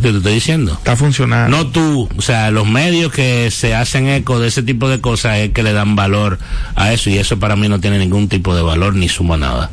Te 0.00 0.08
estoy 0.10 0.34
diciendo. 0.34 0.72
está 0.72 0.96
funcionando. 0.96 1.56
No 1.56 1.66
tú, 1.68 2.08
o 2.16 2.22
sea, 2.22 2.50
los 2.50 2.66
medios 2.68 3.12
que 3.12 3.50
se 3.50 3.74
hacen 3.74 4.08
eco 4.08 4.38
de 4.38 4.48
ese 4.48 4.62
tipo 4.62 4.88
de 4.88 5.00
cosas 5.00 5.38
es 5.38 5.50
que 5.50 5.62
le 5.62 5.72
dan 5.72 5.96
valor 5.96 6.38
a 6.74 6.92
eso 6.92 7.10
y 7.10 7.18
eso 7.18 7.38
para 7.38 7.56
mí 7.56 7.68
no 7.68 7.80
tiene 7.80 7.98
ningún 7.98 8.28
tipo 8.28 8.54
de 8.54 8.62
valor 8.62 8.94
ni 8.94 9.08
suma 9.08 9.36
nada. 9.36 9.70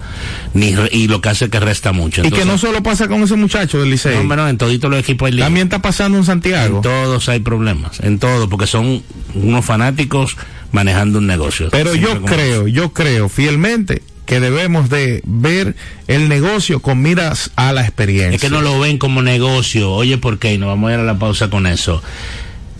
Ni 0.53 0.73
re- 0.75 0.89
y 0.91 1.07
lo 1.07 1.21
que 1.21 1.29
hace 1.29 1.45
es 1.45 1.51
que 1.51 1.59
resta 1.59 1.91
mucho. 1.91 2.25
y 2.25 2.31
que 2.31 2.45
no 2.45 2.57
solo 2.57 2.81
pasa 2.81 3.07
con 3.07 3.21
ese 3.23 3.35
muchacho 3.35 3.79
del 3.79 3.89
Licey. 3.91 4.25
no, 4.25 4.35
no, 4.35 4.47
en 4.47 4.57
toditos 4.57 4.89
los 4.89 4.99
equipos 4.99 5.31
hay. 5.31 5.37
También 5.37 5.67
está 5.67 5.81
pasando 5.81 6.17
en 6.17 6.23
Santiago. 6.23 6.77
En 6.77 6.81
todos 6.81 7.27
hay 7.29 7.39
problemas, 7.39 7.99
en 7.99 8.19
todo, 8.19 8.49
porque 8.49 8.67
son 8.67 9.03
unos 9.33 9.65
fanáticos 9.65 10.37
manejando 10.71 11.19
un 11.19 11.27
negocio. 11.27 11.69
Pero 11.71 11.95
yo 11.95 12.21
creo, 12.23 12.67
yo 12.67 12.91
creo 12.93 13.29
fielmente 13.29 14.01
que 14.25 14.39
debemos 14.39 14.89
de 14.89 15.21
ver 15.25 15.75
el 16.07 16.29
negocio 16.29 16.81
con 16.81 17.01
miras 17.01 17.51
a 17.55 17.73
la 17.73 17.81
experiencia. 17.81 18.35
Es 18.35 18.41
que 18.41 18.49
no 18.49 18.61
lo 18.61 18.79
ven 18.79 18.97
como 18.97 19.21
negocio. 19.21 19.91
Oye, 19.91 20.17
¿por 20.17 20.39
qué? 20.39 20.53
Y 20.53 20.57
nos 20.57 20.67
vamos 20.67 20.89
a 20.89 20.93
ir 20.95 20.99
a 20.99 21.03
la 21.03 21.19
pausa 21.19 21.49
con 21.49 21.67
eso. 21.67 22.01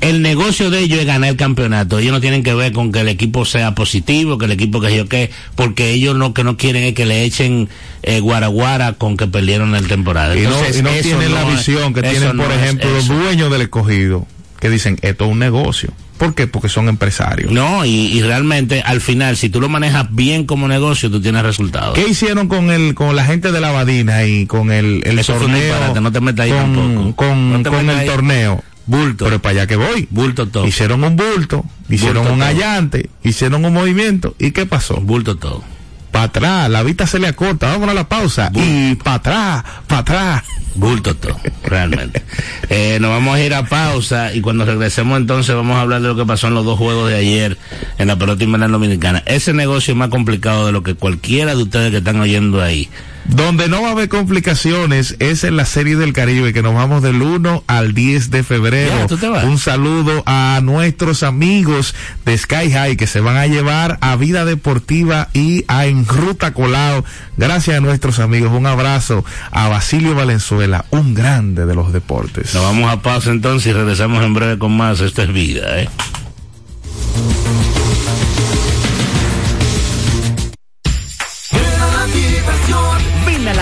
El 0.02 0.22
negocio 0.22 0.70
de 0.70 0.82
ellos 0.82 1.00
es 1.00 1.06
ganar 1.06 1.30
el 1.30 1.38
campeonato. 1.38 2.00
Ellos 2.00 2.12
no 2.12 2.22
tienen 2.22 2.44
que 2.44 2.54
ver 2.54 2.74
con 2.74 2.92
que 2.92 3.00
el 3.00 3.08
equipo 3.08 3.46
sea 3.46 3.74
positivo, 3.76 4.38
que 4.38 4.46
el 4.46 4.52
equipo 4.52 4.82
que 4.82 4.96
yo 4.96 5.08
qué, 5.08 5.32
porque 5.56 5.92
ellos 5.92 6.16
lo 6.16 6.34
que 6.34 6.44
no 6.44 6.58
quieren 6.58 6.84
es 6.84 6.94
que 6.94 7.06
le 7.06 7.24
echen 7.24 7.70
eh, 8.04 8.20
guaraguara 8.20 8.94
con 8.94 9.18
que 9.18 9.28
perdieron 9.28 9.72
la 9.72 9.82
temporada. 9.82 10.36
y 10.36 10.42
no, 10.42 10.50
y 10.50 10.82
no 10.82 10.92
tienen 11.02 11.34
la 11.34 11.44
no 11.44 11.52
visión 11.52 11.94
que 11.94 12.02
tienen, 12.02 12.38
por 12.38 12.48
no 12.48 12.54
ejemplo, 12.54 12.90
los 12.92 13.08
dueños 13.08 13.50
del 13.52 13.62
escogido, 13.62 14.28
que 14.60 14.70
dicen, 14.70 15.00
esto 15.02 15.26
es 15.26 15.32
un 15.32 15.40
negocio. 15.40 15.92
¿Por 16.18 16.34
qué? 16.34 16.48
Porque 16.48 16.70
son 16.70 16.88
empresarios. 16.88 17.52
No, 17.52 17.84
y, 17.86 17.90
y 17.90 18.22
realmente 18.22 18.82
al 18.82 19.02
final, 19.02 19.36
si 19.36 19.50
tú 19.50 19.60
lo 19.60 19.68
manejas 19.70 20.08
bien 20.16 20.46
como 20.46 20.68
negocio, 20.68 21.12
tú 21.12 21.22
tienes 21.22 21.44
resultados. 21.44 21.94
¿Qué 21.96 22.08
hicieron 22.08 22.48
con 22.48 22.72
el 22.72 22.94
con 22.96 23.16
la 23.16 23.26
gente 23.26 23.52
de 23.52 23.60
la 23.60 23.72
Badina 23.72 24.24
y 24.26 24.46
con 24.46 24.72
el, 24.72 25.02
el 25.06 25.20
Eso 25.20 25.34
torneo? 25.34 25.94
no 26.02 26.12
te 26.12 26.22
metas 26.22 26.46
ahí 26.46 26.52
con, 26.52 26.74
tampoco. 26.76 27.16
con, 27.16 27.52
No 27.52 27.64
te 27.64 27.70
con 27.70 27.80
metas 27.86 27.94
el 27.96 28.00
ahí. 28.02 28.08
torneo. 28.16 28.64
Bulto. 28.88 29.26
Pero 29.26 29.42
para 29.42 29.52
allá 29.54 29.68
que 29.68 29.76
voy. 29.76 30.08
Bulto 30.12 30.48
todo. 30.48 30.66
Hicieron 30.68 31.04
un 31.04 31.16
bulto, 31.16 31.66
hicieron 31.90 32.18
Bulto 32.24 32.34
un 32.34 32.40
todo. 32.40 32.48
allante, 32.50 33.10
hicieron 33.24 33.66
un 33.66 33.74
movimiento. 33.74 34.36
¿Y 34.40 34.52
qué 34.52 34.66
pasó? 34.66 35.02
Bulto 35.02 35.36
todo. 35.38 35.64
para 36.12 36.26
atrás, 36.26 36.70
la 36.70 36.82
vista 36.84 37.08
se 37.08 37.20
le 37.20 37.28
acorta, 37.28 37.68
vamos 37.68 37.90
a 37.90 37.94
la 37.94 38.08
pausa, 38.08 38.50
y 38.54 38.96
para 38.96 39.16
atrás, 39.16 39.64
para 39.88 40.00
atrás. 40.02 40.44
Bulto 40.76 41.16
todo, 41.16 41.40
realmente. 41.64 42.24
Eh, 42.68 42.98
nos 43.00 43.12
vamos 43.12 43.36
a 43.36 43.42
ir 43.42 43.54
a 43.54 43.66
pausa 43.66 44.34
y 44.34 44.42
cuando 44.42 44.66
regresemos 44.66 45.18
entonces 45.18 45.56
vamos 45.56 45.78
a 45.78 45.82
hablar 45.82 46.02
de 46.02 46.08
lo 46.08 46.16
que 46.16 46.26
pasó 46.26 46.48
en 46.48 46.56
los 46.56 46.66
dos 46.66 46.80
juegos 46.80 47.10
de 47.10 47.16
ayer 47.16 47.60
en 48.00 48.08
la 48.08 48.18
pelota 48.18 48.44
invernal 48.44 48.72
dominicana. 48.72 49.22
Ese 49.28 49.54
negocio 49.54 49.92
es 49.92 49.98
más 49.98 50.10
complicado 50.10 50.66
de 50.66 50.72
lo 50.72 50.82
que 50.82 50.96
cualquiera 50.96 51.54
de 51.56 51.62
ustedes 51.62 51.92
que 51.92 51.98
están 51.98 52.20
oyendo 52.20 52.64
ahí. 52.64 52.90
Donde 53.28 53.68
no 53.70 53.82
va 53.82 53.90
a 53.90 53.92
haber 53.92 54.08
complicaciones 54.08 55.16
es 55.20 55.44
en 55.44 55.58
la 55.58 55.66
Serie 55.66 55.96
del 55.96 56.14
Caribe, 56.14 56.54
que 56.54 56.62
nos 56.62 56.76
vamos 56.76 57.02
del 57.02 57.22
1 57.22 57.64
al 57.66 57.94
10 57.94 58.30
de 58.30 58.44
febrero. 58.44 59.00
Ya, 59.00 59.08
¿tú 59.08 59.18
te 59.18 59.28
vas? 59.28 59.44
Un 59.46 59.58
saludo 59.58 60.22
a 60.28 60.60
nuestros 60.62 61.24
amigos 61.24 61.96
de 62.24 62.38
Sky 62.38 62.72
High 62.72 62.98
que 62.98 63.08
se 63.08 63.22
van 63.22 63.38
a 63.38 63.48
llevar 63.48 63.98
a 64.02 64.16
Vida 64.16 64.46
Deportiva 64.46 65.30
y 65.34 65.66
a 65.68 65.88
En 65.88 66.06
Ruta 66.06 66.54
Colado. 66.54 67.04
Gracias 67.38 67.78
a 67.78 67.82
nuestros 67.82 68.20
amigos. 68.20 68.52
Un 68.52 68.66
abrazo 68.66 69.26
a 69.52 69.68
Basilio 69.68 70.16
Valenzuela, 70.16 70.86
un 70.92 71.14
grande 71.14 71.66
de 71.66 71.76
los 71.76 71.92
deportes. 71.92 72.54
Nos 72.54 72.64
vamos 72.64 72.92
a 72.92 73.02
pausa 73.02 73.32
entonces 73.32 73.68
y 73.68 73.74
regresamos 73.74 74.24
en 74.24 74.34
breve 74.34 74.58
con 74.58 74.76
más. 74.76 75.00
Esto 75.02 75.22
es 75.22 75.34
vida, 75.34 75.82
¿eh? 75.82 75.90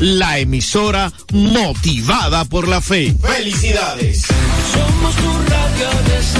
la 0.00 0.38
emisora 0.38 1.12
motivada 1.32 2.44
por 2.44 2.66
la 2.66 2.80
fe. 2.80 3.14
¡Felicidades! 3.22 4.22
Somos 4.22 5.14
tu 5.14 5.32
radio 5.48 5.90
ABC, 5.90 6.38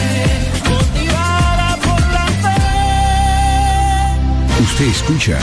motivada 0.68 1.76
por 1.76 2.00
la 2.12 2.26
fe. 2.42 2.58
Usted 4.64 4.86
escucha 4.86 5.38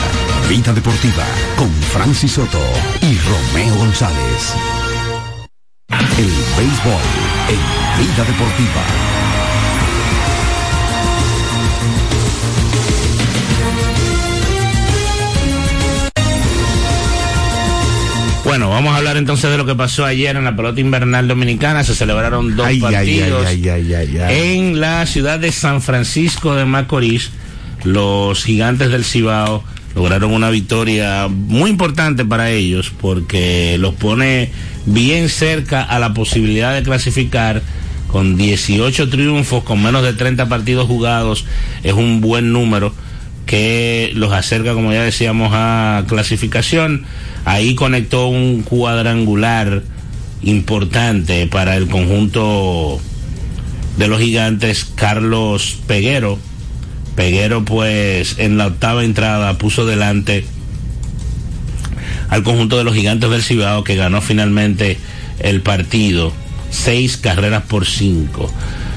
Vida 0.50 0.74
Deportiva 0.74 1.26
con 1.56 1.72
Francis 1.94 2.34
Soto 2.34 2.60
y 3.02 3.18
Romeo 3.18 3.76
González. 3.78 4.54
El 6.18 6.28
béisbol 6.58 7.02
en 7.48 7.60
Vida 8.04 8.24
Deportiva. 8.26 8.84
Bueno, 18.52 18.70
vamos 18.70 18.93
a 18.93 18.97
hablar 18.97 19.16
entonces 19.16 19.49
de 19.49 19.56
lo 19.56 19.66
que 19.66 19.76
pasó 19.76 20.04
ayer 20.04 20.36
en 20.36 20.43
la 20.43 20.58
pelota 20.58 20.82
invernal 20.82 21.26
dominicana. 21.26 21.86
Se 21.86 21.95
celebraron 21.95 22.58
dos 22.58 22.68
Ay, 22.68 22.82
partidos 22.82 23.45
ay, 23.47 23.66
ay. 23.70 24.18
en 24.28 24.82
la 24.82 25.06
ciudad 25.06 25.39
de 25.39 25.54
San 25.54 25.82
Francisco 25.82 26.54
de 26.54 26.66
Macorís. 26.66 27.32
Los 27.86 28.43
gigantes 28.43 28.91
del 28.91 29.06
Cibao 29.06 29.64
lograron 29.95 30.34
una 30.34 30.49
victoria 30.49 31.30
muy 31.30 31.70
importante 31.70 32.26
para 32.26 32.49
ellos 32.49 32.91
porque 32.99 33.78
los 33.80 33.93
pone 33.93 34.52
bien 34.86 35.30
cerca 35.30 35.82
a 35.82 35.97
la 35.99 36.14
posibilidad 36.14 36.74
de 36.74 36.84
clasificar 36.84 37.62
con 38.10 38.36
18 38.36 39.10
triunfos, 39.10 39.64
con 39.64 39.82
menos 39.82 40.04
de 40.04 40.12
30 40.12 40.49
partidos 40.49 40.88
jugados. 40.88 41.45
Es 41.84 41.93
un 41.93 42.20
buen 42.20 42.52
número 42.52 42.93
que 43.46 44.12
los 44.16 44.32
acerca, 44.32 44.74
como 44.74 44.92
ya 44.94 45.04
decíamos, 45.04 45.52
a 45.54 46.06
clasificación. 46.08 47.06
Ahí 47.46 47.76
conectó 47.76 48.28
un 48.28 48.62
cuadrangular 48.64 49.84
importante 50.44 51.48
para 51.48 51.76
el 51.78 51.88
conjunto 51.88 53.00
de 53.98 54.08
los 54.08 54.20
gigantes, 54.20 54.86
Carlos 54.96 55.78
Peguero. 55.88 56.39
Peguero, 57.16 57.66
pues, 57.66 58.36
en 58.38 58.58
la 58.58 58.68
octava 58.68 59.04
entrada 59.04 59.58
puso 59.58 59.86
delante 59.86 60.46
al 62.30 62.44
conjunto 62.44 62.78
de 62.78 62.86
los 62.86 62.96
gigantes 62.96 63.30
del 63.30 63.44
Cibao, 63.44 63.84
que 63.84 63.96
ganó 63.96 64.22
finalmente 64.22 64.98
el 65.39 65.62
partido. 65.62 66.32
Seis 66.70 67.18
carreras 67.18 67.64
por 67.64 67.86
cinco. 67.86 68.50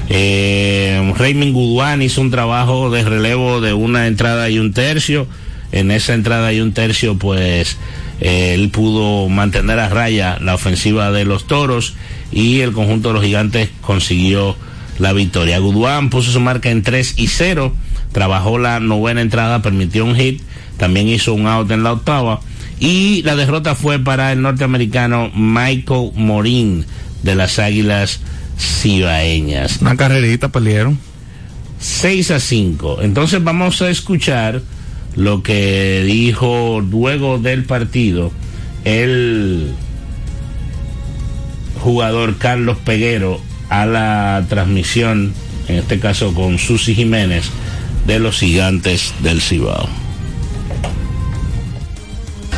Eh, 0.09 1.13
Raymond 1.17 1.53
Guduán 1.53 2.01
hizo 2.01 2.21
un 2.21 2.31
trabajo 2.31 2.89
de 2.89 3.03
relevo 3.03 3.61
de 3.61 3.73
una 3.73 4.07
entrada 4.07 4.49
y 4.49 4.59
un 4.59 4.73
tercio. 4.73 5.27
En 5.71 5.91
esa 5.91 6.13
entrada 6.13 6.53
y 6.53 6.61
un 6.61 6.73
tercio, 6.73 7.17
pues, 7.17 7.77
eh, 8.21 8.53
él 8.53 8.69
pudo 8.69 9.27
mantener 9.29 9.79
a 9.79 9.89
raya 9.89 10.37
la 10.39 10.55
ofensiva 10.55 11.11
de 11.11 11.25
los 11.25 11.47
toros 11.47 11.95
y 12.31 12.61
el 12.61 12.71
conjunto 12.71 13.09
de 13.09 13.13
los 13.15 13.23
gigantes 13.23 13.69
consiguió 13.81 14.55
la 14.99 15.13
victoria. 15.13 15.59
Guduán 15.59 16.09
puso 16.09 16.31
su 16.31 16.39
marca 16.39 16.69
en 16.69 16.83
3 16.83 17.15
y 17.17 17.27
0, 17.27 17.73
trabajó 18.11 18.57
la 18.57 18.79
novena 18.79 19.21
entrada, 19.21 19.61
permitió 19.61 20.05
un 20.05 20.15
hit, 20.15 20.41
también 20.77 21.09
hizo 21.09 21.33
un 21.33 21.47
out 21.47 21.71
en 21.71 21.83
la 21.83 21.93
octava 21.93 22.39
y 22.79 23.21
la 23.23 23.35
derrota 23.35 23.75
fue 23.75 23.99
para 23.99 24.31
el 24.31 24.41
norteamericano 24.41 25.31
Michael 25.33 26.11
Morín 26.15 26.85
de 27.23 27.35
las 27.35 27.59
Águilas 27.59 28.19
Cibaeñas. 28.57 29.81
Una 29.81 29.95
carrerita 29.95 30.49
perdieron. 30.49 30.97
6 31.79 32.31
a 32.31 32.39
5. 32.39 33.01
Entonces 33.01 33.43
vamos 33.43 33.81
a 33.81 33.89
escuchar 33.89 34.61
lo 35.15 35.43
que 35.43 36.03
dijo 36.05 36.81
luego 36.81 37.37
del 37.37 37.63
partido 37.63 38.31
el 38.83 39.73
jugador 41.81 42.37
Carlos 42.37 42.77
Peguero 42.85 43.41
a 43.69 43.85
la 43.85 44.45
transmisión, 44.47 45.33
en 45.67 45.75
este 45.77 45.99
caso 45.99 46.33
con 46.33 46.59
Susi 46.59 46.95
Jiménez, 46.95 47.45
de 48.07 48.19
los 48.19 48.39
gigantes 48.39 49.13
del 49.21 49.41
Cibao. 49.41 50.04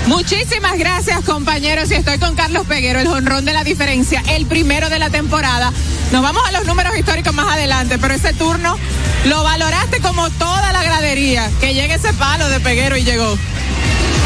Muchísimas 0.08 0.78
gracias, 0.78 1.24
compañeros. 1.26 1.92
Y 1.92 1.96
estoy 1.96 2.18
con 2.18 2.34
Carlos 2.36 2.66
Peguero, 2.66 3.00
el 3.00 3.08
jonrón 3.08 3.44
de 3.44 3.54
la 3.54 3.64
diferencia, 3.64 4.24
el 4.30 4.46
primero 4.46 4.90
de 4.90 5.00
la 5.00 5.10
temporada. 5.10 5.72
Nos 6.12 6.24
vamos 6.24 6.42
a 6.48 6.52
los 6.54 6.66
números 6.66 6.98
históricos 6.98 7.34
más 7.34 7.54
adelante, 7.54 7.98
pero 8.00 8.14
ese 8.14 8.34
turno 8.34 8.78
lo 9.26 9.44
valoraste 9.44 10.00
como 10.00 10.30
toda 10.32 10.72
la 10.72 10.82
gradería. 10.82 11.52
Que 11.60 11.74
llegue 11.74 11.96
ese 11.96 12.14
palo 12.14 12.48
de 12.50 12.60
Peguero 12.62 12.96
y 12.96 13.04
llegó. 13.04 13.38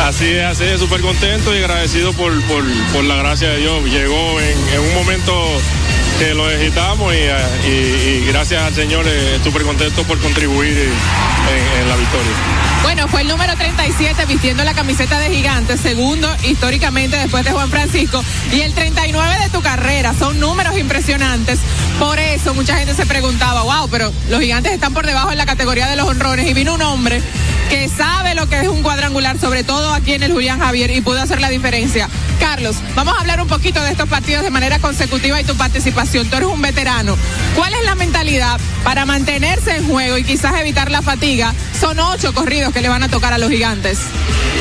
Así 0.03 0.25
es, 0.29 0.45
así 0.45 0.63
es, 0.65 0.79
súper 0.79 1.01
contento 1.01 1.53
y 1.53 1.59
agradecido 1.59 2.13
por, 2.13 2.31
por, 2.43 2.63
por, 2.93 3.03
la 3.03 3.15
gracia 3.15 3.49
de 3.49 3.57
Dios. 3.57 3.83
Llegó 3.85 4.39
en, 4.39 4.79
un 4.79 4.93
momento 4.95 5.33
que 6.19 6.33
lo 6.33 6.47
necesitamos 6.47 7.13
y, 7.13 7.67
y, 7.67 8.25
gracias 8.27 8.63
al 8.63 8.73
Señor 8.73 9.05
eh, 9.07 9.39
súper 9.43 9.63
contento 9.63 10.03
por 10.03 10.19
contribuir 10.19 10.77
en, 10.77 11.89
la 11.89 11.95
victoria. 11.95 12.31
Bueno, 12.83 13.07
fue 13.07 13.21
el 13.21 13.27
número 13.27 13.55
37 13.55 14.25
vistiendo 14.25 14.63
la 14.63 14.73
camiseta 14.73 15.19
de 15.19 15.29
gigante, 15.29 15.77
segundo 15.77 16.27
históricamente 16.43 17.15
después 17.15 17.45
de 17.45 17.51
Juan 17.51 17.69
Francisco 17.69 18.23
y 18.51 18.61
el 18.61 18.73
39 18.73 19.35
de 19.43 19.49
tu 19.49 19.61
carrera. 19.61 20.13
Son 20.17 20.39
números 20.39 20.77
impresionantes. 20.77 21.59
Por 21.99 22.19
eso 22.19 22.53
mucha 22.53 22.77
gente 22.77 22.95
se 22.95 23.05
preguntaba, 23.05 23.61
wow, 23.61 23.87
pero 23.89 24.11
los 24.29 24.41
gigantes 24.41 24.73
están 24.73 24.93
por 24.93 25.05
debajo 25.05 25.31
en 25.31 25.37
la 25.37 25.45
categoría 25.45 25.87
de 25.87 25.95
los 25.95 26.07
honrones 26.07 26.47
y 26.47 26.53
vino 26.53 26.73
un 26.73 26.81
hombre 26.81 27.21
que 27.71 27.87
sabe 27.87 28.35
lo 28.35 28.49
que 28.49 28.59
es 28.59 28.67
un 28.67 28.83
cuadrangular, 28.83 29.39
sobre 29.39 29.63
todo 29.63 29.93
aquí 29.93 30.11
en 30.11 30.23
el 30.23 30.33
Julián 30.33 30.59
Javier, 30.59 30.91
y 30.91 30.99
pudo 30.99 31.21
hacer 31.21 31.39
la 31.39 31.47
diferencia. 31.47 32.09
Carlos, 32.37 32.75
vamos 32.95 33.15
a 33.15 33.21
hablar 33.21 33.39
un 33.39 33.47
poquito 33.47 33.81
de 33.81 33.91
estos 33.91 34.09
partidos 34.09 34.43
de 34.43 34.49
manera 34.49 34.77
consecutiva 34.79 35.39
y 35.39 35.45
tu 35.45 35.55
participación. 35.55 36.29
Tú 36.29 36.35
eres 36.35 36.49
un 36.49 36.61
veterano. 36.61 37.15
¿Cuál 37.55 37.73
es 37.73 37.85
la 37.85 37.95
mentalidad 37.95 38.59
para 38.83 39.05
mantenerse 39.05 39.77
en 39.77 39.87
juego 39.87 40.17
y 40.17 40.25
quizás 40.25 40.59
evitar 40.59 40.91
la 40.91 41.01
fatiga? 41.01 41.53
Son 41.79 41.97
ocho 41.97 42.33
corridos 42.33 42.73
que 42.73 42.81
le 42.81 42.89
van 42.89 43.03
a 43.03 43.07
tocar 43.07 43.31
a 43.31 43.37
los 43.37 43.49
gigantes. 43.49 43.99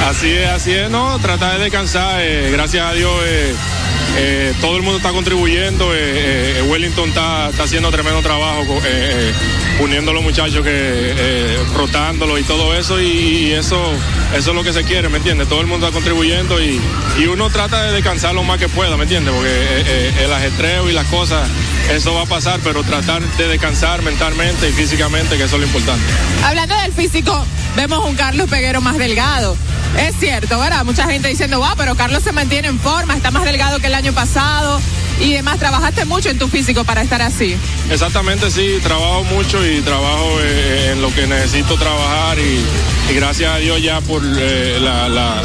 Así 0.08 0.30
es, 0.30 0.48
así 0.48 0.70
es, 0.70 0.88
no, 0.88 1.18
tratar 1.18 1.58
de 1.58 1.64
descansar, 1.64 2.20
eh, 2.20 2.52
gracias 2.52 2.86
a 2.86 2.92
Dios. 2.92 3.12
Eh, 3.24 3.54
eh, 4.18 4.54
todo 4.60 4.76
el 4.76 4.82
mundo 4.82 4.98
está 4.98 5.10
contribuyendo, 5.10 5.88
Wellington 6.68 7.08
está, 7.08 7.50
está, 7.50 7.64
haciendo 7.64 7.90
tremendo 7.90 8.22
trabajo 8.22 8.80
uniendo 9.80 10.10
a 10.10 10.14
los 10.14 10.22
muchachos, 10.22 10.64
que 10.64 11.56
rotándolo 11.74 12.38
y 12.38 12.42
todo 12.42 12.74
eso, 12.74 13.00
y, 13.00 13.52
eso, 13.52 13.92
eso 14.36 14.50
es 14.50 14.56
lo 14.56 14.62
que 14.62 14.72
se 14.72 14.84
quiere, 14.84 15.08
¿me 15.08 15.18
entiendes? 15.18 15.48
Todo 15.48 15.60
el 15.60 15.66
mundo 15.66 15.86
está 15.86 15.96
contribuyendo 15.96 16.62
y, 16.62 16.80
y, 17.18 17.26
uno 17.26 17.50
trata 17.50 17.82
de 17.84 17.92
descansar 17.92 18.34
lo 18.34 18.42
más 18.42 18.58
que 18.58 18.68
pueda, 18.68 18.96
¿me 18.96 19.04
entiendes? 19.04 19.34
Porque 19.34 20.24
el 20.24 20.32
ajetreo 20.32 20.88
y 20.88 20.92
las 20.92 21.06
cosas, 21.06 21.48
eso 21.90 22.14
va 22.14 22.22
a 22.22 22.26
pasar, 22.26 22.60
pero 22.62 22.82
tratar 22.82 23.22
de 23.22 23.48
descansar 23.48 24.02
mentalmente 24.02 24.68
y 24.68 24.72
físicamente, 24.72 25.36
que 25.36 25.44
eso 25.44 25.56
es 25.56 25.60
lo 25.60 25.66
importante. 25.66 26.04
Hablando 26.44 26.74
del 26.76 26.92
físico, 26.92 27.44
vemos 27.76 28.04
un 28.04 28.14
Carlos 28.14 28.48
Peguero 28.48 28.80
más 28.80 28.98
delgado. 28.98 29.56
Es 29.98 30.14
cierto, 30.18 30.58
¿verdad? 30.58 30.84
Mucha 30.84 31.06
gente 31.06 31.28
diciendo, 31.28 31.58
wow, 31.58 31.74
pero 31.76 31.94
Carlos 31.94 32.22
se 32.22 32.32
mantiene 32.32 32.68
en 32.68 32.78
forma, 32.78 33.16
está 33.16 33.30
más 33.30 33.44
delgado 33.44 33.78
que 33.80 33.88
el 33.88 33.94
año 33.94 34.12
pasado 34.12 34.80
y 35.20 35.32
demás. 35.32 35.58
Trabajaste 35.58 36.04
mucho 36.04 36.30
en 36.30 36.38
tu 36.38 36.48
físico 36.48 36.84
para 36.84 37.02
estar 37.02 37.20
así. 37.22 37.56
Exactamente, 37.90 38.50
sí, 38.50 38.78
trabajo 38.82 39.24
mucho 39.24 39.64
y 39.66 39.80
trabajo 39.80 40.38
eh, 40.40 40.92
en 40.92 41.02
lo 41.02 41.12
que 41.14 41.26
necesito 41.26 41.76
trabajar 41.76 42.38
y, 42.38 42.64
gracias 43.14 43.52
a 43.52 43.58
Dios 43.58 43.82
ya 43.82 44.00
por 44.00 44.22
eh, 44.24 44.78
la, 44.80 45.08
la, 45.08 45.42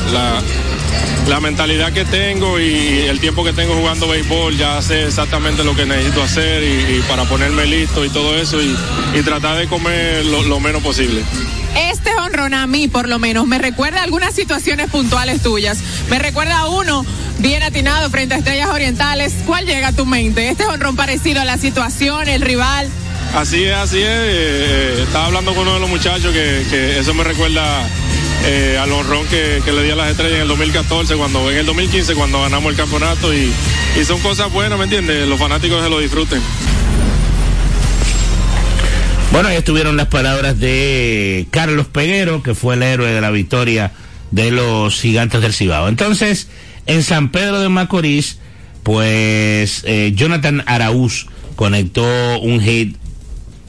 la 1.27 1.39
mentalidad 1.39 1.91
que 1.91 2.05
tengo 2.05 2.59
y 2.59 2.99
el 3.09 3.19
tiempo 3.19 3.43
que 3.43 3.51
tengo 3.51 3.73
jugando 3.73 4.07
béisbol, 4.07 4.57
ya 4.57 4.81
sé 4.81 5.05
exactamente 5.05 5.63
lo 5.63 5.75
que 5.75 5.85
necesito 5.85 6.21
hacer 6.21 6.63
y, 6.63 7.01
para 7.07 7.23
ponerme 7.25 7.65
listo 7.65 8.05
y 8.05 8.09
todo 8.09 8.35
eso 8.37 8.61
y, 8.61 8.75
tratar 9.23 9.57
de 9.57 9.67
comer 9.67 10.23
lo, 10.25 10.59
menos 10.59 10.83
posible. 10.83 11.23
Este 11.75 12.15
honrón 12.15 12.53
a 12.53 12.67
mí, 12.67 12.87
por 12.87 13.07
lo 13.09 13.19
menos, 13.19 13.47
me 13.47 13.57
recuerda 13.57 14.03
algunas 14.03 14.33
situaciones 14.33 14.89
puntuales 14.89 15.41
tuyas. 15.41 15.79
Me 16.09 16.19
recuerda 16.19 16.59
a 16.59 16.69
uno 16.69 17.05
bien 17.39 17.63
atinado 17.63 18.09
frente 18.09 18.35
a 18.35 18.37
Estrellas 18.37 18.69
Orientales. 18.69 19.33
¿Cuál 19.45 19.65
llega 19.65 19.89
a 19.89 19.91
tu 19.91 20.05
mente? 20.05 20.49
Este 20.49 20.65
honrón 20.65 20.95
parecido 20.95 21.41
a 21.41 21.45
la 21.45 21.57
situación, 21.57 22.29
el 22.29 22.41
rival. 22.41 22.89
Así 23.33 23.63
es, 23.65 23.75
así 23.75 23.97
es. 23.97 24.07
Eh, 24.07 25.03
estaba 25.03 25.25
hablando 25.25 25.53
con 25.53 25.63
uno 25.63 25.73
de 25.73 25.79
los 25.81 25.89
muchachos 25.89 26.33
que, 26.33 26.99
eso 26.99 27.13
me 27.13 27.25
recuerda 27.25 27.85
eh, 28.45 28.77
al 28.81 28.91
honrón 28.93 29.27
que, 29.27 29.61
que, 29.65 29.73
le 29.73 29.83
di 29.83 29.91
a 29.91 29.95
las 29.95 30.11
estrellas 30.11 30.37
en 30.37 30.41
el 30.43 30.47
2014, 30.47 31.15
cuando 31.15 31.51
en 31.51 31.57
el 31.57 31.65
2015, 31.65 32.15
cuando 32.15 32.41
ganamos 32.41 32.71
el 32.71 32.77
campeonato 32.77 33.33
y, 33.33 33.51
y 33.99 34.05
son 34.05 34.21
cosas 34.21 34.49
buenas, 34.51 34.77
¿me 34.77 34.85
entiendes? 34.85 35.27
Los 35.27 35.39
fanáticos 35.39 35.83
se 35.83 35.89
lo 35.89 35.99
disfruten. 35.99 36.41
Bueno, 39.35 39.49
ahí 39.49 39.57
estuvieron 39.57 39.97
las 39.97 40.07
palabras 40.07 40.61
de 40.61 41.45
Carlos 41.51 41.87
Peguero, 41.87 42.41
que 42.41 42.55
fue 42.55 42.75
el 42.75 42.83
héroe 42.83 43.11
de 43.11 43.19
la 43.19 43.31
victoria 43.31 43.91
de 44.31 44.49
los 44.49 45.01
gigantes 45.01 45.41
del 45.41 45.51
Cibao. 45.51 45.89
Entonces, 45.89 46.47
en 46.85 47.03
San 47.03 47.33
Pedro 47.33 47.59
de 47.59 47.67
Macorís, 47.67 48.39
pues 48.83 49.83
eh, 49.83 50.13
Jonathan 50.15 50.63
Araúz 50.67 51.25
conectó 51.57 52.39
un 52.39 52.61
hit 52.61 52.95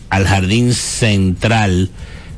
al 0.09 0.29
jardín 0.29 0.73
central 0.73 1.91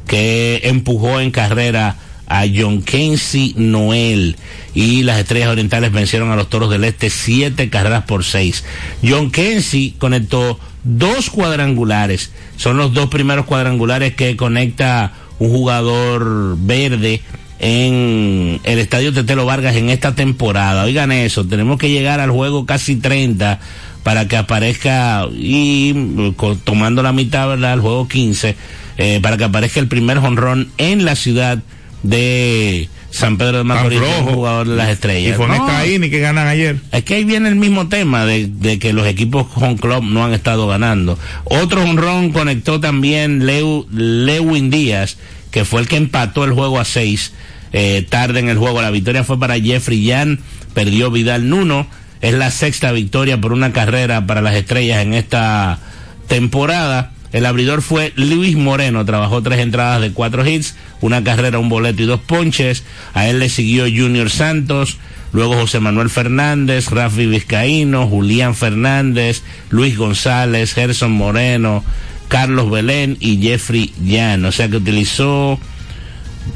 que 0.07 0.63
empujó 0.65 1.21
en 1.21 1.31
carrera 1.31 1.97
a 2.29 2.47
John 2.51 2.81
Kensi 2.81 3.53
Noel 3.59 4.37
y 4.73 5.03
las 5.03 5.19
Estrellas 5.19 5.51
Orientales 5.51 5.93
vencieron 5.93 6.31
a 6.31 6.37
los 6.37 6.49
Toros 6.49 6.71
del 6.71 6.85
Este 6.85 7.11
siete 7.11 7.69
carreras 7.69 8.05
por 8.05 8.25
seis. 8.25 8.65
John 9.07 9.31
Kensi 9.31 9.97
conectó 9.99 10.59
dos 10.89 11.29
cuadrangulares, 11.29 12.31
son 12.57 12.79
los 12.79 12.95
dos 12.95 13.11
primeros 13.11 13.45
cuadrangulares 13.45 14.15
que 14.15 14.37
conecta 14.37 15.13
un 15.39 15.51
jugador 15.51 16.57
verde 16.59 17.21
en 17.59 18.61
el 18.65 18.79
estadio 18.79 19.13
Tetelo 19.13 19.45
Vargas 19.45 19.77
en 19.77 19.91
esta 19.91 20.15
temporada. 20.15 20.85
Oigan 20.85 21.13
eso, 21.13 21.47
tenemos 21.47 21.79
que 21.79 21.91
llegar 21.91 22.21
al 22.21 22.31
juego 22.31 22.65
casi 22.65 22.97
30 22.97 23.61
para 24.03 24.27
que 24.29 24.39
aparezca 24.39 25.27
y 25.31 26.33
tomando 26.65 27.03
la 27.03 27.13
mitad, 27.13 27.49
¿verdad? 27.49 27.75
El 27.75 27.81
juego 27.81 28.09
15, 28.09 28.57
eh, 28.97 29.21
para 29.23 29.37
que 29.37 29.45
aparezca 29.45 29.81
el 29.81 29.89
primer 29.89 30.19
jonrón 30.19 30.71
en 30.79 31.05
la 31.05 31.17
ciudad 31.17 31.59
de 32.03 32.89
San 33.11 33.39
Pedro 33.39 33.59
de 33.59 33.65
Macorís, 33.65 34.01
jugador 34.25 34.69
de 34.69 34.77
las 34.77 34.91
estrellas. 34.91 35.35
Y 35.35 35.37
con 35.37 35.53
esta 35.53 35.79
ahí 35.79 35.99
ni 35.99 36.11
que 36.11 36.21
ganan 36.21 36.47
ayer. 36.47 36.77
Es 36.93 37.05
que 37.05 37.15
ahí 37.15 37.25
viene 37.25 37.49
el 37.49 37.57
mismo 37.57 37.89
tema 37.89 38.27
de, 38.27 38.47
de, 38.47 38.79
que 38.79 38.93
los 38.93 39.07
equipos 39.07 39.47
home 39.55 39.77
club 39.77 40.05
no 40.05 40.25
han 40.25 40.33
estado 40.33 40.67
ganando. 40.67 41.19
Otro 41.45 41.83
honrón 41.83 42.33
conectó 42.33 42.81
también 42.81 43.47
Leu, 43.47 43.87
Lewin 43.91 44.71
Díaz, 44.71 45.17
que 45.51 45.65
fue 45.65 45.81
el 45.81 45.89
que 45.89 45.97
empató 45.97 46.45
el 46.45 46.53
juego 46.53 46.79
a 46.79 46.85
seis 46.85 47.33
eh, 47.73 48.07
tarde 48.09 48.41
en 48.41 48.49
el 48.49 48.59
juego. 48.59 48.83
La 48.83 48.91
victoria 48.91 49.25
fue 49.25 49.39
para 49.39 49.59
Jeffrey 49.59 50.03
Yan, 50.03 50.41
perdió 50.75 51.11
Vidal 51.11 51.49
Nuno. 51.49 51.87
Es 52.21 52.35
la 52.35 52.51
sexta 52.51 52.93
victoria 52.93 53.41
por 53.41 53.53
una 53.53 53.73
carrera 53.73 54.27
para 54.27 54.43
las 54.43 54.55
estrellas 54.55 55.03
en 55.03 55.15
esta 55.15 55.79
temporada. 56.27 57.13
El 57.33 57.45
abridor 57.47 57.83
fue 57.83 58.13
Luis 58.17 58.57
Moreno, 58.57 59.05
trabajó 59.05 59.43
tres 59.43 59.59
entradas 59.59 60.01
de 60.01 60.13
cuatro 60.13 60.47
hits, 60.47 60.75
una 61.01 61.23
carrera, 61.23 61.59
un 61.59 61.69
boleto 61.69 62.03
y 62.03 62.07
dos 62.07 62.21
ponches. 62.21 62.85
A 63.15 63.29
él 63.29 63.39
le 63.39 63.49
siguió 63.49 63.85
Junior 63.85 64.31
Santos, 64.31 64.97
luego 65.33 65.55
José 65.55 65.81
Manuel 65.81 66.11
Fernández, 66.11 66.91
Rafi 66.91 67.27
Vizcaíno, 67.27 68.07
Julián 68.07 68.55
Fernández, 68.55 69.43
Luis 69.71 69.97
González, 69.97 70.73
Gerson 70.73 71.13
Moreno, 71.13 71.85
Carlos 72.29 72.71
Belén 72.71 73.17
y 73.21 73.39
Jeffrey 73.43 73.93
Yan. 74.03 74.45
O 74.47 74.53
sea 74.53 74.69
que 74.69 74.77
utilizó 74.77 75.59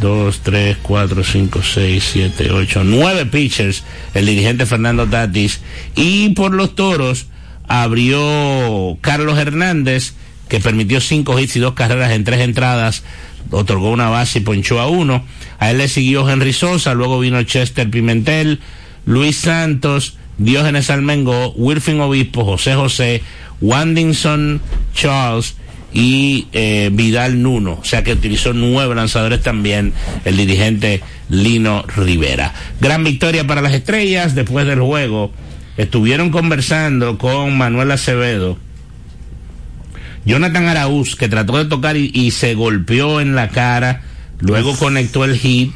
dos, 0.01 0.41
tres, 0.43 0.79
cuatro, 0.83 1.23
cinco, 1.23 1.61
seis, 1.62 2.09
siete, 2.12 2.51
ocho, 2.51 2.83
nueve 2.83 3.27
pitchers 3.27 3.85
el 4.14 4.25
dirigente 4.25 4.64
Fernando 4.64 5.07
Tatis. 5.07 5.61
Y 5.95 6.31
por 6.31 6.55
los 6.55 6.75
toros 6.75 7.27
abrió 7.68 8.97
Carlos 9.01 9.39
Hernández 9.39 10.14
que 10.49 10.61
permitió 10.61 11.01
cinco 11.01 11.38
hits 11.38 11.57
y 11.57 11.61
dos 11.61 11.74
carreras 11.74 12.12
en 12.12 12.24
tres 12.24 12.40
entradas, 12.40 13.03
otorgó 13.51 13.90
una 13.90 14.09
base 14.09 14.38
y 14.38 14.43
ponchó 14.43 14.80
a 14.80 14.88
uno. 14.88 15.24
A 15.59 15.70
él 15.70 15.78
le 15.78 15.88
siguió 15.88 16.28
Henry 16.28 16.53
Sosa, 16.53 16.95
luego 16.95 17.20
vino 17.20 17.43
Chester 17.43 17.88
Pimentel, 17.88 18.61
Luis 19.07 19.36
Santos, 19.36 20.16
Diógenes 20.38 20.90
Almengo, 20.90 21.53
Wilfin 21.53 22.01
Obispo, 22.01 22.45
José 22.45 22.74
José, 22.74 23.22
Wandinson 23.61 24.61
Charles 24.95 25.57
y 25.93 26.49
eh, 26.53 26.90
Vidal 26.93 27.43
Nuno. 27.43 27.78
O 27.80 27.84
sea 27.84 28.03
que 28.03 28.12
utilizó 28.12 28.53
nueve 28.53 28.95
lanzadores 28.95 29.43
también 29.43 29.93
el 30.24 30.36
dirigente 30.36 31.03
Lino 31.28 31.84
Rivera. 31.97 32.53
Gran 32.80 33.05
victoria 33.05 33.47
para 33.47 33.62
las 33.62 33.74
estrellas 33.74 34.34
después 34.34 34.66
del 34.66 34.80
juego. 34.80 35.32
Estuvieron 35.76 36.30
conversando 36.30 37.18
con 37.18 37.57
Manuel 37.57 37.90
Acevedo 37.90 38.59
Jonathan 40.25 40.66
Araúz, 40.66 41.16
que 41.16 41.29
trató 41.29 41.59
de 41.59 41.64
tocar 41.64 41.97
y, 41.97 42.11
y 42.14 42.31
se 42.31 42.55
golpeó 42.55 43.20
en 43.20 43.35
la 43.35 43.49
cara, 43.49 44.03
luego 44.41 44.77
conectó 44.77 45.25
el 45.25 45.37
hit. 45.37 45.73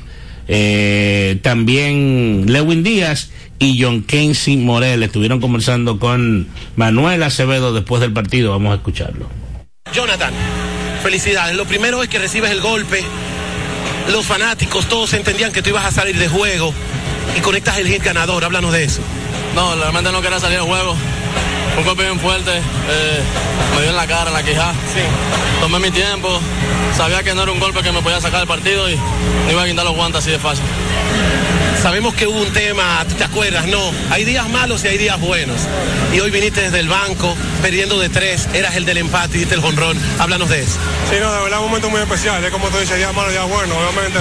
Eh, 0.49 1.41
también 1.43 2.45
Lewin 2.47 2.85
Díaz 2.85 3.31
y 3.59 3.83
John 3.83 4.03
Kensi 4.03 4.57
Morel 4.57 5.03
estuvieron 5.03 5.41
conversando 5.41 5.99
con 5.99 6.47
Manuel 6.77 7.23
Acevedo 7.23 7.73
después 7.73 8.01
del 8.01 8.13
partido. 8.13 8.53
Vamos 8.53 8.73
a 8.73 8.77
escucharlo. 8.77 9.29
Jonathan, 9.93 10.33
felicidades. 11.03 11.57
Lo 11.57 11.65
primero 11.65 12.03
es 12.03 12.09
que 12.09 12.19
recibes 12.19 12.51
el 12.51 12.61
golpe. 12.61 13.03
Los 14.13 14.25
fanáticos 14.25 14.89
todos 14.89 15.13
entendían 15.15 15.53
que 15.53 15.63
tú 15.63 15.71
ibas 15.71 15.85
a 15.85 15.91
salir 15.91 16.17
de 16.17 16.29
juego. 16.29 16.73
y 17.37 17.41
conectas 17.41 17.79
el 17.79 17.89
hit 17.89 18.03
ganador. 18.03 18.45
Háblanos 18.45 18.73
de 18.73 18.85
eso. 18.85 19.01
No, 19.55 19.75
realmente 19.75 20.13
no 20.13 20.23
quería 20.23 20.39
salir 20.39 20.59
al 20.59 20.67
juego. 20.67 20.95
Un 21.79 21.85
golpe 21.85 22.03
bien 22.03 22.18
fuerte, 22.18 22.51
eh, 22.57 23.22
me 23.74 23.83
dio 23.83 23.91
en 23.91 23.97
la 23.97 24.07
cara, 24.07 24.29
en 24.29 24.35
la 24.35 24.43
quijada. 24.43 24.72
Sí. 24.72 25.01
Tomé 25.61 25.79
mi 25.79 25.91
tiempo, 25.91 26.41
sabía 26.97 27.22
que 27.22 27.35
no 27.35 27.43
era 27.43 27.53
un 27.53 27.61
golpe 27.61 27.83
que 27.83 27.93
me 27.93 28.03
podía 28.03 28.20
sacar 28.20 28.41
del 28.41 28.49
partido 28.49 28.89
y 28.91 28.97
no 28.97 29.53
iba 29.53 29.62
a 29.62 29.66
quitar 29.66 29.85
los 29.85 29.95
guantes 29.95 30.20
así 30.22 30.31
de 30.31 30.39
fácil. 30.39 30.64
Sabemos 31.87 32.14
que 32.14 32.26
hubo 32.26 32.41
un 32.41 32.53
tema, 32.53 33.05
¿tú 33.09 33.14
te 33.14 33.22
acuerdas? 33.22 33.68
No, 33.68 33.78
hay 34.11 34.24
días 34.24 34.49
malos 34.49 34.82
y 34.82 34.89
hay 34.89 34.99
días 34.99 35.20
buenos. 35.20 35.68
Y 36.12 36.18
hoy 36.18 36.32
viniste 36.32 36.61
desde 36.62 36.80
el 36.80 36.89
banco, 36.89 37.32
perdiendo 37.62 37.97
de 38.01 38.09
tres, 38.09 38.49
eras 38.55 38.74
el 38.74 38.84
del 38.84 38.97
empate 38.97 39.37
y 39.37 39.39
diste 39.39 39.55
el 39.55 39.61
jonrón. 39.61 39.97
Háblanos 40.18 40.49
de 40.49 40.62
eso. 40.62 40.80
Sí, 41.09 41.14
no, 41.20 41.32
de 41.32 41.43
verdad, 41.43 41.61
un 41.61 41.66
momento 41.66 41.89
muy 41.89 42.01
especial. 42.01 42.45
Es 42.45 42.51
como 42.51 42.70
tú 42.70 42.78
dices, 42.78 42.97
días 42.97 43.14
malos, 43.14 43.30
días 43.30 43.49
buenos. 43.49 43.76
Obviamente, 43.76 44.18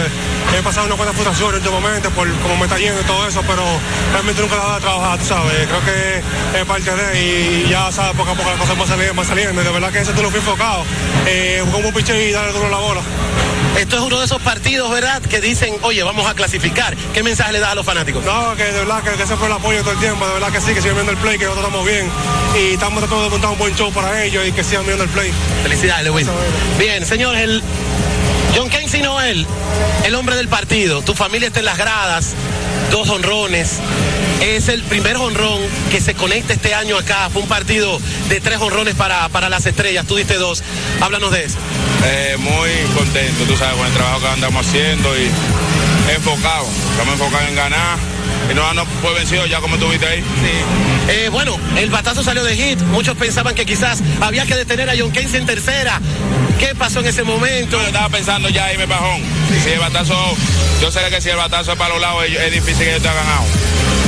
he 0.55 0.61
pasado 0.61 0.86
unas 0.86 0.95
cuantas 0.95 1.16
frustraciones 1.16 1.66
en 1.66 1.72
momento 1.72 2.11
por 2.11 2.32
cómo 2.43 2.55
me 2.55 2.66
está 2.66 2.78
yendo 2.78 3.01
y 3.01 3.03
todo 3.05 3.28
eso, 3.28 3.41
pero 3.47 3.63
realmente 4.11 4.43
nunca 4.43 4.57
dejado 4.57 4.76
de 4.76 4.82
trabajar, 4.82 5.18
tú 5.18 5.26
sabes. 5.26 5.68
Creo 5.68 5.86
que 5.86 6.59
es 6.59 6.66
parte 6.68 6.91
de, 6.91 7.20
y 7.20 7.68
ya 7.68 7.91
sabes, 7.91 8.16
poco 8.16 8.30
a 8.30 8.36
poco 8.36 8.47
las 8.47 8.59
cosas 8.59 8.78
van 8.78 8.88
saliendo. 8.88 9.16
Van 9.16 9.26
saliendo. 9.26 9.59
Y 9.59 9.66
de 9.66 9.72
verdad 9.72 9.91
que 9.91 10.01
ese 10.01 10.13
tú 10.13 10.22
lo 10.22 10.30
fui 10.30 10.38
enfocado. 10.38 10.84
Eh, 11.26 11.63
como 11.72 11.88
un 11.88 11.93
piche 11.95 12.30
y 12.30 12.32
darle 12.32 12.53
duro 12.53 12.70
la 12.70 12.78
bola. 12.78 13.01
Esto 13.78 13.98
es 13.98 14.02
uno 14.04 14.20
de 14.20 14.26
esos 14.26 14.42
partidos, 14.42 14.90
¿verdad? 14.90 15.22
Que 15.22 15.42
dicen, 15.42 15.76
oye, 15.82 16.02
vamos 16.04 16.26
a 16.28 16.34
clasificar. 16.34 16.96
¿Qué 17.14 17.24
mensaje 17.24 17.52
le 17.52 17.60
das 17.60 17.72
a 17.72 17.76
los 17.76 17.86
fanáticos? 17.86 18.24
No, 18.24 18.56
que 18.56 18.64
de 18.64 18.80
verdad 18.80 19.04
que, 19.04 19.22
ese 19.22 19.36
fue 19.36 19.48
el 19.48 19.54
apoyo 19.54 19.82
todo 19.82 19.92
el 19.92 20.00
tiempo. 20.00 20.26
De 20.26 20.34
verdad 20.34 20.52
que 20.52 20.62
sí, 20.62 20.74
que 20.74 20.82
sigan 20.82 20.96
viendo 20.96 21.12
el 21.12 21.18
play, 21.18 21.38
que 21.38 21.46
nosotros 21.46 21.66
estamos 21.68 21.86
bien. 21.86 22.10
Y 22.56 22.74
estamos 22.74 23.00
tratando 23.00 23.24
de 23.26 23.30
montar 23.30 23.50
un 23.52 23.58
buen 23.58 23.76
show 23.76 23.92
para 23.92 24.24
ellos 24.24 24.48
y 24.48 24.52
que 24.54 24.64
sigan 24.64 24.86
viendo 24.86 25.04
el 25.04 25.10
play. 25.10 25.32
Felicidades, 25.64 26.06
Lewin. 26.06 26.28
Bien, 26.80 27.06
señores, 27.06 27.42
el 27.42 27.64
John 28.56 28.70
Casey 28.70 29.02
Noel, 29.02 29.46
el 30.06 30.16
hombre 30.16 30.38
del 30.38 30.48
partido. 30.48 31.02
Tu 31.02 31.14
familia 31.14 31.48
está 31.48 31.60
en 31.60 31.66
las 31.66 31.78
gradas, 31.78 32.34
dos 32.92 33.10
honrones. 33.10 33.82
Es 34.42 34.70
el 34.70 34.84
primer 34.84 35.18
honrón 35.18 35.60
que 35.92 36.00
se 36.02 36.14
conecta 36.14 36.54
este 36.54 36.74
año 36.74 36.98
acá. 36.98 37.30
Fue 37.32 37.42
un 37.42 37.48
partido 37.48 38.00
de 38.30 38.42
tres 38.42 38.60
honrones 38.60 38.96
para, 38.96 39.28
para 39.30 39.50
las 39.50 39.66
estrellas. 39.66 40.06
Tú 40.06 40.16
diste 40.16 40.36
dos. 40.36 40.64
Háblanos 41.02 41.32
de 41.32 41.46
eso. 41.46 41.58
Eh, 42.06 42.36
muy 42.40 42.70
contento, 42.96 43.44
tú 43.46 43.58
sabes, 43.58 43.76
con 43.76 43.88
el 43.88 43.94
trabajo 43.94 44.20
que 44.22 44.28
andamos 44.28 44.68
haciendo 44.68 45.10
y 45.18 45.30
enfocado. 46.14 46.68
Estamos 46.92 47.14
enfocados 47.14 47.50
en 47.50 47.56
ganar 47.56 47.98
y 48.50 48.54
no 48.54 48.62
darnos 48.62 48.88
por 49.02 49.16
vencido 49.16 49.46
ya 49.46 49.60
como 49.60 49.78
tuviste 49.78 50.06
ahí. 50.06 50.20
Sí. 50.20 51.12
Eh, 51.12 51.30
bueno, 51.30 51.58
el 51.78 51.90
batazo 51.90 52.24
salió 52.24 52.44
de 52.44 52.56
hit. 52.56 52.82
Muchos 52.84 53.18
pensaban 53.18 53.56
que 53.56 53.66
quizás 53.66 54.02
había 54.22 54.46
que 54.46 54.56
detener 54.56 54.90
a 54.90 54.94
John 54.98 55.12
Casey 55.12 55.38
en 55.38 55.46
tercera. 55.46 56.00
¿Qué 56.60 56.74
pasó 56.78 56.99
en 57.01 57.08
ese 57.08 57.24
momento? 57.24 57.80
Yo 57.80 57.88
estaba 57.88 58.10
pensando 58.10 58.49
ya 58.49 58.72
irme 58.72 58.86
bajón. 58.86 59.22
Si 59.64 59.70
el 59.70 59.80
batazo, 59.80 60.16
yo 60.82 60.91
sé 60.91 60.99
que 61.10 61.22
si 61.22 61.30
el 61.30 61.38
batazo 61.38 61.74
es 61.74 61.78
para 61.78 61.93
los 61.93 62.01
lados 62.01 62.24
es, 62.26 62.39
es 62.39 62.53
difícil 62.53 62.86
que 62.86 62.91
yo 62.91 63.01
te 63.01 63.08
haga 63.08 63.22
ganado. 63.22 63.45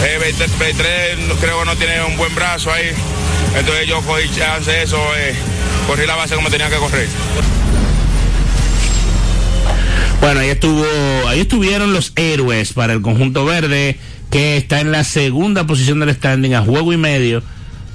Eh, 0.05 0.17
23, 0.19 0.59
23 0.59 1.17
creo 1.41 1.59
que 1.59 1.65
no 1.65 1.75
tiene 1.75 2.03
un 2.03 2.17
buen 2.17 2.33
brazo 2.35 2.71
ahí. 2.71 2.91
Entonces 3.57 3.87
yo 3.87 4.01
cogí 4.01 4.29
chance 4.35 4.71
de 4.71 4.83
eso, 4.83 4.97
eh, 5.17 5.33
corrí 5.87 6.05
la 6.05 6.15
base 6.15 6.35
como 6.35 6.49
tenía 6.49 6.69
que 6.69 6.77
correr. 6.77 7.07
Bueno, 10.21 10.39
ahí 10.41 10.49
estuvo, 10.49 10.85
ahí 11.27 11.41
estuvieron 11.41 11.93
los 11.93 12.13
héroes 12.15 12.73
para 12.73 12.93
el 12.93 13.01
conjunto 13.01 13.45
verde, 13.45 13.97
que 14.29 14.57
está 14.57 14.81
en 14.81 14.91
la 14.91 15.03
segunda 15.03 15.65
posición 15.65 15.99
del 15.99 16.13
standing 16.13 16.53
a 16.53 16.61
juego 16.61 16.91
y 16.93 16.97
medio 16.97 17.43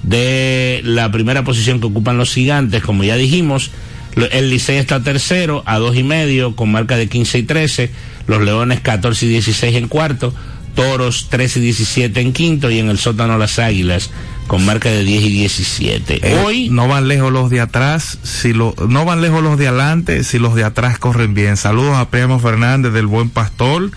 de 0.02 0.80
la 0.84 1.10
primera 1.12 1.44
posición 1.44 1.80
que 1.80 1.86
ocupan 1.86 2.18
los 2.18 2.32
gigantes, 2.32 2.82
como 2.82 3.04
ya 3.04 3.16
dijimos. 3.16 3.70
El 4.16 4.50
Licey 4.50 4.76
está 4.76 5.02
tercero 5.02 5.62
a 5.66 5.78
dos 5.78 5.96
y 5.96 6.02
medio 6.02 6.54
con 6.54 6.70
marca 6.70 6.96
de 6.96 7.08
15 7.08 7.38
y 7.38 7.42
13. 7.44 7.90
Los 8.26 8.42
Leones 8.42 8.80
14 8.80 9.26
y 9.26 9.28
16 9.28 9.76
en 9.76 9.88
cuarto. 9.88 10.34
Toros 10.74 11.28
13 11.30 11.58
y 11.58 11.62
17 11.62 12.20
en 12.20 12.32
quinto. 12.32 12.70
Y 12.70 12.78
en 12.78 12.88
el 12.88 12.98
sótano 12.98 13.38
las 13.38 13.58
Águilas 13.58 14.10
con 14.46 14.64
marca 14.64 14.90
de 14.90 15.04
10 15.04 15.22
y 15.22 15.28
17. 15.30 16.20
Eh, 16.22 16.42
Hoy 16.44 16.68
no 16.68 16.88
van 16.88 17.08
lejos 17.08 17.32
los 17.32 17.48
de 17.48 17.60
atrás, 17.60 18.18
si 18.22 18.52
lo, 18.52 18.74
no 18.88 19.04
van 19.04 19.22
lejos 19.22 19.42
los 19.42 19.56
de 19.56 19.68
adelante, 19.68 20.24
si 20.24 20.38
los 20.38 20.54
de 20.54 20.64
atrás 20.64 20.98
corren 20.98 21.34
bien. 21.34 21.56
Saludos 21.56 21.96
a 21.96 22.10
Priamo 22.10 22.38
Fernández 22.38 22.92
del 22.92 23.06
Buen 23.06 23.30
Pastor. 23.30 23.90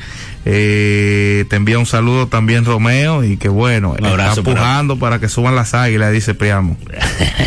Eh, 0.48 1.46
te 1.50 1.56
envía 1.56 1.80
un 1.80 1.88
saludo 1.88 2.28
también 2.28 2.66
Romeo 2.66 3.24
y 3.24 3.38
que 3.38 3.50
bueno, 3.50 3.96
está 3.96 4.34
empujando 4.38 4.98
para 5.00 5.20
que 5.20 5.28
suban 5.28 5.56
las 5.56 5.74
águilas, 5.74 6.12
dice 6.12 6.36
Priamo. 6.36 6.78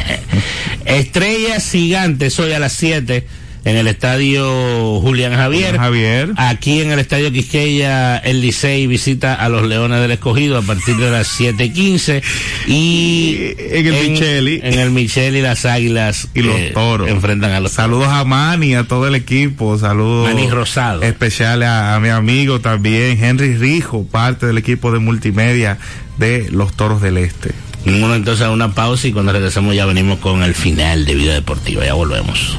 Estrellas 0.85 1.71
Gigantes 1.71 2.39
hoy 2.41 2.53
a 2.53 2.59
las 2.59 2.73
7 2.73 3.27
en 3.69 3.77
el 3.77 3.87
estadio 3.87 4.99
Julián 5.01 5.35
Javier. 5.35 5.77
Javier. 5.77 6.33
Aquí 6.37 6.81
en 6.81 6.91
el 6.91 6.99
estadio 6.99 7.31
Quisqueya, 7.31 8.17
el 8.17 8.41
Licey 8.41 8.87
visita 8.87 9.35
a 9.35 9.51
los 9.51 9.63
Leones 9.69 10.01
del 10.01 10.11
Escogido 10.11 10.57
a 10.57 10.63
partir 10.63 10.97
de 10.97 11.11
las 11.11 11.29
7:15 11.39 12.23
y 12.67 13.37
en 13.59 13.87
el 13.87 14.11
Micheli. 14.11 14.61
En 14.63 14.79
el 14.79 14.91
Micheli 14.91 15.43
las 15.43 15.67
Águilas 15.67 16.29
y 16.35 16.41
los 16.41 16.57
eh, 16.57 16.71
toros 16.73 17.11
enfrentan 17.11 17.53
a 17.53 17.61
los 17.61 17.73
Saludos 17.73 18.09
a 18.09 18.25
Manny, 18.25 18.75
a 18.75 18.85
todo 18.85 19.07
el 19.07 19.15
equipo, 19.15 19.77
saludos 19.77 20.29
Manny 20.29 20.49
Rosado. 20.49 21.03
especiales 21.03 21.69
a, 21.69 21.95
a 21.95 22.01
mi 22.01 22.09
amigo 22.09 22.61
también, 22.61 23.23
Henry 23.23 23.55
Rijo, 23.55 24.07
parte 24.07 24.47
del 24.47 24.57
equipo 24.57 24.93
de 24.93 24.99
multimedia 24.99 25.77
de 26.17 26.49
los 26.51 26.73
Toros 26.73 27.03
del 27.03 27.19
Este. 27.19 27.51
Ninguno 27.85 28.15
entonces 28.15 28.47
a 28.47 28.51
una 28.51 28.75
pausa 28.75 29.07
y 29.09 29.13
cuando 29.13 29.33
regresemos 29.33 29.75
ya 29.75 29.85
venimos 29.85 30.21
con 30.21 30.43
el 30.43 30.55
final 30.55 31.05
de 31.05 31.15
Vida 31.15 31.35
Deportiva. 31.35 31.85
Ya 31.85 31.93
volvemos. 31.95 32.59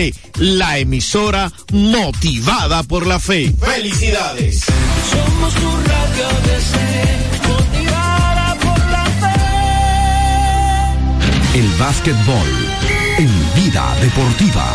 la 0.37 0.77
emisora 0.79 1.51
motivada 1.71 2.83
por 2.83 3.05
la 3.05 3.19
fe. 3.19 3.53
¡Felicidades! 3.59 4.61
Somos 5.09 5.53
tu 5.53 5.69
radio 5.69 6.27
DC, 6.45 6.77
motivada 7.47 8.55
por 8.55 8.79
la 8.91 9.05
fe. 11.51 11.59
El 11.59 11.67
básquetbol 11.79 12.49
en 13.17 13.29
Vida 13.55 13.95
Deportiva. 14.01 14.65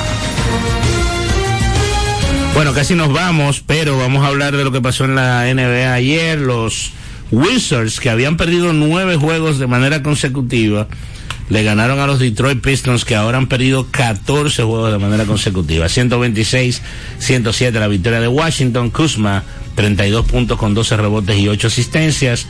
Bueno, 2.55 2.73
casi 2.73 2.95
nos 2.95 3.13
vamos, 3.13 3.63
pero 3.67 3.99
vamos 3.99 4.25
a 4.25 4.29
hablar 4.29 4.57
de 4.57 4.65
lo 4.65 4.73
que 4.73 4.81
pasó 4.81 5.05
en 5.05 5.15
la 5.15 5.45
NBA 5.53 5.93
ayer. 5.93 6.39
Los 6.39 6.93
Wizards, 7.31 8.01
que 8.01 8.09
habían 8.09 8.39
perdido 8.39 8.73
nueve 8.73 9.17
juegos 9.17 9.59
de 9.59 9.67
manera 9.67 10.03
consecutiva, 10.03 10.89
le 11.49 11.63
ganaron 11.63 12.01
a 12.01 12.07
los 12.07 12.19
Detroit 12.19 12.61
Pistons, 12.61 13.05
que 13.05 13.15
ahora 13.15 13.39
han 13.39 13.47
perdido 13.47 13.87
14 13.91 14.65
juegos 14.65 14.93
de 14.93 14.99
manera 14.99 15.25
consecutiva. 15.25 15.87
126-107 15.87 17.73
la 17.73 17.89
victoria 17.89 18.21
de 18.21 18.29
Washington. 18.29 18.91
Kuzma, 18.91 19.45
32 19.77 20.27
puntos 20.27 20.59
con 20.59 20.75
12 20.75 20.97
rebotes 20.97 21.39
y 21.39 21.49
8 21.49 21.69
asistencias. 21.69 22.47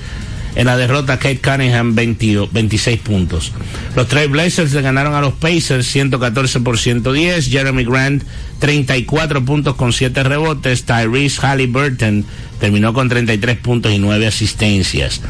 En 0.55 0.65
la 0.65 0.79
derrota, 0.79 1.19
Kate 1.19 1.41
Cunningham, 1.43 1.95
20, 1.95 2.49
26 2.51 3.01
puntos. 3.01 3.53
Los 3.95 4.09
Trail 4.09 4.31
Blazers 4.31 4.73
le 4.73 4.81
ganaron 4.81 5.13
a 5.13 5.21
los 5.21 5.35
Pacers 5.35 5.87
114 5.87 6.61
por 6.61 6.79
110. 6.79 7.51
Jeremy 7.51 7.85
Grant, 7.85 8.25
34 8.61 9.45
puntos 9.45 9.75
con 9.75 9.93
7 9.93 10.23
rebotes. 10.23 10.85
Tyrese 10.85 11.47
Halliburton 11.47 12.25
terminó 12.59 12.95
con 12.95 13.11
33 13.11 13.59
puntos 13.59 13.93
y 13.93 13.99
9 13.99 14.27
asistencias. 14.27 15.21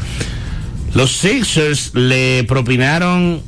Los 0.93 1.11
Sixers 1.11 1.93
le 1.93 2.45
propinaron 2.45 3.41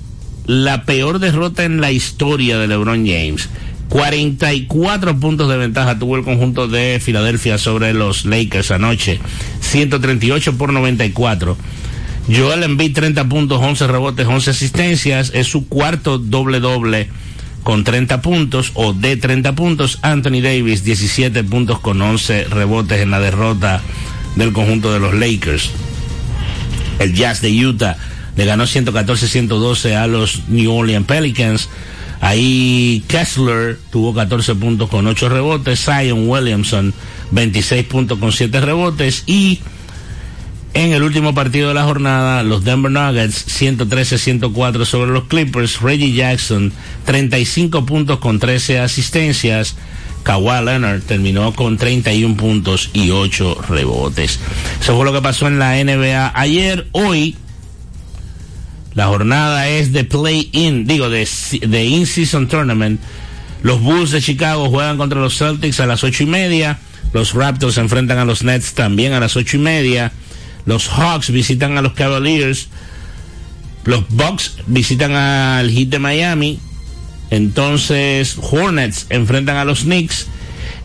la 0.50 0.82
peor 0.82 1.20
derrota 1.20 1.64
en 1.64 1.80
la 1.80 1.92
historia 1.92 2.58
de 2.58 2.68
LeBron 2.68 3.06
James. 3.06 3.50
44 3.90 5.20
puntos 5.20 5.48
de 5.48 5.58
ventaja 5.58 6.00
tuvo 6.00 6.18
el 6.18 6.24
conjunto 6.24 6.68
de 6.68 7.00
Filadelfia 7.00 7.60
sobre 7.60 7.94
los 7.94 8.26
Lakers 8.26 8.72
anoche. 8.72 9.20
138 9.60 10.58
por 10.58 10.74
94. 10.74 11.56
Joel 12.36 12.64
Embiid 12.64 12.96
30 12.96 13.30
puntos, 13.30 13.62
11 13.62 13.86
rebotes, 13.86 14.26
11 14.26 14.50
asistencias. 14.50 15.32
Es 15.36 15.46
su 15.46 15.68
cuarto 15.68 16.18
doble 16.18 16.60
doble 16.60 17.10
con 17.62 17.84
30 17.84 18.24
puntos 18.24 18.72
o 18.74 18.94
de 18.94 19.18
30 19.18 19.54
puntos. 19.54 20.00
Anthony 20.02 20.42
Davis 20.42 20.84
17 20.84 21.44
puntos 21.44 21.80
con 21.80 22.02
11 22.02 22.46
rebotes 22.46 23.02
en 23.02 23.12
la 23.12 23.20
derrota 23.20 23.84
del 24.36 24.52
conjunto 24.52 24.92
de 24.92 25.00
los 25.00 25.14
Lakers. 25.14 25.70
El 26.98 27.14
Jazz 27.14 27.40
de 27.42 27.68
Utah 27.68 27.98
le 28.40 28.46
ganó 28.46 28.64
114-112 28.64 29.96
a 29.96 30.08
los 30.08 30.48
New 30.48 30.74
Orleans 30.74 31.06
Pelicans. 31.06 31.68
Ahí 32.22 33.04
Kessler 33.10 33.78
tuvo 33.92 34.14
14 34.14 34.56
puntos 34.56 34.90
con 34.90 35.06
8 35.08 35.28
rebotes, 35.28 35.84
Zion 35.84 36.30
Williamson 36.30 36.94
26 37.32 37.86
puntos 37.88 38.18
con 38.18 38.32
7 38.32 38.62
rebotes 38.62 39.24
y 39.26 39.60
en 40.74 40.94
el 40.94 41.04
último 41.04 41.36
partido 41.36 41.68
de 41.68 41.74
la 41.74 41.84
jornada, 41.84 42.42
los 42.44 42.64
Denver 42.64 42.90
Nuggets 42.90 43.46
113-104 43.62 44.86
sobre 44.86 45.12
los 45.12 45.26
Clippers, 45.26 45.82
Reggie 45.82 46.14
Jackson 46.14 46.72
35 47.04 47.86
puntos 47.86 48.20
con 48.20 48.40
13 48.40 48.80
asistencias, 48.80 49.76
Kawhi 50.24 50.64
Leonard 50.64 51.02
terminó 51.02 51.54
con 51.54 51.78
31 51.78 52.38
puntos 52.38 52.90
y 52.94 53.12
8 53.12 53.64
rebotes. 53.68 54.40
Eso 54.80 54.96
fue 54.96 55.04
lo 55.04 55.12
que 55.12 55.22
pasó 55.22 55.48
en 55.48 55.60
la 55.60 55.76
NBA 55.84 56.32
ayer, 56.34 56.88
hoy 56.94 57.36
la 58.94 59.08
jornada 59.08 59.70
es 59.70 59.94
de 59.94 60.04
play-in, 60.04 60.86
digo, 60.86 61.10
de, 61.10 61.28
de 61.68 61.86
in-season 61.86 62.48
tournament. 62.48 63.00
Los 63.62 63.82
Bulls 63.82 64.12
de 64.12 64.22
Chicago 64.22 64.70
juegan 64.70 64.98
contra 64.98 65.20
los 65.20 65.38
Celtics 65.38 65.80
a 65.80 65.86
las 65.86 66.04
ocho 66.04 66.24
y 66.24 66.26
media. 66.26 66.80
Los 67.14 67.34
Raptors 67.34 67.78
enfrentan 67.78 68.18
a 68.18 68.26
los 68.26 68.44
Nets 68.44 68.74
también 68.74 69.14
a 69.14 69.20
las 69.20 69.36
ocho 69.36 69.58
y 69.58 69.60
media. 69.60 70.12
Los 70.66 70.88
Hawks 70.88 71.32
visitan 71.32 71.78
a 71.78 71.82
los 71.82 71.94
Cavaliers. 71.94 72.70
Los 73.86 74.08
Bucks 74.10 74.58
visitan 74.68 75.14
al 75.14 75.70
Heat 75.72 75.90
de 75.90 76.00
Miami. 76.00 76.60
Entonces 77.32 78.38
Hornets 78.40 79.08
enfrentan 79.10 79.58
a 79.58 79.66
los 79.66 79.82
Knicks. 79.82 80.28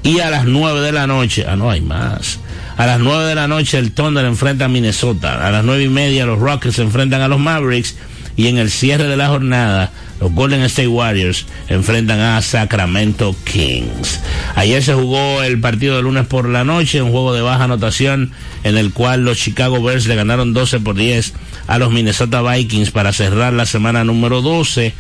Y 0.02 0.20
a 0.20 0.30
las 0.30 0.44
nueve 0.44 0.80
de 0.82 0.92
la 0.92 1.06
noche, 1.06 1.46
ah 1.48 1.56
no 1.56 1.70
hay 1.70 1.80
más. 1.80 2.38
A 2.76 2.86
las 2.86 2.98
9 2.98 3.26
de 3.26 3.34
la 3.34 3.46
noche 3.46 3.78
el 3.78 3.92
Thunder 3.92 4.24
enfrenta 4.24 4.64
a 4.64 4.68
Minnesota. 4.68 5.46
A 5.46 5.50
las 5.50 5.64
nueve 5.64 5.84
y 5.84 5.88
media 5.88 6.26
los 6.26 6.38
Rockets 6.38 6.78
enfrentan 6.78 7.20
a 7.20 7.28
los 7.28 7.38
Mavericks. 7.38 7.96
Y 8.36 8.48
en 8.48 8.58
el 8.58 8.68
cierre 8.68 9.04
de 9.04 9.16
la 9.16 9.28
jornada, 9.28 9.92
los 10.20 10.32
Golden 10.32 10.62
State 10.62 10.88
Warriors 10.88 11.46
enfrentan 11.68 12.18
a 12.18 12.42
Sacramento 12.42 13.36
Kings. 13.44 14.20
Ayer 14.56 14.82
se 14.82 14.92
jugó 14.92 15.44
el 15.44 15.60
partido 15.60 15.94
de 15.94 16.02
lunes 16.02 16.26
por 16.26 16.48
la 16.48 16.64
noche, 16.64 17.00
un 17.00 17.12
juego 17.12 17.32
de 17.32 17.42
baja 17.42 17.64
anotación 17.64 18.32
en 18.64 18.76
el 18.76 18.92
cual 18.92 19.24
los 19.24 19.38
Chicago 19.38 19.80
Bears 19.80 20.06
le 20.06 20.16
ganaron 20.16 20.52
12 20.52 20.80
por 20.80 20.96
10 20.96 21.32
a 21.68 21.78
los 21.78 21.92
Minnesota 21.92 22.42
Vikings 22.42 22.90
para 22.90 23.12
cerrar 23.12 23.52
la 23.52 23.66
semana 23.66 24.02
número 24.02 24.42
12. 24.42 24.94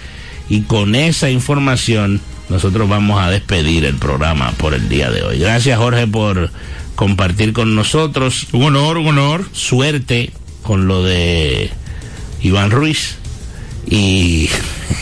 Y 0.48 0.60
con 0.62 0.94
esa 0.94 1.28
información 1.28 2.20
nosotros 2.48 2.88
vamos 2.88 3.20
a 3.20 3.30
despedir 3.30 3.84
el 3.84 3.96
programa 3.96 4.52
por 4.52 4.74
el 4.74 4.88
día 4.88 5.10
de 5.10 5.22
hoy. 5.22 5.38
Gracias 5.38 5.78
Jorge 5.78 6.06
por 6.06 6.50
compartir 6.94 7.52
con 7.52 7.74
nosotros. 7.74 8.46
Un 8.52 8.62
honor, 8.64 8.98
un 8.98 9.08
honor. 9.08 9.46
Suerte 9.52 10.32
con 10.62 10.86
lo 10.86 11.02
de 11.02 11.70
Iván 12.42 12.70
Ruiz 12.70 13.16
y, 13.86 14.48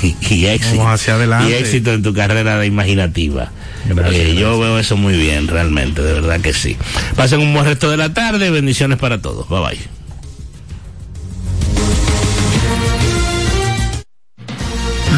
y, 0.31 0.47
éxito, 0.47 0.89
hacia 0.89 1.15
adelante. 1.15 1.51
y 1.51 1.55
éxito 1.55 1.93
en 1.93 2.03
tu 2.03 2.13
carrera 2.15 2.59
de 2.59 2.67
imaginativa. 2.67 3.53
Gracias, 3.85 4.15
Eh, 4.15 4.35
yo 4.37 4.59
veo 4.61 4.79
eso 4.79 4.97
muy 4.97 5.15
bien, 5.17 5.49
realmente, 5.49 6.03
de 6.03 6.13
verdad 6.15 6.41
que 6.41 6.53
sí. 6.53 6.77
Pasen 7.17 7.41
un 7.41 7.53
buen 7.53 7.65
resto 7.65 7.91
de 7.91 7.97
la 7.97 8.15
tarde, 8.15 8.51
bendiciones 8.51 8.99
para 8.99 9.21
todos. 9.21 9.49
Bye 9.49 9.61
bye. 9.61 9.79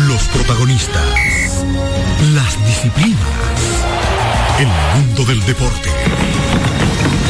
Los 0.09 0.23
protagonistas, 0.29 1.05
las 2.35 2.67
disciplinas, 2.67 3.19
el 4.59 4.69
mundo 5.01 5.25
del 5.25 5.45
deporte, 5.47 5.89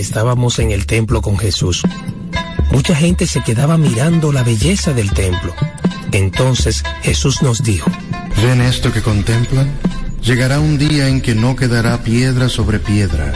estábamos 0.00 0.58
en 0.58 0.70
el 0.70 0.86
templo 0.86 1.22
con 1.22 1.38
Jesús. 1.38 1.82
Mucha 2.70 2.94
gente 2.94 3.26
se 3.26 3.42
quedaba 3.42 3.78
mirando 3.78 4.32
la 4.32 4.42
belleza 4.42 4.92
del 4.92 5.10
templo. 5.12 5.54
Entonces 6.12 6.82
Jesús 7.02 7.42
nos 7.42 7.62
dijo, 7.62 7.90
¿Ven 8.42 8.60
esto 8.60 8.92
que 8.92 9.02
contemplan? 9.02 9.70
Llegará 10.22 10.60
un 10.60 10.76
día 10.76 11.08
en 11.08 11.20
que 11.20 11.34
no 11.34 11.56
quedará 11.56 12.02
piedra 12.02 12.48
sobre 12.48 12.78
piedra. 12.78 13.32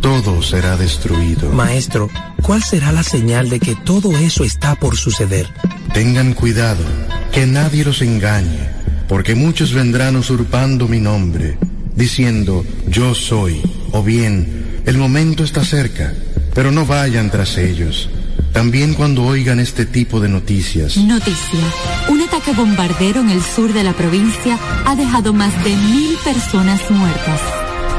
Todo 0.00 0.42
será 0.42 0.76
destruido. 0.76 1.50
Maestro, 1.52 2.10
¿cuál 2.42 2.62
será 2.62 2.92
la 2.92 3.02
señal 3.02 3.48
de 3.48 3.60
que 3.60 3.74
todo 3.74 4.12
eso 4.18 4.44
está 4.44 4.74
por 4.74 4.96
suceder? 4.96 5.48
Tengan 5.94 6.34
cuidado, 6.34 6.84
que 7.32 7.46
nadie 7.46 7.84
los 7.84 8.02
engañe, 8.02 8.68
porque 9.08 9.34
muchos 9.34 9.72
vendrán 9.72 10.16
usurpando 10.16 10.88
mi 10.88 10.98
nombre, 10.98 11.56
diciendo, 11.94 12.64
yo 12.88 13.14
soy, 13.14 13.62
o 13.92 14.02
bien, 14.02 14.71
el 14.86 14.98
momento 14.98 15.44
está 15.44 15.64
cerca, 15.64 16.12
pero 16.54 16.70
no 16.70 16.86
vayan 16.86 17.30
tras 17.30 17.58
ellos. 17.58 18.08
También 18.52 18.94
cuando 18.94 19.24
oigan 19.24 19.60
este 19.60 19.86
tipo 19.86 20.20
de 20.20 20.28
noticias, 20.28 20.96
Noticia. 20.98 21.60
Un 22.08 22.20
ataque 22.20 22.52
bombardero 22.52 23.20
en 23.20 23.30
el 23.30 23.42
sur 23.42 23.72
de 23.72 23.82
la 23.82 23.94
provincia 23.94 24.58
ha 24.84 24.94
dejado 24.94 25.32
más 25.32 25.52
de 25.64 25.74
mil 25.74 26.16
personas 26.22 26.80
muertas. 26.90 27.40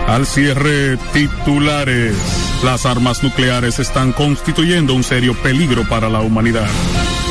Al 0.07 0.27
cierre, 0.27 0.97
titulares. 1.11 2.15
Las 2.63 2.85
armas 2.85 3.23
nucleares 3.23 3.79
están 3.79 4.11
constituyendo 4.11 4.93
un 4.93 5.03
serio 5.03 5.33
peligro 5.41 5.87
para 5.87 6.09
la 6.09 6.21
humanidad. 6.21 6.67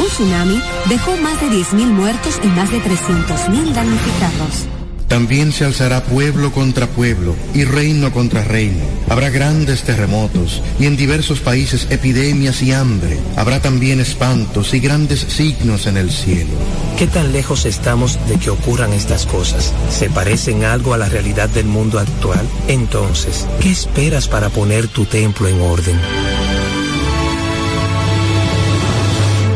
Un 0.00 0.07
tsunami 0.09 0.61
dejó 0.88 1.16
más 1.18 1.40
de 1.40 1.48
10.000 1.48 1.86
muertos 1.86 2.40
y 2.42 2.48
más 2.48 2.70
de 2.70 2.78
300.000 2.78 3.72
damnificados. 3.72 4.66
También 5.13 5.53
se 5.53 5.67
alzará 5.67 6.03
pueblo 6.03 6.53
contra 6.53 6.87
pueblo 6.87 7.37
y 7.53 7.65
reino 7.65 8.11
contra 8.13 8.45
reino. 8.45 8.83
Habrá 9.11 9.29
grandes 9.29 9.83
terremotos 9.83 10.63
y 10.81 10.87
en 10.87 10.97
diversos 10.97 11.41
países 11.41 11.87
epidemias 11.91 12.63
y 12.63 12.73
hambre. 12.73 13.19
Habrá 13.37 13.61
también 13.61 14.01
espantos 14.01 14.73
y 14.73 14.81
grandes 14.81 15.21
signos 15.21 15.87
en 15.87 15.99
el 15.99 16.11
cielo. 16.11 16.53
¿Qué 16.99 17.07
tan 17.07 17.31
lejos 17.31 17.67
estamos 17.67 18.19
de 18.27 18.39
que 18.39 18.49
ocurran 18.49 18.95
estas 18.95 19.27
cosas? 19.27 19.75
¿Se 19.91 20.09
parecen 20.09 20.65
algo 20.65 20.95
a 20.95 20.97
la 20.97 21.11
realidad 21.11 21.51
del 21.51 21.67
mundo 21.67 21.99
actual? 21.99 22.49
Entonces, 22.67 23.47
¿qué 23.61 23.71
esperas 23.71 24.29
para 24.29 24.49
poner 24.49 24.89
tu 24.89 25.05
templo 25.05 25.47
en 25.47 25.61
orden? 25.61 26.01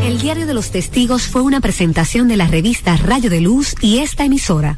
El 0.05 0.21
Diario 0.21 0.45
de 0.45 0.53
los 0.53 0.69
Testigos 0.69 1.23
fue 1.23 1.41
una 1.41 1.61
presentación 1.61 2.27
de 2.27 2.37
la 2.37 2.45
revista 2.45 2.95
Rayo 2.95 3.31
de 3.31 3.41
Luz 3.41 3.73
y 3.81 3.97
esta 3.97 4.23
emisora. 4.23 4.77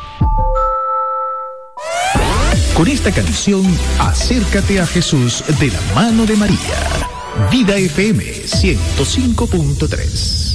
con 2.75 2.87
esta 2.87 3.11
canción, 3.11 3.63
acércate 3.99 4.79
a 4.79 4.87
Jesús 4.87 5.43
de 5.59 5.67
la 5.67 5.81
mano 5.93 6.25
de 6.25 6.35
María. 6.35 6.57
Vida 7.51 7.75
FM 7.75 8.23
105.3 8.23 10.50